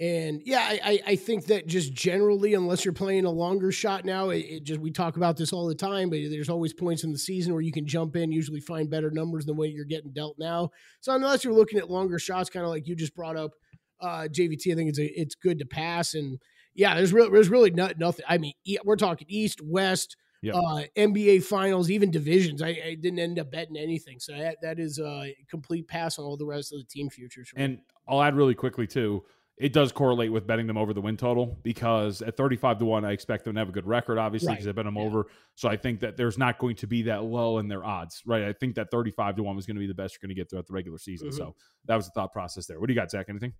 and 0.00 0.42
yeah, 0.44 0.60
I, 0.84 1.00
I 1.04 1.16
think 1.16 1.46
that 1.46 1.66
just 1.66 1.92
generally, 1.92 2.54
unless 2.54 2.84
you're 2.84 2.94
playing 2.94 3.24
a 3.24 3.30
longer 3.30 3.72
shot 3.72 4.04
now, 4.04 4.30
it, 4.30 4.38
it, 4.38 4.64
just 4.64 4.78
we 4.78 4.92
talk 4.92 5.16
about 5.16 5.36
this 5.36 5.52
all 5.52 5.66
the 5.66 5.74
time. 5.74 6.08
But 6.08 6.20
there's 6.30 6.48
always 6.48 6.72
points 6.72 7.02
in 7.02 7.10
the 7.10 7.18
season 7.18 7.52
where 7.52 7.62
you 7.62 7.72
can 7.72 7.84
jump 7.84 8.14
in, 8.14 8.30
usually 8.30 8.60
find 8.60 8.88
better 8.88 9.10
numbers 9.10 9.44
than 9.44 9.56
what 9.56 9.70
you're 9.70 9.84
getting 9.84 10.12
dealt 10.12 10.38
now. 10.38 10.70
So 11.00 11.12
unless 11.14 11.42
you're 11.42 11.52
looking 11.52 11.80
at 11.80 11.90
longer 11.90 12.20
shots, 12.20 12.48
kind 12.48 12.64
of 12.64 12.70
like 12.70 12.86
you 12.86 12.94
just 12.94 13.16
brought 13.16 13.36
up, 13.36 13.52
uh, 14.00 14.28
JVT, 14.30 14.72
I 14.72 14.76
think 14.76 14.90
it's 14.90 15.00
a, 15.00 15.20
it's 15.20 15.34
good 15.34 15.58
to 15.58 15.66
pass 15.66 16.14
and 16.14 16.38
Yeah, 16.74 16.94
there's 16.94 17.12
really 17.12 17.30
there's 17.30 17.48
really 17.48 17.72
not, 17.72 17.98
nothing. 17.98 18.24
I 18.28 18.38
mean, 18.38 18.54
we're 18.84 18.94
talking 18.94 19.26
East, 19.28 19.60
West, 19.64 20.16
yep. 20.42 20.54
uh, 20.54 20.82
NBA 20.96 21.42
Finals, 21.42 21.90
even 21.90 22.12
divisions. 22.12 22.62
I, 22.62 22.68
I, 22.68 22.96
didn't 23.00 23.18
end 23.18 23.40
up 23.40 23.50
betting 23.50 23.76
anything, 23.76 24.20
so 24.20 24.38
that 24.38 24.58
that 24.62 24.78
is 24.78 25.00
a 25.00 25.34
complete 25.50 25.88
pass 25.88 26.20
on 26.20 26.24
all 26.24 26.36
the 26.36 26.46
rest 26.46 26.72
of 26.72 26.78
the 26.78 26.84
team 26.84 27.10
futures. 27.10 27.50
And 27.56 27.80
I'll 28.06 28.22
add 28.22 28.36
really 28.36 28.54
quickly 28.54 28.86
too 28.86 29.24
it 29.60 29.72
does 29.72 29.92
correlate 29.92 30.32
with 30.32 30.46
betting 30.46 30.66
them 30.66 30.78
over 30.78 30.94
the 30.94 31.00
win 31.00 31.16
total 31.16 31.58
because 31.62 32.22
at 32.22 32.36
35 32.36 32.78
to 32.78 32.84
1 32.84 33.04
i 33.04 33.12
expect 33.12 33.44
them 33.44 33.54
to 33.54 33.60
have 33.60 33.68
a 33.68 33.72
good 33.72 33.86
record 33.86 34.18
obviously 34.18 34.52
because 34.52 34.66
right. 34.66 34.72
i 34.72 34.74
bet 34.74 34.84
them 34.84 34.96
yeah. 34.96 35.02
over 35.02 35.26
so 35.54 35.68
i 35.68 35.76
think 35.76 36.00
that 36.00 36.16
there's 36.16 36.38
not 36.38 36.58
going 36.58 36.76
to 36.76 36.86
be 36.86 37.02
that 37.02 37.24
low 37.24 37.58
in 37.58 37.68
their 37.68 37.84
odds 37.84 38.22
right 38.26 38.44
i 38.44 38.52
think 38.52 38.74
that 38.74 38.90
35 38.90 39.36
to 39.36 39.42
1 39.42 39.56
was 39.56 39.66
going 39.66 39.76
to 39.76 39.80
be 39.80 39.86
the 39.86 39.94
best 39.94 40.14
you're 40.14 40.26
going 40.26 40.34
to 40.34 40.40
get 40.40 40.48
throughout 40.48 40.66
the 40.66 40.72
regular 40.72 40.98
season 40.98 41.28
mm-hmm. 41.28 41.36
so 41.36 41.54
that 41.86 41.96
was 41.96 42.06
the 42.06 42.12
thought 42.12 42.32
process 42.32 42.66
there 42.66 42.80
what 42.80 42.86
do 42.86 42.92
you 42.92 42.98
got 42.98 43.10
zach 43.10 43.26
anything 43.28 43.52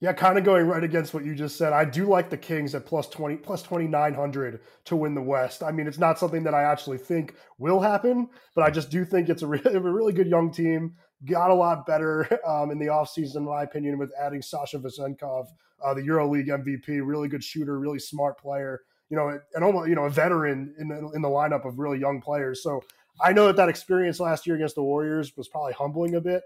yeah, 0.00 0.12
kind 0.12 0.36
of 0.36 0.44
going 0.44 0.66
right 0.66 0.84
against 0.84 1.14
what 1.14 1.24
you 1.24 1.34
just 1.34 1.56
said. 1.56 1.72
I 1.72 1.84
do 1.84 2.06
like 2.06 2.28
the 2.28 2.36
Kings 2.36 2.74
at 2.74 2.84
plus 2.84 3.08
20, 3.08 3.36
plus 3.36 3.62
2,900 3.62 4.60
to 4.86 4.96
win 4.96 5.14
the 5.14 5.22
West. 5.22 5.62
I 5.62 5.70
mean, 5.70 5.86
it's 5.86 5.98
not 5.98 6.18
something 6.18 6.42
that 6.42 6.52
I 6.52 6.64
actually 6.64 6.98
think 6.98 7.34
will 7.58 7.80
happen, 7.80 8.28
but 8.54 8.64
I 8.64 8.70
just 8.70 8.90
do 8.90 9.04
think 9.04 9.28
it's 9.28 9.42
a, 9.42 9.46
re- 9.46 9.62
a 9.64 9.80
really 9.80 10.12
good 10.12 10.26
young 10.26 10.50
team 10.50 10.96
got 11.24 11.50
a 11.50 11.54
lot 11.54 11.86
better 11.86 12.28
um, 12.46 12.70
in 12.70 12.78
the 12.78 12.86
offseason, 12.86 13.36
in 13.36 13.44
my 13.44 13.62
opinion, 13.62 13.98
with 13.98 14.12
adding 14.20 14.42
Sasha 14.42 14.78
Vezenkov, 14.78 15.48
uh, 15.84 15.94
the 15.94 16.02
EuroLeague 16.02 16.48
MVP, 16.48 17.00
really 17.04 17.28
good 17.28 17.44
shooter, 17.44 17.78
really 17.78 17.98
smart 17.98 18.38
player, 18.38 18.82
you 19.10 19.16
know, 19.16 19.38
and 19.54 19.64
almost, 19.64 19.88
you 19.88 19.94
know, 19.94 20.04
a 20.04 20.10
veteran 20.10 20.74
in, 20.78 20.90
in 21.14 21.22
the 21.22 21.28
lineup 21.28 21.66
of 21.66 21.78
really 21.78 21.98
young 21.98 22.20
players. 22.20 22.62
So 22.62 22.82
I 23.20 23.32
know 23.32 23.46
that 23.46 23.56
that 23.56 23.68
experience 23.68 24.20
last 24.20 24.46
year 24.46 24.56
against 24.56 24.74
the 24.74 24.82
Warriors 24.82 25.36
was 25.36 25.48
probably 25.48 25.72
humbling 25.72 26.14
a 26.14 26.20
bit. 26.20 26.42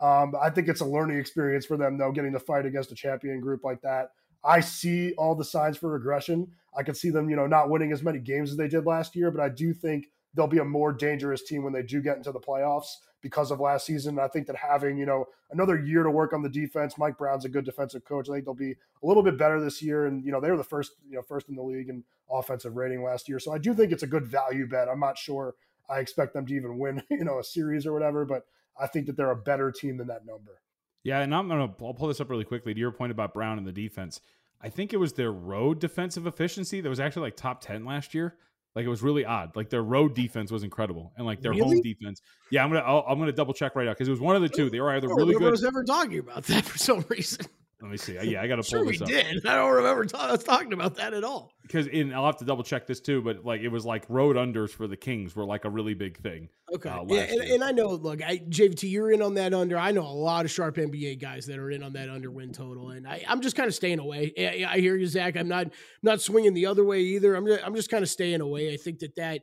Um, 0.00 0.34
I 0.40 0.50
think 0.50 0.68
it's 0.68 0.80
a 0.80 0.86
learning 0.86 1.18
experience 1.18 1.66
for 1.66 1.76
them, 1.76 1.98
though, 1.98 2.12
getting 2.12 2.32
to 2.32 2.40
fight 2.40 2.66
against 2.66 2.92
a 2.92 2.94
champion 2.94 3.40
group 3.40 3.64
like 3.64 3.80
that. 3.82 4.10
I 4.44 4.60
see 4.60 5.12
all 5.14 5.34
the 5.34 5.44
signs 5.44 5.76
for 5.76 5.90
regression. 5.90 6.48
I 6.76 6.82
can 6.82 6.94
see 6.94 7.10
them, 7.10 7.28
you 7.28 7.36
know, 7.36 7.46
not 7.46 7.70
winning 7.70 7.92
as 7.92 8.02
many 8.02 8.20
games 8.20 8.50
as 8.50 8.56
they 8.56 8.68
did 8.68 8.86
last 8.86 9.16
year, 9.16 9.30
but 9.30 9.40
I 9.40 9.48
do 9.48 9.74
think 9.74 10.06
they'll 10.34 10.46
be 10.46 10.58
a 10.58 10.64
more 10.64 10.92
dangerous 10.92 11.42
team 11.42 11.62
when 11.62 11.72
they 11.72 11.82
do 11.82 12.00
get 12.00 12.16
into 12.16 12.32
the 12.32 12.40
playoffs 12.40 12.96
because 13.20 13.50
of 13.50 13.60
last 13.60 13.86
season. 13.86 14.18
I 14.18 14.28
think 14.28 14.46
that 14.46 14.56
having, 14.56 14.96
you 14.96 15.06
know, 15.06 15.26
another 15.50 15.78
year 15.78 16.02
to 16.02 16.10
work 16.10 16.32
on 16.32 16.42
the 16.42 16.48
defense, 16.48 16.96
Mike 16.98 17.18
Brown's 17.18 17.44
a 17.44 17.48
good 17.48 17.64
defensive 17.64 18.04
coach. 18.04 18.28
I 18.28 18.34
think 18.34 18.44
they'll 18.44 18.54
be 18.54 18.72
a 19.02 19.06
little 19.06 19.22
bit 19.22 19.38
better 19.38 19.60
this 19.60 19.82
year. 19.82 20.06
And, 20.06 20.24
you 20.24 20.30
know, 20.30 20.40
they 20.40 20.50
were 20.50 20.56
the 20.56 20.64
first, 20.64 20.92
you 21.08 21.16
know, 21.16 21.22
first 21.22 21.48
in 21.48 21.56
the 21.56 21.62
league 21.62 21.88
in 21.88 22.04
offensive 22.30 22.76
rating 22.76 23.02
last 23.02 23.28
year. 23.28 23.38
So 23.38 23.52
I 23.52 23.58
do 23.58 23.74
think 23.74 23.92
it's 23.92 24.02
a 24.02 24.08
good 24.08 24.26
value 24.26 24.68
bet. 24.68 24.88
I'm 24.88 25.00
not 25.00 25.18
sure 25.18 25.54
I 25.88 26.00
expect 26.00 26.34
them 26.34 26.46
to 26.46 26.54
even 26.54 26.78
win, 26.78 27.02
you 27.10 27.24
know, 27.24 27.38
a 27.38 27.44
series 27.44 27.86
or 27.86 27.92
whatever, 27.92 28.24
but 28.24 28.46
I 28.78 28.86
think 28.86 29.06
that 29.06 29.16
they're 29.16 29.30
a 29.30 29.36
better 29.36 29.72
team 29.72 29.96
than 29.96 30.06
that 30.08 30.26
number. 30.26 30.60
Yeah, 31.02 31.20
and 31.20 31.34
I'm 31.34 31.48
gonna 31.48 31.72
I'll 31.82 31.94
pull 31.94 32.08
this 32.08 32.20
up 32.20 32.28
really 32.28 32.44
quickly 32.44 32.74
to 32.74 32.80
your 32.80 32.90
point 32.90 33.12
about 33.12 33.32
Brown 33.32 33.56
and 33.56 33.66
the 33.66 33.72
defense. 33.72 34.20
I 34.60 34.68
think 34.68 34.92
it 34.92 34.96
was 34.96 35.12
their 35.12 35.32
road 35.32 35.78
defensive 35.78 36.26
efficiency 36.26 36.80
that 36.80 36.88
was 36.88 37.00
actually 37.00 37.22
like 37.22 37.36
top 37.36 37.60
ten 37.60 37.84
last 37.84 38.14
year. 38.14 38.36
Like 38.78 38.86
it 38.86 38.90
was 38.90 39.02
really 39.02 39.24
odd. 39.24 39.56
Like 39.56 39.70
their 39.70 39.82
road 39.82 40.14
defense 40.14 40.52
was 40.52 40.62
incredible, 40.62 41.12
and 41.16 41.26
like 41.26 41.40
their 41.40 41.50
really? 41.50 41.62
home 41.62 41.80
defense. 41.82 42.22
Yeah, 42.52 42.62
I'm 42.62 42.70
gonna 42.70 42.84
i 42.84 43.10
am 43.10 43.18
gonna 43.18 43.32
double 43.32 43.52
check 43.52 43.74
right 43.74 43.86
now 43.86 43.90
because 43.90 44.06
it 44.06 44.12
was 44.12 44.20
one 44.20 44.36
of 44.36 44.42
the 44.42 44.48
two. 44.48 44.70
They 44.70 44.78
were 44.78 44.92
either 44.92 45.10
oh, 45.10 45.16
really 45.16 45.34
good. 45.34 45.48
I 45.48 45.50
was 45.50 45.64
ever 45.64 45.82
talking 45.82 46.20
about 46.20 46.44
that 46.44 46.64
for 46.64 46.78
some 46.78 47.04
reason. 47.08 47.44
Let 47.80 47.92
me 47.92 47.96
see. 47.96 48.18
Yeah, 48.20 48.42
I 48.42 48.48
got 48.48 48.56
to 48.56 48.62
pull 48.62 48.82
sure 48.82 48.84
this 48.84 48.98
we 48.98 49.04
up. 49.04 49.08
did. 49.08 49.46
I 49.46 49.54
don't 49.54 49.72
remember 49.72 50.04
t- 50.04 50.16
us 50.16 50.42
talking 50.42 50.72
about 50.72 50.96
that 50.96 51.14
at 51.14 51.22
all. 51.22 51.52
Because 51.62 51.86
in, 51.86 52.12
I'll 52.12 52.26
have 52.26 52.38
to 52.38 52.44
double 52.44 52.64
check 52.64 52.88
this 52.88 52.98
too, 53.00 53.22
but 53.22 53.44
like 53.44 53.60
it 53.60 53.68
was 53.68 53.86
like 53.86 54.04
road 54.08 54.34
unders 54.34 54.70
for 54.70 54.88
the 54.88 54.96
Kings 54.96 55.36
were 55.36 55.44
like 55.44 55.64
a 55.64 55.70
really 55.70 55.94
big 55.94 56.18
thing. 56.18 56.48
Okay, 56.74 56.88
uh, 56.88 57.04
yeah, 57.06 57.20
and, 57.20 57.40
and, 57.40 57.64
I 57.64 57.70
know. 57.70 57.90
Look, 57.90 58.20
I, 58.20 58.38
JVT, 58.38 58.90
you're 58.90 59.12
in 59.12 59.22
on 59.22 59.34
that 59.34 59.54
under. 59.54 59.78
I 59.78 59.92
know 59.92 60.02
a 60.02 60.10
lot 60.10 60.44
of 60.44 60.50
sharp 60.50 60.74
NBA 60.74 61.20
guys 61.20 61.46
that 61.46 61.58
are 61.58 61.70
in 61.70 61.84
on 61.84 61.92
that 61.92 62.10
under 62.10 62.32
win 62.32 62.52
total, 62.52 62.90
and 62.90 63.06
I, 63.06 63.22
am 63.28 63.40
just 63.40 63.54
kind 63.54 63.68
of 63.68 63.74
staying 63.74 64.00
away. 64.00 64.32
I, 64.36 64.66
I, 64.68 64.80
hear 64.80 64.96
you, 64.96 65.06
Zach. 65.06 65.36
I'm 65.36 65.48
not 65.48 65.68
not 66.02 66.20
swinging 66.20 66.54
the 66.54 66.66
other 66.66 66.84
way 66.84 67.00
either. 67.00 67.36
I'm 67.36 67.46
just, 67.46 67.64
I'm 67.64 67.76
just 67.76 67.90
kind 67.90 68.02
of 68.02 68.08
staying 68.08 68.40
away. 68.40 68.74
I 68.74 68.76
think 68.76 68.98
that 69.00 69.14
that. 69.14 69.42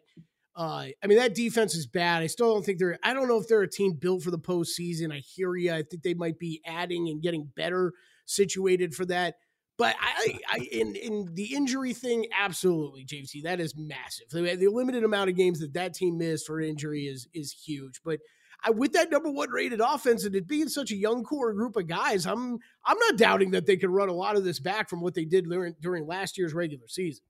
Uh, 0.57 0.87
I 1.03 1.07
mean, 1.07 1.17
that 1.17 1.35
defense 1.35 1.75
is 1.75 1.85
bad. 1.85 2.21
I 2.21 2.27
still 2.27 2.53
don't 2.53 2.65
think 2.65 2.79
they're. 2.79 2.99
I 3.01 3.13
don't 3.13 3.29
know 3.29 3.37
if 3.39 3.47
they're 3.47 3.61
a 3.61 3.69
team 3.69 3.93
built 3.93 4.23
for 4.23 4.31
the 4.31 4.39
postseason. 4.39 5.13
I 5.13 5.19
hear 5.19 5.55
you. 5.55 5.71
I 5.71 5.83
think 5.83 6.03
they 6.03 6.13
might 6.13 6.37
be 6.37 6.61
adding 6.65 7.07
and 7.07 7.21
getting 7.21 7.49
better 7.55 7.93
situated 8.25 8.93
for 8.93 9.05
that. 9.05 9.35
But 9.77 9.95
I, 9.99 10.39
I 10.49 10.57
in 10.71 10.95
in 10.95 11.29
the 11.33 11.55
injury 11.55 11.93
thing, 11.93 12.27
absolutely, 12.37 13.05
JVT, 13.05 13.43
that 13.43 13.59
is 13.59 13.75
massive. 13.75 14.29
The, 14.29 14.55
the 14.55 14.67
limited 14.67 15.03
amount 15.03 15.29
of 15.29 15.35
games 15.35 15.59
that 15.59 15.73
that 15.73 15.93
team 15.93 16.17
missed 16.17 16.47
for 16.47 16.59
injury 16.59 17.03
is 17.07 17.27
is 17.33 17.51
huge. 17.51 18.01
But 18.03 18.19
I, 18.63 18.71
with 18.71 18.93
that 18.93 19.11
number 19.11 19.29
one 19.29 19.49
rated 19.49 19.81
offense 19.81 20.25
and 20.25 20.35
it 20.35 20.47
being 20.47 20.69
such 20.69 20.91
a 20.91 20.95
young 20.95 21.23
core 21.23 21.53
group 21.53 21.75
of 21.75 21.87
guys, 21.87 22.25
I'm 22.25 22.59
I'm 22.85 22.97
not 22.99 23.17
doubting 23.17 23.51
that 23.51 23.65
they 23.65 23.77
can 23.77 23.91
run 23.91 24.09
a 24.09 24.13
lot 24.13 24.35
of 24.35 24.43
this 24.43 24.59
back 24.59 24.89
from 24.89 25.01
what 25.01 25.13
they 25.13 25.25
did 25.25 25.49
during, 25.49 25.75
during 25.81 26.07
last 26.07 26.37
year's 26.37 26.53
regular 26.53 26.87
season. 26.87 27.23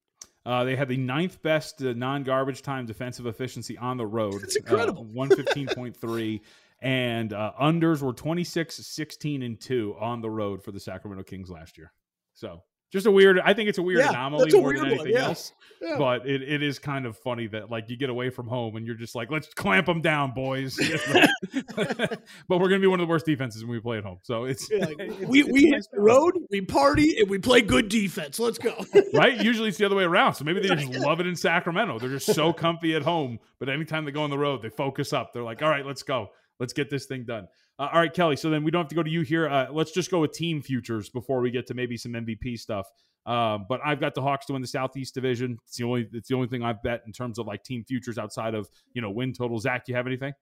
Uh, 0.46 0.64
they 0.64 0.76
had 0.76 0.88
the 0.88 0.98
ninth 0.98 1.42
best 1.42 1.82
uh, 1.82 1.94
non 1.94 2.24
garbage 2.24 2.62
time 2.62 2.86
defensive 2.86 3.26
efficiency 3.26 3.78
on 3.78 3.98
the 3.98 4.06
road. 4.06 4.44
Incredible. 4.56 5.08
Uh, 5.12 5.26
115.3 5.26 6.42
and 6.86 7.34
uh, 7.34 7.52
unders 7.60 8.04
were 8.04 8.14
26 8.14 8.76
16 8.76 9.42
and 9.42 9.60
2 9.60 9.96
on 10.00 10.22
the 10.22 10.30
road 10.30 10.64
for 10.64 10.72
the 10.72 10.80
sacramento 10.80 11.24
kings 11.24 11.50
last 11.50 11.80
year. 11.80 11.92
So 12.36 12.62
just 12.92 13.08
a 13.08 13.12
weird 13.12 13.40
i 13.40 13.54
think 13.54 13.68
it's 13.68 13.78
a 13.78 13.82
weird 13.82 14.00
yeah, 14.00 14.10
anomaly 14.10 14.50
more 14.54 14.74
than 14.74 14.86
anything 14.86 15.12
yeah. 15.12 15.26
else 15.26 15.52
yeah. 15.82 15.98
but 15.98 16.26
it, 16.28 16.42
it 16.42 16.64
is 16.64 16.80
kind 16.80 17.06
of 17.06 17.18
funny 17.18 17.46
that 17.48 17.70
like 17.70 17.90
you 17.90 17.98
get 17.98 18.10
away 18.10 18.30
from 18.30 18.48
home 18.48 18.78
and 18.78 18.86
you're 18.86 18.96
just 18.96 19.16
like 19.16 19.30
let's 19.30 19.54
clamp 19.54 19.86
them 19.86 20.02
down 20.02 20.32
boys 20.32 20.78
but 21.76 22.20
we're 22.48 22.70
gonna 22.70 22.80
be 22.80 22.88
one 22.88 23.00
of 23.00 23.06
the 23.06 23.10
worst 23.10 23.26
defenses 23.26 23.64
when 23.64 23.72
we 23.72 23.80
play 23.80 23.98
at 23.98 24.04
home 24.04 24.20
so 24.24 24.46
it's 24.46 24.72
like, 24.72 24.98
we, 25.28 25.42
it's 25.42 25.52
we 25.52 25.66
hit 25.68 25.86
the 25.92 26.00
road 26.00 26.34
we 26.50 26.62
party 26.62 27.20
and 27.20 27.30
we 27.30 27.38
play 27.38 27.62
good 27.62 27.90
defense. 27.90 28.40
Let's 28.40 28.58
go. 28.58 28.86
Right? 29.14 29.44
Usually 29.44 29.70
it's 29.70 29.78
the 29.78 29.86
other 29.86 29.96
way 29.96 30.04
around 30.04 30.36
so 30.36 30.46
maybe 30.46 30.62
they 30.62 30.74
just 30.74 30.94
love 30.94 31.20
it 31.20 31.28
in 31.28 31.36
sacramento. 31.36 32.00
They're 32.00 32.10
just 32.10 32.34
so 32.34 32.54
comfy 32.54 32.96
at 32.96 33.02
home 33.02 33.40
but 33.60 33.68
anytime 33.68 34.06
they 34.06 34.12
go 34.12 34.24
on 34.24 34.30
the 34.30 34.38
road 34.38 34.62
they 34.62 34.70
focus 34.70 35.12
up. 35.12 35.34
They're 35.34 35.44
like 35.44 35.62
all 35.62 35.70
right 35.70 35.86
let's 35.86 36.04
go 36.04 36.30
Let's 36.60 36.74
get 36.74 36.90
this 36.90 37.06
thing 37.06 37.26
done. 37.26 37.48
Uh, 37.78 37.90
all 37.92 38.00
right, 38.00 38.14
Kelley. 38.14 38.38
So 38.38 38.50
then 38.50 38.64
we 38.64 38.72
don't 38.72 38.82
have 38.82 38.90
to 38.90 38.96
go 38.96 39.04
to 39.04 39.10
you 39.10 39.22
here. 39.22 39.50
Uh, 39.50 39.68
let's 39.72 39.92
just 39.92 40.10
go 40.10 40.22
with 40.22 40.32
team 40.32 40.62
futures 40.62 41.10
before 41.10 41.42
we 41.42 41.52
get 41.52 41.68
to 41.68 41.74
maybe 41.74 41.98
some 41.98 42.14
MVP 42.14 42.58
stuff. 42.60 42.88
Uh, 43.26 43.58
but 43.58 43.82
I've 43.84 44.00
got 44.00 44.14
the 44.14 44.22
Hawks 44.22 44.46
to 44.48 44.54
win 44.54 44.62
the 44.62 44.68
Southeast 44.68 45.14
Division. 45.16 45.58
It's 45.66 45.78
the 45.78 45.84
only 45.84 46.08
it's 46.14 46.30
the 46.30 46.36
only 46.36 46.48
thing 46.48 46.64
I've 46.64 46.82
bet 46.84 47.02
in 47.06 47.12
terms 47.12 47.40
of 47.40 47.48
like 47.48 47.64
team 47.64 47.84
futures 47.84 48.18
outside 48.18 48.54
of 48.54 48.70
you 48.94 49.02
know 49.02 49.10
win 49.10 49.34
total. 49.34 49.60
Zach, 49.60 49.84
you 49.88 49.96
have 49.96 50.08
anything? 50.08 50.34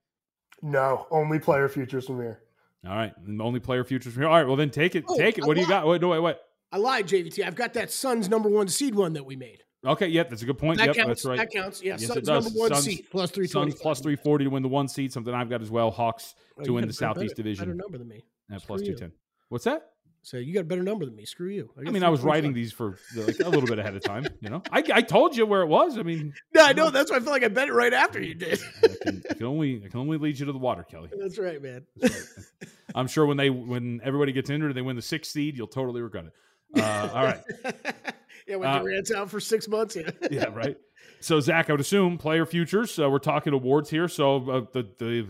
No, 0.62 1.06
only 1.10 1.38
player 1.38 1.68
futures 1.68 2.06
from 2.06 2.20
here. 2.20 2.42
All 2.86 2.94
right, 2.94 3.14
only 3.40 3.60
player 3.60 3.84
futures 3.84 4.12
from 4.12 4.22
here. 4.22 4.28
All 4.28 4.36
right, 4.36 4.46
well 4.46 4.56
then 4.56 4.70
take 4.70 4.94
it. 4.94 5.04
Oh, 5.08 5.16
take 5.16 5.38
it. 5.38 5.46
What 5.46 5.54
do 5.54 5.62
you 5.62 5.68
got? 5.68 5.86
What? 5.86 6.02
Wait, 6.02 6.08
wait, 6.08 6.20
wait. 6.20 6.36
I 6.70 6.76
lied, 6.76 7.06
JVT. 7.06 7.44
I've 7.46 7.54
got 7.54 7.74
that 7.74 7.90
Suns 7.90 8.28
number 8.28 8.48
one 8.48 8.68
seed 8.68 8.94
one 8.94 9.14
that 9.14 9.24
we 9.24 9.36
made. 9.36 9.62
Okay, 9.84 10.08
yep, 10.08 10.30
that's 10.30 10.42
a 10.42 10.46
good 10.46 10.58
point. 10.58 10.78
That 10.78 10.88
yep, 10.88 10.96
counts. 10.96 11.08
that's 11.08 11.24
right. 11.24 11.38
That 11.38 11.50
counts. 11.50 11.82
Yeah, 11.82 11.92
yes, 11.92 12.06
Suns 12.06 12.18
it 12.18 12.24
does. 12.24 12.44
number 12.44 12.58
one 12.58 12.68
Suns, 12.70 12.84
seed 12.84 13.06
plus 13.10 13.30
three 13.30 13.48
twenty. 13.48 13.72
plus 13.72 14.00
three 14.00 14.16
forty 14.16 14.44
to 14.44 14.50
win 14.50 14.62
the 14.62 14.68
one 14.68 14.88
seed. 14.88 15.12
Something 15.12 15.34
I've 15.34 15.50
got 15.50 15.62
as 15.62 15.70
well. 15.70 15.90
Hawks 15.90 16.34
oh, 16.58 16.64
to 16.64 16.72
win 16.72 16.86
the 16.86 16.92
Southeast 16.92 17.36
better, 17.36 17.42
Division. 17.42 17.64
Better 17.66 17.76
number 17.76 17.98
than 17.98 18.08
me. 18.08 18.24
At 18.50 18.62
plus 18.62 18.82
two 18.82 18.94
ten. 18.94 19.12
What's 19.48 19.64
that? 19.64 19.90
So 20.24 20.38
you 20.38 20.54
got 20.54 20.60
a 20.60 20.64
better 20.64 20.82
number 20.82 21.04
than 21.04 21.14
me. 21.14 21.26
Screw 21.26 21.50
you. 21.50 21.68
I, 21.76 21.86
I 21.88 21.92
mean, 21.92 22.02
I 22.02 22.08
was 22.08 22.22
writing 22.22 22.54
these 22.54 22.72
for 22.72 22.98
like 23.14 23.40
a 23.40 23.48
little 23.48 23.66
bit 23.68 23.78
ahead 23.78 23.94
of 23.94 24.02
time. 24.02 24.26
You 24.40 24.48
know, 24.48 24.62
I, 24.72 24.82
I 24.92 25.02
told 25.02 25.36
you 25.36 25.44
where 25.44 25.60
it 25.60 25.66
was. 25.66 25.98
I 25.98 26.02
mean, 26.02 26.32
no, 26.54 26.64
I 26.64 26.72
know. 26.72 26.88
That's 26.88 27.10
why 27.10 27.18
I 27.18 27.20
feel 27.20 27.30
like 27.30 27.44
I 27.44 27.48
bet 27.48 27.68
it 27.68 27.74
right 27.74 27.92
after 27.92 28.22
you 28.22 28.34
did. 28.34 28.58
I, 28.82 28.88
can, 29.02 29.22
I 29.30 29.34
can 29.34 29.46
only 29.46 29.82
I 29.84 29.88
can 29.88 30.00
only 30.00 30.16
lead 30.16 30.38
you 30.38 30.46
to 30.46 30.52
the 30.52 30.58
water, 30.58 30.82
Kelley. 30.82 31.10
That's 31.18 31.38
right, 31.38 31.62
man. 31.62 31.84
That's 31.96 32.14
right. 32.38 32.70
I'm 32.94 33.06
sure 33.06 33.26
when 33.26 33.36
they 33.36 33.50
when 33.50 34.00
everybody 34.02 34.32
gets 34.32 34.48
injured 34.48 34.70
and 34.70 34.76
they 34.76 34.82
win 34.82 34.96
the 34.96 35.02
sixth 35.02 35.30
seed, 35.30 35.58
you'll 35.58 35.66
totally 35.66 36.00
regret 36.00 36.24
it. 36.24 36.32
Uh, 36.80 37.10
all 37.14 37.24
right. 37.24 37.40
yeah, 38.46 38.56
when 38.56 38.68
uh, 38.68 38.78
Durant's 38.80 39.12
out 39.12 39.30
for 39.30 39.40
six 39.40 39.68
months. 39.68 39.96
Yeah. 39.96 40.10
yeah. 40.30 40.44
Right. 40.54 40.76
So 41.20 41.40
Zach, 41.40 41.70
I 41.70 41.72
would 41.72 41.80
assume 41.80 42.18
player 42.18 42.44
futures. 42.44 42.90
So 42.90 43.08
we're 43.08 43.18
talking 43.18 43.52
awards 43.52 43.88
here. 43.88 44.08
So 44.08 44.36
uh, 44.50 44.64
the 44.72 44.88
the 44.98 45.26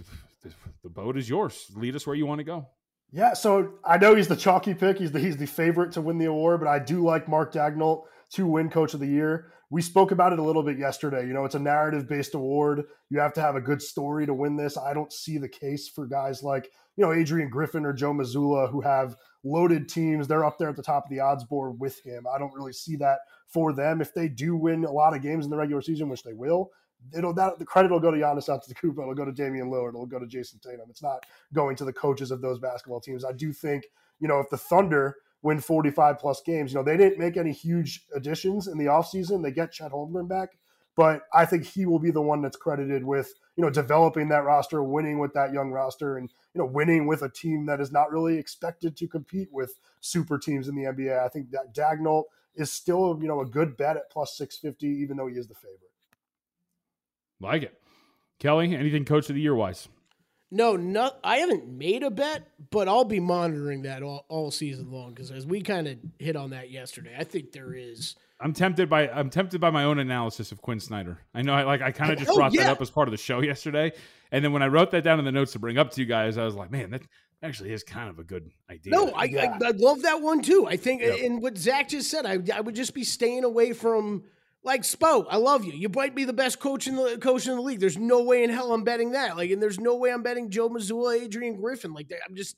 the 0.82 0.88
boat 0.88 1.16
is 1.16 1.28
yours. 1.28 1.70
Lead 1.74 1.96
us 1.96 2.06
where 2.06 2.16
you 2.16 2.26
want 2.26 2.38
to 2.38 2.44
go. 2.44 2.68
Yeah, 3.10 3.34
so 3.34 3.74
I 3.84 3.96
know 3.96 4.14
he's 4.16 4.26
the 4.26 4.36
chalky 4.36 4.74
pick. 4.74 4.98
He's 4.98 5.12
the 5.12 5.20
he's 5.20 5.36
the 5.36 5.46
favorite 5.46 5.92
to 5.92 6.00
win 6.00 6.18
the 6.18 6.26
award, 6.26 6.60
but 6.60 6.68
I 6.68 6.78
do 6.78 7.02
like 7.04 7.28
Mark 7.28 7.52
Daigneault 7.52 8.02
to 8.32 8.46
win 8.46 8.70
Coach 8.70 8.94
of 8.94 9.00
the 9.00 9.06
Year. 9.06 9.52
We 9.70 9.82
spoke 9.82 10.10
about 10.10 10.32
it 10.32 10.38
a 10.38 10.42
little 10.42 10.62
bit 10.62 10.78
yesterday. 10.78 11.26
You 11.26 11.32
know, 11.32 11.44
it's 11.44 11.54
a 11.54 11.60
narrative 11.60 12.08
based 12.08 12.34
award. 12.34 12.82
You 13.10 13.20
have 13.20 13.32
to 13.34 13.40
have 13.40 13.56
a 13.56 13.60
good 13.60 13.80
story 13.80 14.26
to 14.26 14.34
win 14.34 14.56
this. 14.56 14.76
I 14.76 14.94
don't 14.94 15.12
see 15.12 15.38
the 15.38 15.48
case 15.48 15.88
for 15.88 16.06
guys 16.06 16.42
like 16.42 16.70
you 16.96 17.04
know 17.04 17.12
Adrian 17.12 17.48
Griffin 17.48 17.86
or 17.86 17.92
Joe 17.92 18.12
Mazzulla 18.12 18.68
who 18.70 18.80
have 18.80 19.16
loaded 19.44 19.88
teams. 19.88 20.26
They're 20.26 20.44
up 20.44 20.58
there 20.58 20.70
at 20.70 20.76
the 20.76 20.82
top 20.82 21.04
of 21.04 21.10
the 21.10 21.20
odds 21.20 21.44
board 21.44 21.78
with 21.78 22.00
him. 22.00 22.26
I 22.32 22.38
don't 22.38 22.54
really 22.54 22.72
see 22.72 22.96
that 22.96 23.20
for 23.46 23.72
them. 23.72 24.00
If 24.00 24.14
they 24.14 24.28
do 24.28 24.56
win 24.56 24.84
a 24.84 24.90
lot 24.90 25.14
of 25.14 25.22
games 25.22 25.44
in 25.44 25.50
the 25.50 25.56
regular 25.56 25.82
season, 25.82 26.08
which 26.08 26.22
they 26.22 26.32
will, 26.32 26.70
it'll 27.16 27.34
that 27.34 27.58
the 27.58 27.64
credit 27.64 27.90
will 27.90 28.00
go 28.00 28.10
to 28.10 28.16
Giannis 28.16 28.48
Antetokounmpo, 28.48 29.02
it'll 29.02 29.14
go 29.14 29.24
to 29.24 29.32
Damian 29.32 29.70
Lillard, 29.70 29.90
it'll 29.90 30.06
go 30.06 30.18
to 30.18 30.26
Jayson 30.26 30.60
Tatum. 30.60 30.86
It's 30.88 31.02
not 31.02 31.24
going 31.52 31.76
to 31.76 31.84
the 31.84 31.92
coaches 31.92 32.30
of 32.30 32.40
those 32.40 32.58
basketball 32.58 33.00
teams. 33.00 33.24
I 33.24 33.32
do 33.32 33.52
think 33.52 33.84
you 34.20 34.28
know 34.28 34.40
if 34.40 34.48
the 34.50 34.56
Thunder 34.58 35.16
win 35.42 35.60
45 35.60 36.18
plus 36.18 36.40
games, 36.44 36.72
you 36.72 36.78
know 36.78 36.84
they 36.84 36.96
didn't 36.96 37.18
make 37.18 37.36
any 37.36 37.52
huge 37.52 38.06
additions 38.14 38.66
in 38.66 38.78
the 38.78 38.86
offseason. 38.86 39.42
They 39.42 39.52
get 39.52 39.72
Chet 39.72 39.92
Holmgren 39.92 40.28
back, 40.28 40.50
but 40.96 41.22
I 41.32 41.44
think 41.44 41.64
he 41.64 41.86
will 41.86 41.98
be 41.98 42.10
the 42.10 42.20
one 42.20 42.42
that's 42.42 42.56
credited 42.56 43.04
with 43.04 43.34
you 43.56 43.62
know 43.62 43.70
developing 43.70 44.28
that 44.28 44.44
roster, 44.44 44.82
winning 44.82 45.18
with 45.18 45.32
that 45.34 45.52
young 45.52 45.70
roster, 45.70 46.16
and 46.16 46.30
you 46.54 46.60
know 46.60 46.66
winning 46.66 47.06
with 47.06 47.22
a 47.22 47.28
team 47.28 47.66
that 47.66 47.80
is 47.80 47.92
not 47.92 48.12
really 48.12 48.38
expected 48.38 48.96
to 48.96 49.08
compete 49.08 49.48
with 49.52 49.78
super 50.00 50.38
teams 50.38 50.68
in 50.68 50.74
the 50.74 50.82
NBA. 50.82 51.24
I 51.24 51.28
think 51.28 51.50
that 51.50 51.74
Daigneault 51.74 52.24
is 52.54 52.72
still 52.72 53.18
you 53.20 53.28
know 53.28 53.40
a 53.40 53.46
good 53.46 53.76
bet 53.76 53.96
at 53.96 54.10
plus 54.10 54.36
six 54.36 54.56
fifty, 54.56 54.88
even 54.88 55.16
though 55.16 55.26
he 55.26 55.36
is 55.36 55.48
the 55.48 55.54
favorite. 55.54 55.80
Like 57.40 57.62
it, 57.62 57.80
Kelley. 58.38 58.74
Anything 58.74 59.04
coach 59.04 59.28
of 59.28 59.34
the 59.34 59.42
year 59.42 59.54
wise? 59.54 59.88
No, 60.54 60.76
no, 60.76 61.10
I 61.24 61.38
haven't 61.38 61.66
made 61.68 62.02
a 62.04 62.10
bet, 62.10 62.46
but 62.70 62.86
I'll 62.88 63.04
be 63.04 63.18
monitoring 63.20 63.82
that 63.82 64.02
all, 64.02 64.24
all 64.28 64.50
season 64.50 64.90
long 64.92 65.12
because 65.12 65.30
as 65.30 65.44
we 65.46 65.60
kind 65.62 65.88
of 65.88 65.98
hit 66.18 66.36
on 66.36 66.50
that 66.50 66.70
yesterday, 66.70 67.14
I 67.18 67.24
think 67.24 67.52
there 67.52 67.74
is. 67.74 68.14
I'm 68.40 68.52
tempted 68.52 68.88
by 68.88 69.08
I'm 69.08 69.30
tempted 69.30 69.60
by 69.60 69.70
my 69.70 69.84
own 69.84 69.98
analysis 69.98 70.52
of 70.52 70.62
Quin 70.62 70.78
Snyder. 70.80 71.18
I 71.34 71.42
know 71.42 71.54
I 71.54 71.62
like 71.64 71.82
I 71.82 71.90
kind 71.92 72.12
of 72.12 72.18
just 72.18 72.30
Oh, 72.30 72.36
brought 72.36 72.52
that 72.54 72.68
up 72.68 72.80
as 72.80 72.90
part 72.90 73.08
of 73.08 73.12
the 73.12 73.18
show 73.18 73.40
yesterday, 73.40 73.92
and 74.32 74.44
then 74.44 74.52
when 74.52 74.62
I 74.62 74.68
wrote 74.68 74.90
that 74.92 75.02
down 75.02 75.18
in 75.18 75.24
the 75.24 75.32
notes 75.32 75.52
to 75.52 75.58
bring 75.58 75.76
up 75.78 75.90
to 75.92 76.00
you 76.00 76.06
guys, 76.06 76.38
I 76.38 76.44
was 76.44 76.54
like, 76.54 76.70
man, 76.70 76.90
that 76.90 77.02
actually 77.42 77.72
is 77.72 77.82
kind 77.82 78.08
of 78.08 78.18
a 78.18 78.24
good 78.24 78.50
idea. 78.70 78.92
No, 78.92 79.10
I, 79.10 79.24
Yeah. 79.24 79.56
I, 79.62 79.68
I 79.68 79.70
love 79.72 80.02
that 80.02 80.20
one 80.22 80.40
too. 80.42 80.66
I 80.68 80.76
think, 80.76 81.02
Yep. 81.02 81.18
and 81.22 81.42
what 81.42 81.58
Zach 81.58 81.88
just 81.88 82.10
said, 82.10 82.26
I, 82.26 82.38
I 82.54 82.60
would 82.60 82.74
just 82.74 82.94
be 82.94 83.04
staying 83.04 83.44
away 83.44 83.72
from 83.72 84.24
like 84.64 84.82
Spo. 84.82 85.26
I 85.28 85.36
love 85.36 85.64
you. 85.64 85.72
You 85.72 85.88
might 85.90 86.14
be 86.14 86.24
the 86.24 86.32
best 86.32 86.58
coach 86.58 86.86
in 86.86 86.96
the 86.96 87.18
coach 87.18 87.46
in 87.46 87.54
the 87.54 87.60
league. 87.62 87.80
There's 87.80 87.98
no 87.98 88.22
way 88.22 88.42
in 88.42 88.50
hell 88.50 88.72
I'm 88.72 88.82
betting 88.82 89.12
that. 89.12 89.36
Like, 89.36 89.50
and 89.50 89.62
there's 89.62 89.78
no 89.78 89.96
way 89.96 90.10
I'm 90.10 90.22
betting 90.22 90.50
Joe 90.50 90.70
Mazzulla, 90.70 91.20
Adrian 91.20 91.60
Griffin. 91.60 91.92
Like, 91.92 92.10
I'm 92.26 92.34
just, 92.34 92.56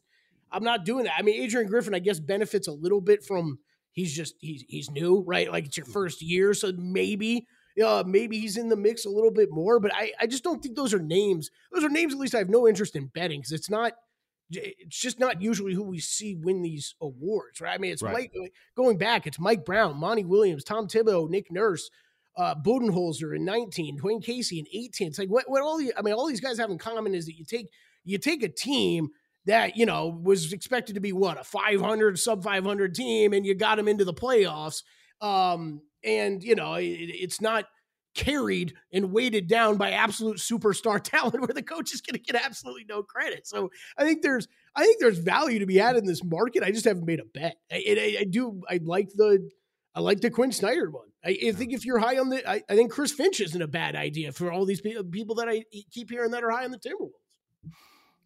I'm 0.51 0.65
not 0.65 0.85
doing 0.85 1.05
that. 1.05 1.15
I 1.19 1.23
mean, 1.23 1.43
Adrian 1.43 1.69
Griffin, 1.69 1.95
I 1.95 1.99
guess, 1.99 2.21
benefits 2.21 2.69
a 2.69 2.73
little 2.73 3.01
bit 3.01 3.25
from 3.25 3.59
he's 3.93 4.15
just 4.15 4.37
he's 4.39 4.65
he's 4.69 4.91
new, 4.91 5.25
right? 5.27 5.51
Like 5.51 5.67
it's 5.67 5.77
your 5.77 5.87
first 5.87 6.23
year, 6.23 6.55
so 6.55 6.73
maybe. 6.77 7.47
Uh, 7.85 8.03
maybe 8.07 8.39
he's 8.39 8.57
in 8.57 8.71
the 8.71 8.77
mix 8.77 9.05
a 9.05 9.11
little 9.11 9.31
bit 9.31 9.51
more, 9.51 9.79
but 9.79 9.93
I, 9.95 10.11
I 10.19 10.27
just 10.27 10.43
don't 10.43 10.63
think 10.63 10.77
those 10.77 10.95
are 10.95 10.99
names. 10.99 11.51
Those 11.71 11.85
are 11.85 11.91
names 11.91 12.15
at 12.15 12.19
least 12.19 12.35
I 12.35 12.39
have 12.39 12.49
no 12.49 12.67
interest 12.67 12.97
in 12.97 13.09
betting 13.09 13.41
because 13.41 13.53
it's 13.53 13.69
not 13.69 13.93
it's 14.51 14.99
just 14.99 15.19
not 15.19 15.43
usually 15.43 15.75
who 15.75 15.83
we 15.83 15.99
see 15.99 16.35
win 16.37 16.63
these 16.63 16.95
awards, 17.01 17.61
right? 17.61 17.75
I 17.75 17.79
mean, 17.79 17.93
it's 17.93 18.03
Right. 18.03 18.31
Mike 18.35 18.53
going 18.77 18.99
back. 18.99 19.27
It's 19.27 19.39
Mike 19.39 19.65
Brown, 19.65 19.97
Monty 19.97 20.25
Williams, 20.25 20.65
Tom 20.65 20.87
Thibodeau, 20.87 21.29
Nick 21.29 21.51
Nurse, 21.51 21.91
uh, 22.37 22.55
Budenholzer 22.55 23.35
in 23.35 23.45
19, 23.45 23.99
Dwane 23.99 24.23
Casey 24.23 24.59
in 24.59 24.67
18. 24.73 25.09
It's 25.09 25.19
like 25.19 25.29
what, 25.29 25.49
what 25.49 25.63
all 25.63 25.79
the, 25.79 25.93
I 25.97 26.03
mean, 26.03 26.15
all 26.15 26.29
these 26.29 26.41
guys 26.41 26.59
have 26.59 26.71
in 26.71 26.79
common 26.79 27.15
is 27.15 27.27
that 27.27 27.37
you 27.37 27.45
take 27.45 27.69
you 28.05 28.19
take 28.19 28.43
a 28.43 28.49
team 28.49 29.09
that 29.47 29.77
you 29.77 29.87
know 29.87 30.09
was 30.23 30.53
expected 30.53 30.95
to 30.95 31.01
be 31.01 31.13
what 31.13 31.41
a 31.41 31.45
500 31.45 32.19
sub 32.19 32.45
500 32.45 32.95
team, 32.95 33.33
and 33.33 33.45
you 33.45 33.55
got 33.55 33.77
them 33.77 33.89
into 33.89 34.05
the 34.05 34.15
playoffs. 34.15 34.83
Um, 35.21 35.81
and 36.05 36.43
you 36.43 36.55
know, 36.55 36.75
it, 36.75 36.85
it's 36.85 37.41
not 37.41 37.65
carried 38.17 38.75
and 38.93 39.13
weighted 39.13 39.47
down 39.47 39.77
by 39.77 39.93
absolute 39.93 40.39
superstar 40.39 41.01
talent 41.03 41.41
where 41.41 41.55
the 41.55 41.63
coach 41.63 41.93
is 41.93 42.01
going 42.01 42.15
to 42.15 42.33
get 42.33 42.43
absolutely 42.43 42.85
no 42.89 43.03
credit. 43.03 43.47
So 43.47 43.71
I 43.97 44.05
think 44.05 44.23
there's 44.23 44.49
I 44.75 44.85
think 44.85 44.99
there's 45.01 45.19
value 45.19 45.61
to 45.61 45.67
be 45.67 45.77
had 45.77 45.97
in 45.97 46.07
this 46.07 46.25
market. 46.25 46.63
I 46.63 46.71
just 46.71 46.85
haven't 46.85 47.07
made 47.07 47.21
a 47.21 47.25
bet. 47.25 47.57
I, 47.71 47.77
I, 47.87 48.17
I 48.21 48.25
do 48.25 48.63
I 48.69 48.81
like 48.83 49.11
the 49.15 49.49
I 49.95 50.01
like 50.01 50.21
the 50.21 50.31
Quin 50.31 50.53
Snyder 50.53 50.91
one. 50.91 51.09
I, 51.25 51.39
I 51.49 51.53
think 51.53 51.73
if 51.73 51.85
you're 51.85 51.99
high 51.99 52.19
on 52.19 52.31
the 52.31 52.49
I, 52.49 52.63
I 52.69 52.75
think 52.75 52.91
Chris 52.91 53.13
Finch 53.13 53.41
isn't 53.41 53.63
a 53.63 53.69
bad 53.69 53.95
idea 53.95 54.33
for 54.33 54.51
all 54.51 54.65
these 54.65 54.81
pe- 54.81 55.03
people 55.11 55.37
that 55.37 55.49
I 55.49 55.65
keep 55.93 56.11
hearing 56.11 56.33
that 56.33 56.43
are 56.43 56.51
high 56.51 56.65
on 56.65 56.73
the 56.73 56.79
Timberwolves. 56.79 57.26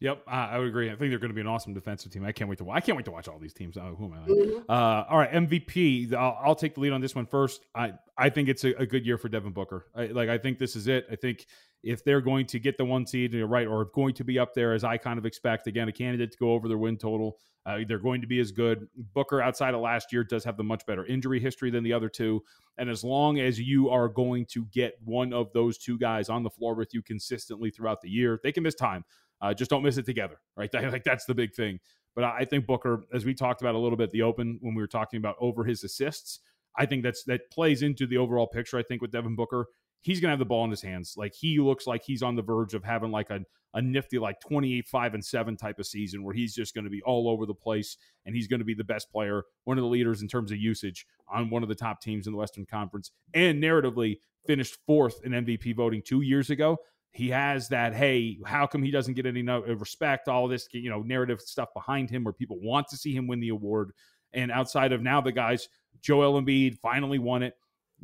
Yep, 0.01 0.23
I, 0.27 0.47
I 0.47 0.59
would 0.59 0.69
agree. 0.69 0.89
I 0.91 0.97
think 0.97 1.11
they're 1.11 1.19
going 1.19 1.31
to 1.31 1.35
be 1.35 1.43
an 1.43 1.47
awesome 1.47 1.75
defensive 1.75 2.11
team. 2.11 2.25
I 2.25 2.33
can't 2.33 2.49
wait 2.49 2.57
to. 2.59 2.65
wa- 2.65 2.75
I 2.75 2.81
can't 2.81 2.97
wait 2.97 3.05
to 3.05 3.11
watch 3.11 3.29
all 3.29 3.39
these 3.39 3.53
teams. 3.53 3.77
Oh, 3.77 3.95
who 3.99 4.07
am 4.07 4.13
I? 4.15 4.27
Like? 4.27 4.65
Uh, 4.69 5.05
all 5.11 5.19
right, 5.19 5.31
MVP. 5.31 6.15
I'll, 6.15 6.39
I'll 6.43 6.55
take 6.55 6.75
the 6.75 6.81
lead 6.81 6.93
on 6.93 7.03
this 7.03 7.15
one 7.15 7.27
first. 7.27 7.67
I 7.75 7.93
I 8.17 8.31
think 8.31 8.49
it's 8.49 8.65
a, 8.65 8.71
a 8.79 8.87
good 8.87 9.05
year 9.05 9.19
for 9.19 9.29
Devin 9.29 9.53
Booker. 9.53 9.87
I, 9.95 10.07
like 10.07 10.31
I 10.31 10.39
think 10.39 10.59
this 10.59 10.75
is 10.75 10.89
it. 10.89 11.07
I 11.11 11.17
think 11.17 11.45
if 11.83 12.03
they're 12.03 12.23
going 12.23 12.47
to 12.47 12.59
get 12.59 12.79
the 12.79 12.85
one 12.85 13.07
seed, 13.07 13.35
right, 13.35 13.67
or 13.67 13.87
going 13.87 14.15
to 14.15 14.25
be 14.25 14.39
up 14.39 14.55
there 14.55 14.73
as 14.73 14.85
I 14.85 14.97
kind 14.97 15.19
of 15.19 15.27
expect, 15.27 15.67
again, 15.67 15.89
a 15.89 15.93
candidate 15.93 16.33
to 16.33 16.39
go 16.39 16.53
over 16.53 16.67
their 16.69 16.79
win 16.79 16.97
total. 16.97 17.39
Uh, 17.67 17.81
they're 17.87 17.99
going 17.99 18.23
to 18.23 18.27
be 18.27 18.41
as 18.41 18.53
good. 18.53 18.89
Booker, 19.15 19.43
outside 19.43 19.75
of 19.75 19.81
last 19.83 20.13
year, 20.13 20.25
does 20.25 20.45
have 20.45 20.57
the 20.57 20.65
much 20.65 20.85
better 20.87 21.05
injury 21.05 21.41
history 21.41 21.71
than 21.71 21.85
the 21.85 21.93
other 21.93 22.09
two. 22.09 22.43
And 22.79 22.89
as 22.89 23.05
long 23.05 23.39
as 23.39 23.61
you 23.61 23.91
are 23.91 24.09
going 24.09 24.47
to 24.47 24.65
get 24.67 24.95
one 25.05 25.35
of 25.35 25.53
those 25.53 25.77
two 25.77 25.99
guys 25.99 26.31
on 26.31 26.43
the 26.43 26.49
floor 26.51 26.75
with 26.75 26.95
you 26.95 27.03
consistently 27.03 27.71
throughout 27.71 28.01
the 28.01 28.09
year, 28.09 28.41
they 28.43 28.51
can 28.53 28.63
miss 28.63 28.75
time. 28.75 29.05
Uh, 29.41 29.55
just 29.55 29.71
don't 29.71 29.83
miss 29.83 29.97
it 29.97 30.07
together, 30.07 30.39
right? 30.57 30.71
Like 30.75 31.05
that's 31.05 31.25
the 31.25 31.35
big 31.35 31.55
thing. 31.55 31.79
But 32.15 32.25
I 32.25 32.45
think 32.45 32.67
Booker, 32.67 33.05
as 33.15 33.25
we 33.25 33.35
talked 33.35 33.61
about 33.61 33.75
a 33.75 33.79
little 33.79 33.97
bit 33.97 34.11
the 34.11 34.23
Open 34.23 34.59
when 34.61 34.75
we 34.75 34.83
were 34.83 34.89
talking 34.89 35.19
about 35.19 35.37
over 35.41 35.65
his 35.65 35.85
assists, 35.85 36.41
I 36.77 36.87
think 36.87 37.03
that's 37.03 37.25
that 37.25 37.51
plays 37.51 37.83
into 37.83 38.07
the 38.07 38.17
overall 38.17 38.47
picture. 38.47 38.79
I 38.79 38.83
think 38.83 39.01
with 39.01 39.13
Devin 39.13 39.37
Booker, 39.37 39.67
he's 40.01 40.21
gonna 40.21 40.33
have 40.33 40.39
the 40.39 40.45
ball 40.45 40.65
in 40.65 40.71
his 40.71 40.83
hands. 40.83 41.15
Like 41.17 41.35
he 41.35 41.61
looks 41.61 41.87
like 41.87 42.03
he's 42.05 42.23
on 42.23 42.37
the 42.37 42.43
verge 42.43 42.75
of 42.75 42.85
having 42.85 43.11
like 43.11 43.31
a 43.31 43.41
a 43.75 43.83
nifty 43.83 44.19
like 44.19 44.41
28 44.41 44.87
5 44.89 45.15
and 45.15 45.25
7 45.25 45.57
type 45.57 45.79
of 45.79 45.87
season 45.87 46.25
where 46.25 46.35
he's 46.35 46.55
just 46.55 46.75
to 46.85 46.91
be 46.91 47.03
all 47.03 47.29
over 47.29 47.47
the 47.47 47.55
place 47.55 47.97
and 48.27 48.35
he's 48.35 48.49
to 48.59 48.65
be 48.65 48.75
the 48.75 48.85
best 48.85 49.11
player 49.11 49.45
one 49.65 49.79
of 49.79 49.83
the 49.83 49.89
leaders 49.89 50.23
in 50.23 50.29
terms 50.29 50.51
of 50.51 50.59
usage 50.59 51.07
on 51.33 51.51
one 51.51 51.63
of 51.63 51.69
the 51.69 51.75
top 51.75 52.01
teams 52.01 52.27
in 52.27 52.33
the 52.33 52.39
western 52.39 52.67
conference 52.67 53.13
and 53.35 53.63
narratively 53.63 54.19
finished 54.47 54.79
fourth 54.87 55.21
in 55.25 55.33
mvp 55.33 55.75
voting 55.77 56.03
two 56.05 56.23
years 56.23 56.51
ago 56.51 56.77
he 57.13 57.29
has 57.29 57.69
that 57.69 57.93
hey 57.93 58.39
how 58.47 58.67
come 58.67 58.83
he 58.83 58.91
doesn't 58.91 59.15
get 59.15 59.27
any 59.27 59.43
no- 59.43 59.63
respect 59.63 60.29
all 60.29 60.47
this 60.47 60.69
you 60.73 60.89
know 60.89 61.03
narrative 61.03 61.41
stuff 61.41 61.69
behind 61.75 62.09
him 62.09 62.23
where 62.23 62.33
people 62.33 62.59
want 62.61 62.87
to 62.87 62.97
see 62.97 63.15
him 63.15 63.27
win 63.27 63.41
the 63.41 63.49
award 63.49 63.93
and 64.33 64.53
outside 64.53 64.93
of 64.93 65.03
now 65.03 65.21
the 65.21 65.33
guys 65.33 65.69
joel 66.01 66.41
embiid 66.41 66.79
finally 66.79 67.19
won 67.19 67.43
it 67.43 67.55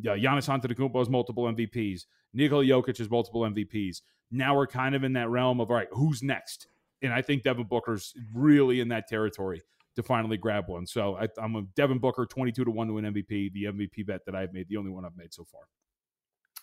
uh, 0.00 0.11
Giannis 0.11 0.48
Antetokounmpo 0.48 0.98
has 0.98 1.09
multiple 1.09 1.44
MVPs. 1.44 2.07
Nikola 2.34 2.64
Jokic 2.64 2.98
has 2.98 3.11
multiple 3.11 3.42
MVPs. 3.42 4.02
Now 4.30 4.57
we're 4.57 4.66
kind 4.66 4.94
of 4.94 5.04
in 5.04 5.12
that 5.14 5.28
realm 5.28 5.61
of 5.61 5.70
all 5.70 5.76
right, 5.76 5.88
who's 5.92 6.22
next? 6.22 6.68
And 7.02 7.12
I 7.12 7.22
think 7.22 7.42
Devin 7.42 7.66
Booker's 7.66 8.14
really 8.34 8.80
in 8.80 8.88
that 8.88 9.07
territory 9.09 9.62
to 9.94 10.02
finally 10.02 10.36
grab 10.36 10.68
one. 10.68 10.86
So 10.86 11.16
I, 11.16 11.28
I'm 11.38 11.57
a 11.57 11.62
Devin 11.74 11.98
Booker, 11.98 12.26
22 12.26 12.64
to 12.64 12.70
one 12.70 12.88
to 12.88 12.94
win 12.94 13.04
MVP, 13.04 13.52
the 13.52 13.64
MVP 13.64 14.07
bet 14.07 14.24
that 14.26 14.34
I've 14.34 14.52
made, 14.52 14.68
the 14.68 14.76
only 14.76 14.90
one 14.90 15.04
I've 15.04 15.16
made 15.16 15.32
so 15.32 15.44
far. 15.44 15.62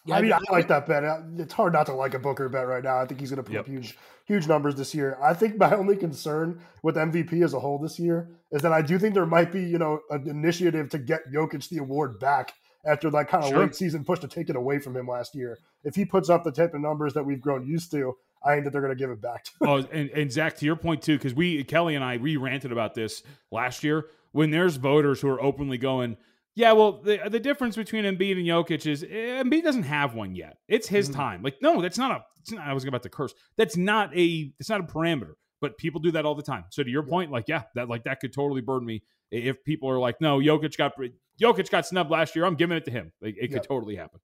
Yeah, 0.05 0.15
I 0.17 0.21
mean, 0.21 0.33
I 0.33 0.37
I- 0.37 0.51
like 0.51 0.67
that 0.67 0.85
bet. 0.85 1.03
It's 1.37 1.53
hard 1.53 1.73
not 1.73 1.85
to 1.87 1.93
like 1.93 2.13
a 2.13 2.19
Booker 2.19 2.49
bet 2.49 2.67
right 2.67 2.83
now. 2.83 2.97
I 2.99 3.05
think 3.05 3.19
he's 3.19 3.29
going 3.29 3.37
to 3.37 3.43
put 3.43 3.53
Yep. 3.53 3.61
up 3.61 3.67
huge, 3.67 3.97
huge 4.25 4.47
numbers 4.47 4.75
this 4.75 4.93
year. 4.93 5.17
I 5.21 5.33
think 5.33 5.57
my 5.57 5.73
only 5.75 5.95
concern 5.95 6.59
with 6.81 6.95
MVP 6.95 7.43
as 7.43 7.53
a 7.53 7.59
whole 7.59 7.77
this 7.79 7.99
year 7.99 8.29
is 8.51 8.61
that 8.63 8.73
I 8.73 8.81
do 8.81 8.99
think 8.99 9.13
there 9.13 9.25
might 9.25 9.51
be, 9.51 9.61
you 9.63 9.77
know, 9.77 10.01
an 10.09 10.27
initiative 10.27 10.89
to 10.89 10.97
get 10.97 11.31
Jokic 11.33 11.69
the 11.69 11.77
award 11.77 12.19
back 12.19 12.53
after 12.85 13.09
that 13.11 13.29
kind 13.29 13.43
of 13.45 13.49
Sure. 13.51 13.59
late 13.59 13.75
season 13.75 14.03
push 14.03 14.19
to 14.19 14.27
take 14.27 14.49
it 14.49 14.57
away 14.57 14.77
from 14.79 14.95
him 14.97 15.07
last 15.07 15.33
year. 15.35 15.57
If 15.85 15.95
he 15.95 16.03
puts 16.03 16.29
up 16.29 16.43
the 16.43 16.51
type 16.51 16.73
of 16.73 16.81
numbers 16.81 17.13
that 17.13 17.23
we've 17.25 17.39
grown 17.39 17.65
used 17.65 17.91
to, 17.91 18.17
I 18.45 18.55
think 18.55 18.65
that 18.65 18.71
they're 18.71 18.81
going 18.81 18.93
to 18.95 18.99
give 19.01 19.09
it 19.09 19.21
back 19.21 19.45
to 19.45 19.51
him. 19.61 19.69
oh, 19.69 19.75
and, 19.89 20.09
and 20.09 20.29
Zach, 20.29 20.57
to 20.57 20.65
your 20.65 20.75
point 20.75 21.01
too, 21.01 21.15
because 21.17 21.33
we 21.33 21.63
Kelley 21.63 21.95
and 21.95 22.03
I 22.03 22.17
we 22.17 22.35
ranted 22.35 22.73
about 22.73 22.93
this 22.93 23.23
last 23.51 23.85
year. 23.85 24.07
When 24.33 24.49
there's 24.51 24.75
voters 24.75 25.21
who 25.21 25.29
are 25.29 25.41
openly 25.41 25.77
going, 25.77 26.17
yeah, 26.55 26.71
well, 26.73 27.01
the 27.01 27.19
the 27.29 27.39
difference 27.39 27.75
between 27.75 28.05
Embiid 28.05 28.33
and 28.33 28.45
Jokic 28.45 28.85
is 28.85 29.03
eh, 29.03 29.41
Embiid 29.43 29.63
doesn't 29.63 29.83
have 29.83 30.13
one 30.13 30.35
yet. 30.35 30.57
It's 30.67 30.87
his 30.87 31.09
time. 31.09 31.41
Like, 31.41 31.55
no, 31.61 31.81
that's 31.81 31.97
not 31.97 32.11
a. 32.11 32.23
It's 32.41 32.51
not, 32.51 32.67
I 32.67 32.73
was 32.73 32.85
about 32.85 33.03
to 33.03 33.09
curse. 33.09 33.33
That's 33.57 33.75
not 33.75 34.15
a. 34.15 34.53
It's 34.59 34.69
not 34.69 34.81
a 34.81 34.83
parameter. 34.83 35.33
But 35.61 35.77
people 35.77 36.01
do 36.01 36.11
that 36.11 36.25
all 36.25 36.35
the 36.35 36.43
time. 36.43 36.65
So 36.71 36.83
to 36.83 36.89
your 36.89 37.03
point, 37.03 37.31
like, 37.31 37.45
yeah, 37.47 37.63
that 37.75 37.87
like 37.87 38.03
that 38.03 38.19
could 38.19 38.33
totally 38.33 38.61
burn 38.61 38.85
me 38.85 39.01
if 39.31 39.63
people 39.63 39.89
are 39.89 39.97
like, 39.97 40.19
no, 40.19 40.39
Jokic 40.39 40.77
got 40.77 40.93
Jokic 41.41 41.71
got 41.71 41.87
snubbed 41.87 42.11
last 42.11 42.35
year. 42.35 42.45
I'm 42.45 42.55
giving 42.55 42.77
it 42.77 42.85
to 42.85 42.91
him. 42.91 43.11
Like, 43.21 43.35
it 43.39 43.51
could 43.51 43.63
totally 43.63 43.95
happen. 43.95 44.19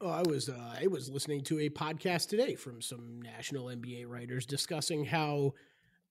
Oh, 0.00 0.10
I 0.10 0.22
was 0.22 0.48
uh, 0.48 0.76
I 0.80 0.86
was 0.86 1.08
listening 1.10 1.42
to 1.44 1.58
a 1.60 1.70
podcast 1.70 2.28
today 2.28 2.54
from 2.54 2.80
some 2.80 3.20
national 3.20 3.66
NBA 3.66 4.06
writers 4.06 4.46
discussing 4.46 5.04
how 5.04 5.54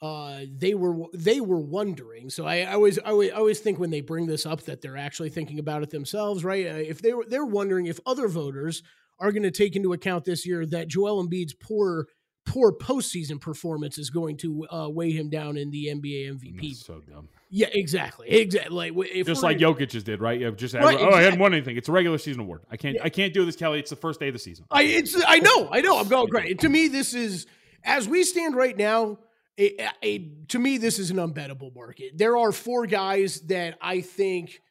uh, 0.05 0.41
they 0.55 0.73
were 0.73 1.07
they 1.13 1.41
were 1.41 1.59
wondering. 1.59 2.29
So 2.29 2.45
I, 2.45 2.59
I 2.59 2.73
always 2.73 2.99
I 2.99 3.09
always, 3.09 3.31
I 3.31 3.35
always 3.35 3.59
think 3.59 3.79
when 3.79 3.89
they 3.89 4.01
bring 4.01 4.27
this 4.27 4.45
up 4.45 4.61
that 4.63 4.81
they're 4.81 4.97
actually 4.97 5.29
thinking 5.29 5.59
about 5.59 5.83
it 5.83 5.89
themselves, 5.89 6.43
right? 6.43 6.67
Uh, 6.67 6.75
if 6.75 7.01
they 7.01 7.13
were 7.13 7.25
they're 7.27 7.45
wondering 7.45 7.87
if 7.87 7.99
other 8.05 8.27
voters 8.27 8.83
are 9.19 9.31
going 9.31 9.43
to 9.43 9.51
take 9.51 9.75
into 9.75 9.93
account 9.93 10.25
this 10.25 10.45
year 10.45 10.65
that 10.65 10.87
Joel 10.87 11.25
Embiid's 11.25 11.53
poor 11.53 12.07
poor 12.45 12.71
postseason 12.71 13.41
performance 13.41 13.97
is 13.97 14.09
going 14.09 14.37
to 14.37 14.67
uh, 14.71 14.87
weigh 14.89 15.11
him 15.11 15.29
down 15.29 15.57
in 15.57 15.71
the 15.71 15.87
NBA 15.87 16.31
MVP. 16.31 16.61
That's 16.61 16.85
so 16.85 17.01
dumb. 17.01 17.27
Yeah, 17.49 17.67
exactly, 17.71 18.29
exactly. 18.29 18.91
Like 18.91 19.25
just 19.25 19.43
like 19.43 19.59
gonna- 19.59 19.75
Jokic's 19.75 20.03
did, 20.03 20.21
right? 20.21 20.39
Yeah, 20.39 20.51
just 20.51 20.73
Right, 20.73 20.97
oh, 20.99 21.11
I 21.11 21.21
hadn't 21.21 21.39
won 21.39 21.53
anything. 21.53 21.77
It's 21.77 21.89
a 21.89 21.91
regular 21.91 22.17
season 22.17 22.41
award. 22.41 22.61
I 22.69 22.77
can't, 22.77 22.97
I 23.01 23.09
can't 23.09 23.33
do 23.33 23.45
this, 23.45 23.55
Kelley. 23.55 23.79
It's 23.79 23.89
the 23.89 23.95
first 23.95 24.19
day 24.19 24.27
of 24.27 24.33
the 24.33 24.39
season. 24.39 24.65
I 24.69 24.83
it's 24.83 25.15
I 25.25 25.39
know 25.39 25.69
I 25.71 25.81
know 25.81 25.97
I'm 25.97 26.07
going 26.07 26.27
great. 26.27 26.59
To 26.59 26.69
me, 26.69 26.87
this 26.87 27.13
is 27.13 27.47
as 27.83 28.07
we 28.07 28.23
stand 28.23 28.55
right 28.55 28.75
now. 28.77 29.19
A, 29.57 29.89
a, 30.03 30.31
to 30.49 30.59
me, 30.59 30.77
this 30.77 30.99
is 30.99 31.11
an 31.11 31.17
unbettable 31.17 31.73
market. 31.73 32.17
There 32.17 32.35
are 32.37 32.51
four 32.51 32.85
guys 32.87 33.39
that 33.41 33.77
I 33.81 34.01
think 34.01 34.61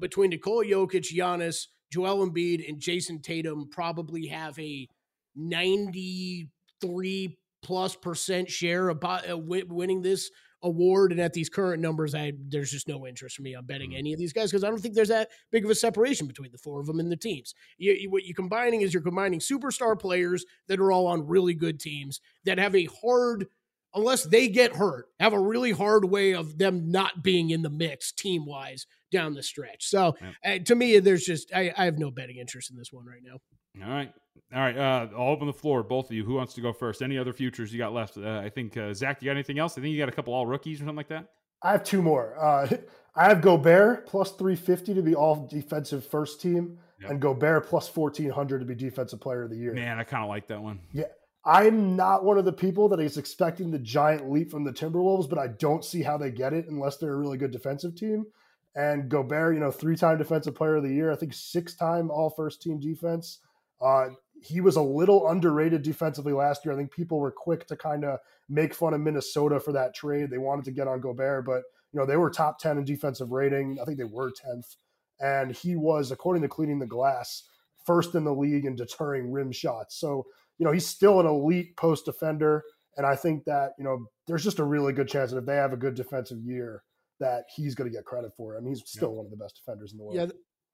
between 0.00 0.30
Nikola 0.30 0.64
Jokic, 0.64 1.14
Giannis, 1.14 1.68
Joel 1.92 2.28
Embiid, 2.28 2.68
and 2.68 2.80
Jayson 2.80 3.22
Tatum 3.22 3.68
probably 3.70 4.26
have 4.26 4.58
a 4.58 4.88
93 5.36 7.38
plus 7.62 7.94
percent 7.96 8.50
share 8.50 8.88
about 8.88 9.28
uh, 9.30 9.38
winning 9.38 10.02
this 10.02 10.30
award. 10.64 11.12
And 11.12 11.20
at 11.20 11.32
these 11.32 11.48
current 11.48 11.80
numbers, 11.82 12.14
I 12.14 12.32
there's 12.48 12.70
just 12.70 12.88
no 12.88 13.06
interest 13.06 13.36
for 13.36 13.42
me 13.42 13.54
on 13.54 13.64
betting 13.66 13.92
Mhm. 13.92 13.98
any 13.98 14.12
of 14.12 14.18
these 14.18 14.32
guys 14.32 14.50
because 14.50 14.64
I 14.64 14.68
don't 14.68 14.80
think 14.80 14.94
there's 14.94 15.08
that 15.08 15.30
big 15.50 15.64
of 15.64 15.70
a 15.70 15.74
separation 15.74 16.26
between 16.26 16.52
the 16.52 16.58
four 16.58 16.80
of 16.80 16.86
them 16.86 17.00
and 17.00 17.10
the 17.10 17.16
teams. 17.16 17.54
You, 17.78 17.92
you, 17.92 18.10
what 18.10 18.24
you're 18.24 18.34
combining 18.34 18.82
is 18.82 18.92
you're 18.92 19.02
combining 19.02 19.40
superstar 19.40 19.98
players 19.98 20.44
that 20.68 20.80
are 20.80 20.92
all 20.92 21.06
on 21.06 21.26
really 21.26 21.54
good 21.54 21.80
teams 21.80 22.20
that 22.44 22.58
have 22.58 22.74
a 22.74 22.88
hard, 23.02 23.46
unless 23.94 24.24
they 24.24 24.48
get 24.48 24.74
hurt, 24.76 25.06
have 25.20 25.32
a 25.32 25.38
really 25.40 25.72
hard 25.72 26.04
way 26.04 26.34
of 26.34 26.58
them 26.58 26.90
not 26.90 27.22
being 27.22 27.50
in 27.50 27.62
the 27.62 27.70
mix 27.70 28.12
team 28.12 28.46
wise 28.46 28.86
down 29.10 29.34
the 29.34 29.42
stretch. 29.42 29.86
So 29.86 30.16
uh, 30.44 30.58
to 30.64 30.74
me, 30.74 30.98
there's 30.98 31.24
just 31.24 31.52
I, 31.54 31.72
I 31.76 31.84
have 31.84 31.98
no 31.98 32.10
betting 32.10 32.36
interest 32.38 32.70
in 32.70 32.76
this 32.76 32.92
one 32.92 33.04
right 33.06 33.22
now. 33.22 33.38
All 33.86 33.90
right. 33.92 34.12
All 34.54 34.60
right. 34.60 34.76
Uh, 34.76 35.08
I'll 35.16 35.28
open 35.28 35.46
the 35.46 35.52
floor, 35.52 35.82
both 35.82 36.06
of 36.06 36.12
you. 36.12 36.24
Who 36.24 36.34
wants 36.34 36.54
to 36.54 36.60
go 36.60 36.72
first? 36.72 37.02
Any 37.02 37.16
other 37.18 37.32
futures 37.32 37.72
you 37.72 37.78
got 37.78 37.92
left? 37.92 38.16
Uh, 38.18 38.38
I 38.44 38.48
think, 38.50 38.76
uh, 38.76 38.92
Zach, 38.94 39.22
you 39.22 39.26
got 39.26 39.32
anything 39.32 39.58
else? 39.58 39.76
I 39.78 39.80
think 39.80 39.92
you 39.92 39.98
got 39.98 40.08
a 40.08 40.12
couple 40.12 40.32
all 40.34 40.46
rookies 40.46 40.78
or 40.78 40.80
something 40.80 40.96
like 40.96 41.08
that. 41.08 41.26
I 41.62 41.72
have 41.72 41.84
two 41.84 42.02
more. 42.02 42.36
Uh, 42.38 42.68
I 43.14 43.28
have 43.28 43.40
Gobert 43.42 44.06
plus 44.06 44.32
350 44.32 44.94
to 44.94 45.02
be 45.02 45.14
all 45.14 45.46
defensive 45.46 46.06
first 46.06 46.40
team, 46.40 46.78
Yep. 47.00 47.10
and 47.10 47.20
Gobert 47.20 47.66
plus 47.66 47.94
1400 47.94 48.60
to 48.60 48.64
be 48.64 48.74
defensive 48.74 49.20
player 49.20 49.42
of 49.42 49.50
the 49.50 49.56
year. 49.56 49.74
Man, 49.74 49.98
I 49.98 50.04
kind 50.04 50.22
of 50.22 50.28
like 50.30 50.46
that 50.48 50.62
one. 50.62 50.80
Yeah. 50.92 51.04
I'm 51.44 51.96
not 51.96 52.24
one 52.24 52.38
of 52.38 52.44
the 52.44 52.52
people 52.52 52.88
that 52.90 53.00
is 53.00 53.16
expecting 53.16 53.70
the 53.70 53.78
giant 53.78 54.30
leap 54.30 54.50
from 54.50 54.64
the 54.64 54.72
Timberwolves, 54.72 55.28
but 55.28 55.38
I 55.38 55.48
don't 55.48 55.84
see 55.84 56.02
how 56.02 56.16
they 56.16 56.30
get 56.30 56.52
it 56.52 56.68
unless 56.68 56.96
they're 56.98 57.14
a 57.14 57.16
really 57.16 57.38
good 57.38 57.50
defensive 57.50 57.96
team. 57.96 58.26
And 58.74 59.08
Gobert, 59.08 59.54
you 59.54 59.60
know, 59.60 59.70
three 59.70 59.96
time 59.96 60.18
defensive 60.18 60.54
player 60.54 60.76
of 60.76 60.84
the 60.84 60.94
year, 60.94 61.12
I 61.12 61.16
think 61.16 61.34
six 61.34 61.74
time 61.74 62.10
all 62.10 62.30
first 62.30 62.62
team 62.62 62.78
defense. 62.78 63.40
Uh, 63.80 64.10
he 64.40 64.60
was 64.60 64.76
a 64.76 64.82
little 64.82 65.28
underrated 65.28 65.82
defensively 65.82 66.32
last 66.32 66.64
year. 66.64 66.72
I 66.72 66.76
think 66.76 66.92
people 66.92 67.18
were 67.18 67.32
quick 67.32 67.66
to 67.66 67.76
kind 67.76 68.04
of 68.04 68.18
make 68.48 68.74
fun 68.74 68.94
of 68.94 69.00
Minnesota 69.00 69.60
for 69.60 69.72
that 69.72 69.94
trade. 69.94 70.30
They 70.30 70.38
wanted 70.38 70.64
to 70.66 70.70
get 70.72 70.88
on 70.88 71.00
Gobert, 71.00 71.44
but 71.44 71.62
you 71.92 72.00
know, 72.00 72.06
they 72.06 72.16
were 72.16 72.30
top 72.30 72.58
10 72.58 72.78
in 72.78 72.84
defensive 72.84 73.30
rating. 73.30 73.78
I 73.80 73.84
think 73.84 73.98
they 73.98 74.04
were 74.04 74.30
10th. 74.30 74.76
And 75.20 75.52
he 75.52 75.76
was, 75.76 76.10
according 76.10 76.42
to 76.42 76.48
Cleaning 76.48 76.78
the 76.78 76.86
Glass, 76.86 77.44
first 77.84 78.14
in 78.14 78.24
the 78.24 78.34
league 78.34 78.64
in 78.64 78.74
deterring 78.74 79.30
rim 79.30 79.52
shots. 79.52 79.96
So, 79.96 80.26
you 80.62 80.68
know, 80.68 80.72
he's 80.72 80.86
still 80.86 81.18
an 81.18 81.26
elite 81.26 81.76
post 81.76 82.04
defender. 82.04 82.62
And 82.96 83.04
I 83.04 83.16
think 83.16 83.42
that, 83.46 83.72
you 83.78 83.84
know, 83.84 84.06
there's 84.28 84.44
just 84.44 84.60
a 84.60 84.64
really 84.64 84.92
good 84.92 85.08
chance 85.08 85.32
that 85.32 85.38
if 85.38 85.44
they 85.44 85.56
have 85.56 85.72
a 85.72 85.76
good 85.76 85.96
defensive 85.96 86.38
year, 86.40 86.84
that 87.18 87.46
he's 87.52 87.74
going 87.74 87.90
to 87.90 87.96
get 87.96 88.04
credit 88.04 88.30
for 88.36 88.54
it. 88.54 88.58
I 88.58 88.60
mean, 88.60 88.74
he's 88.74 88.84
still 88.86 89.12
one 89.12 89.26
of 89.26 89.32
the 89.32 89.36
best 89.36 89.56
defenders 89.56 89.90
in 89.90 89.98
the 89.98 90.04
world. 90.04 90.16
Yeah, 90.16 90.26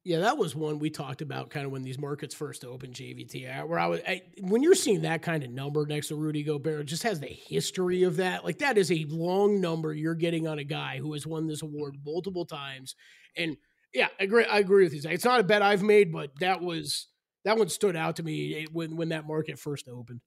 yeah, 0.04 0.18
that 0.20 0.36
was 0.36 0.54
one 0.54 0.78
we 0.78 0.90
talked 0.90 1.22
about 1.22 1.48
kind 1.48 1.64
of 1.64 1.72
when 1.72 1.84
these 1.84 1.98
markets 1.98 2.34
first 2.34 2.66
opened. 2.66 2.92
JVT, 2.92 3.62
uh, 3.62 3.66
where 3.66 3.78
I 3.78 3.86
was 3.86 4.00
I, 4.06 4.20
when 4.42 4.62
you're 4.62 4.74
seeing 4.74 5.00
that 5.02 5.22
kind 5.22 5.42
of 5.42 5.50
number 5.50 5.86
next 5.86 6.08
to 6.08 6.16
Rudy 6.16 6.42
Gobert, 6.42 6.80
it 6.80 6.84
just 6.84 7.04
has 7.04 7.18
the 7.18 7.26
history 7.26 8.02
of 8.02 8.16
that. 8.16 8.44
Like 8.44 8.58
that 8.58 8.76
is 8.76 8.92
a 8.92 9.06
long 9.08 9.58
number 9.58 9.94
you're 9.94 10.14
getting 10.14 10.46
on 10.46 10.58
a 10.58 10.64
guy 10.64 10.98
who 10.98 11.14
has 11.14 11.26
won 11.26 11.46
this 11.46 11.62
award 11.62 11.96
multiple 12.04 12.44
times. 12.44 12.94
And 13.38 13.56
yeah, 13.94 14.08
I 14.20 14.24
agree. 14.24 14.44
I 14.44 14.58
agree 14.58 14.84
with 14.84 14.92
you. 14.92 15.10
It's 15.10 15.24
not 15.24 15.40
a 15.40 15.44
bet 15.44 15.62
I've 15.62 15.82
made, 15.82 16.12
but 16.12 16.32
that 16.40 16.60
was 16.60 17.06
that 17.44 17.58
one 17.58 17.68
stood 17.68 17.96
out 17.96 18.16
to 18.16 18.22
me 18.22 18.62
eh, 18.62 18.66
when 18.72 18.96
when 18.96 19.10
that 19.10 19.26
market 19.26 19.58
first 19.58 19.88
opened. 19.88 20.20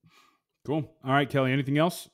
Cool. 0.65 0.89
All 1.03 1.11
right, 1.11 1.29
Kelley. 1.29 1.51
Anything 1.51 1.77
else? 1.77 2.09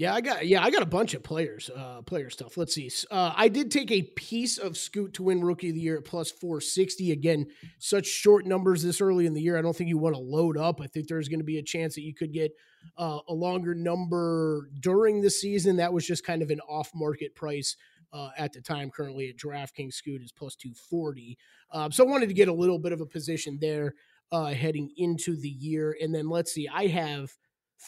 Yeah, 0.00 0.14
I 0.14 0.22
got 0.22 0.46
yeah, 0.46 0.62
I 0.62 0.70
got 0.70 0.82
a 0.82 0.86
bunch 0.86 1.12
of 1.12 1.22
players, 1.22 1.68
uh, 1.76 2.00
player 2.00 2.30
stuff. 2.30 2.56
Let's 2.56 2.74
see. 2.74 2.90
Uh, 3.10 3.34
I 3.36 3.48
did 3.48 3.70
take 3.70 3.90
a 3.90 4.00
piece 4.00 4.56
of 4.56 4.78
Scoot 4.78 5.12
to 5.14 5.24
win 5.24 5.42
Rookie 5.42 5.68
of 5.68 5.74
the 5.74 5.80
Year 5.82 5.98
at 5.98 6.06
plus 6.06 6.30
four 6.30 6.62
sixty. 6.62 7.12
Again, 7.12 7.48
such 7.78 8.06
short 8.06 8.46
numbers 8.46 8.82
this 8.82 9.02
early 9.02 9.26
in 9.26 9.34
the 9.34 9.42
year. 9.42 9.58
I 9.58 9.62
don't 9.62 9.76
think 9.76 9.88
you 9.88 9.98
want 9.98 10.14
to 10.14 10.20
load 10.20 10.56
up. 10.56 10.80
I 10.80 10.86
think 10.86 11.06
there's 11.06 11.28
going 11.28 11.40
to 11.40 11.44
be 11.44 11.58
a 11.58 11.62
chance 11.62 11.96
that 11.96 12.02
you 12.02 12.14
could 12.14 12.32
get 12.32 12.52
uh, 12.96 13.18
a 13.28 13.34
longer 13.34 13.74
number 13.74 14.70
during 14.80 15.20
the 15.20 15.28
season. 15.28 15.76
That 15.76 15.92
was 15.92 16.06
just 16.06 16.24
kind 16.24 16.40
of 16.40 16.48
an 16.48 16.60
off 16.60 16.90
market 16.94 17.34
price. 17.34 17.76
Uh, 18.12 18.30
at 18.36 18.52
the 18.52 18.60
time, 18.60 18.90
currently 18.90 19.28
at 19.28 19.36
DraftKings, 19.36 19.92
Scoot 19.92 20.20
is 20.20 20.32
plus 20.32 20.56
240. 20.56 21.38
Um, 21.70 21.92
so 21.92 22.04
I 22.04 22.10
wanted 22.10 22.28
to 22.28 22.34
get 22.34 22.48
a 22.48 22.52
little 22.52 22.80
bit 22.80 22.90
of 22.90 23.00
a 23.00 23.06
position 23.06 23.58
there 23.60 23.94
uh, 24.32 24.46
heading 24.46 24.90
into 24.96 25.36
the 25.36 25.48
year. 25.48 25.96
And 26.00 26.14
then 26.14 26.28
let's 26.28 26.52
see, 26.52 26.68
I 26.72 26.86
have 26.88 27.30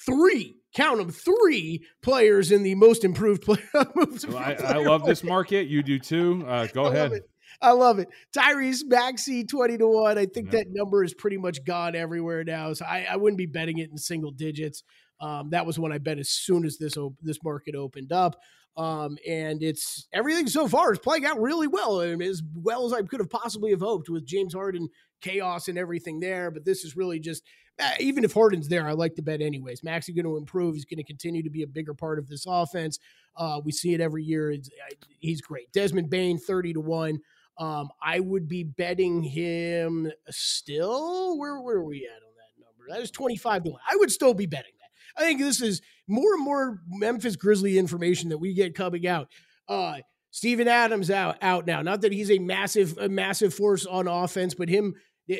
three, 0.06 0.56
count 0.74 0.98
them, 0.98 1.10
three 1.10 1.84
players 2.02 2.50
in 2.52 2.62
the 2.62 2.74
most 2.74 3.04
improved 3.04 3.42
player. 3.42 3.62
most 3.94 4.28
I, 4.30 4.54
I 4.54 4.76
love 4.78 5.04
this 5.04 5.22
market. 5.22 5.68
You 5.68 5.82
do 5.82 5.98
too. 5.98 6.44
Uh, 6.46 6.66
go 6.72 6.84
I 6.84 6.94
ahead. 6.94 7.20
I 7.60 7.72
love 7.72 7.98
it. 7.98 8.08
Tyrese 8.36 8.80
Maxey, 8.86 9.44
20 9.44 9.78
to 9.78 9.86
1. 9.86 10.18
I 10.18 10.26
think 10.26 10.46
Yeah. 10.52 10.60
that 10.60 10.66
number 10.70 11.04
is 11.04 11.14
pretty 11.14 11.36
much 11.36 11.64
gone 11.64 11.94
everywhere 11.94 12.44
now. 12.44 12.72
So 12.72 12.84
I, 12.84 13.06
I 13.10 13.16
wouldn't 13.16 13.38
be 13.38 13.46
betting 13.46 13.78
it 13.78 13.90
in 13.90 13.98
single 13.98 14.30
digits. 14.30 14.82
Um, 15.20 15.50
that 15.50 15.66
was 15.66 15.78
one 15.78 15.92
I 15.92 15.98
bet 15.98 16.18
as 16.18 16.30
soon 16.30 16.64
as 16.64 16.78
this 16.78 16.96
op- 16.96 17.14
this 17.20 17.38
market 17.44 17.74
opened 17.76 18.10
up. 18.10 18.36
Um, 18.76 19.18
and 19.28 19.62
it's 19.62 20.08
everything 20.14 20.48
so 20.48 20.66
far 20.66 20.92
is 20.92 20.98
playing 20.98 21.26
out 21.26 21.38
really 21.40 21.68
well, 21.68 22.00
and 22.00 22.22
as 22.22 22.42
well 22.54 22.86
as 22.86 22.94
I 22.94 23.02
could 23.02 23.20
have 23.20 23.28
possibly 23.28 23.70
have 23.70 23.80
hoped 23.82 24.08
with 24.08 24.24
James 24.24 24.54
Harden 24.54 24.88
chaos 25.22 25.68
and 25.68 25.78
everything 25.78 26.20
there. 26.20 26.50
But 26.50 26.64
this 26.64 26.84
is 26.84 26.96
really 26.96 27.18
just 27.18 27.42
uh, 27.80 27.92
even 28.00 28.24
if 28.24 28.32
Harden's 28.32 28.68
there, 28.68 28.86
I 28.86 28.92
like 28.92 29.14
the 29.14 29.22
bet 29.22 29.40
anyways. 29.40 29.82
Max 29.82 30.08
is 30.08 30.14
going 30.14 30.26
to 30.26 30.36
improve. 30.36 30.74
He's 30.74 30.84
going 30.84 30.98
to 30.98 31.04
continue 31.04 31.42
to 31.42 31.50
be 31.50 31.62
a 31.62 31.66
bigger 31.66 31.94
part 31.94 32.18
of 32.18 32.28
this 32.28 32.44
offense. 32.46 32.98
Uh, 33.36 33.60
we 33.64 33.72
see 33.72 33.94
it 33.94 34.00
every 34.00 34.22
year. 34.24 34.50
It's, 34.50 34.68
uh, 34.68 34.94
he's 35.18 35.40
great. 35.40 35.72
Desmond 35.72 36.10
Bane, 36.10 36.38
thirty 36.38 36.72
to 36.74 36.80
one. 36.80 37.20
Um, 37.58 37.90
I 38.02 38.20
would 38.20 38.48
be 38.48 38.64
betting 38.64 39.22
him 39.22 40.10
still. 40.30 41.38
Where 41.38 41.60
where 41.60 41.76
are 41.76 41.84
we 41.84 42.06
at 42.06 42.22
on 42.22 42.32
that 42.36 42.64
number? 42.64 42.92
That 42.92 43.02
is 43.02 43.10
twenty 43.10 43.36
five 43.36 43.64
to 43.64 43.70
one. 43.70 43.80
I 43.90 43.96
would 43.96 44.10
still 44.10 44.34
be 44.34 44.46
betting 44.46 44.72
that. 44.80 45.22
I 45.22 45.26
think 45.26 45.40
this 45.40 45.62
is 45.62 45.80
more 46.06 46.34
and 46.34 46.44
more 46.44 46.80
Memphis 46.88 47.36
Grizzly 47.36 47.78
information 47.78 48.28
that 48.30 48.38
we 48.38 48.54
get 48.54 48.74
coming 48.74 49.06
out. 49.06 49.28
Uh, 49.68 49.98
Steven 50.30 50.66
Adams 50.68 51.10
out 51.10 51.36
out 51.42 51.66
now. 51.66 51.82
Not 51.82 52.02
that 52.02 52.12
he's 52.12 52.30
a 52.30 52.38
massive 52.38 52.98
a 52.98 53.08
massive 53.08 53.54
force 53.54 53.86
on 53.86 54.08
offense, 54.08 54.54
but 54.54 54.68
him 54.68 54.94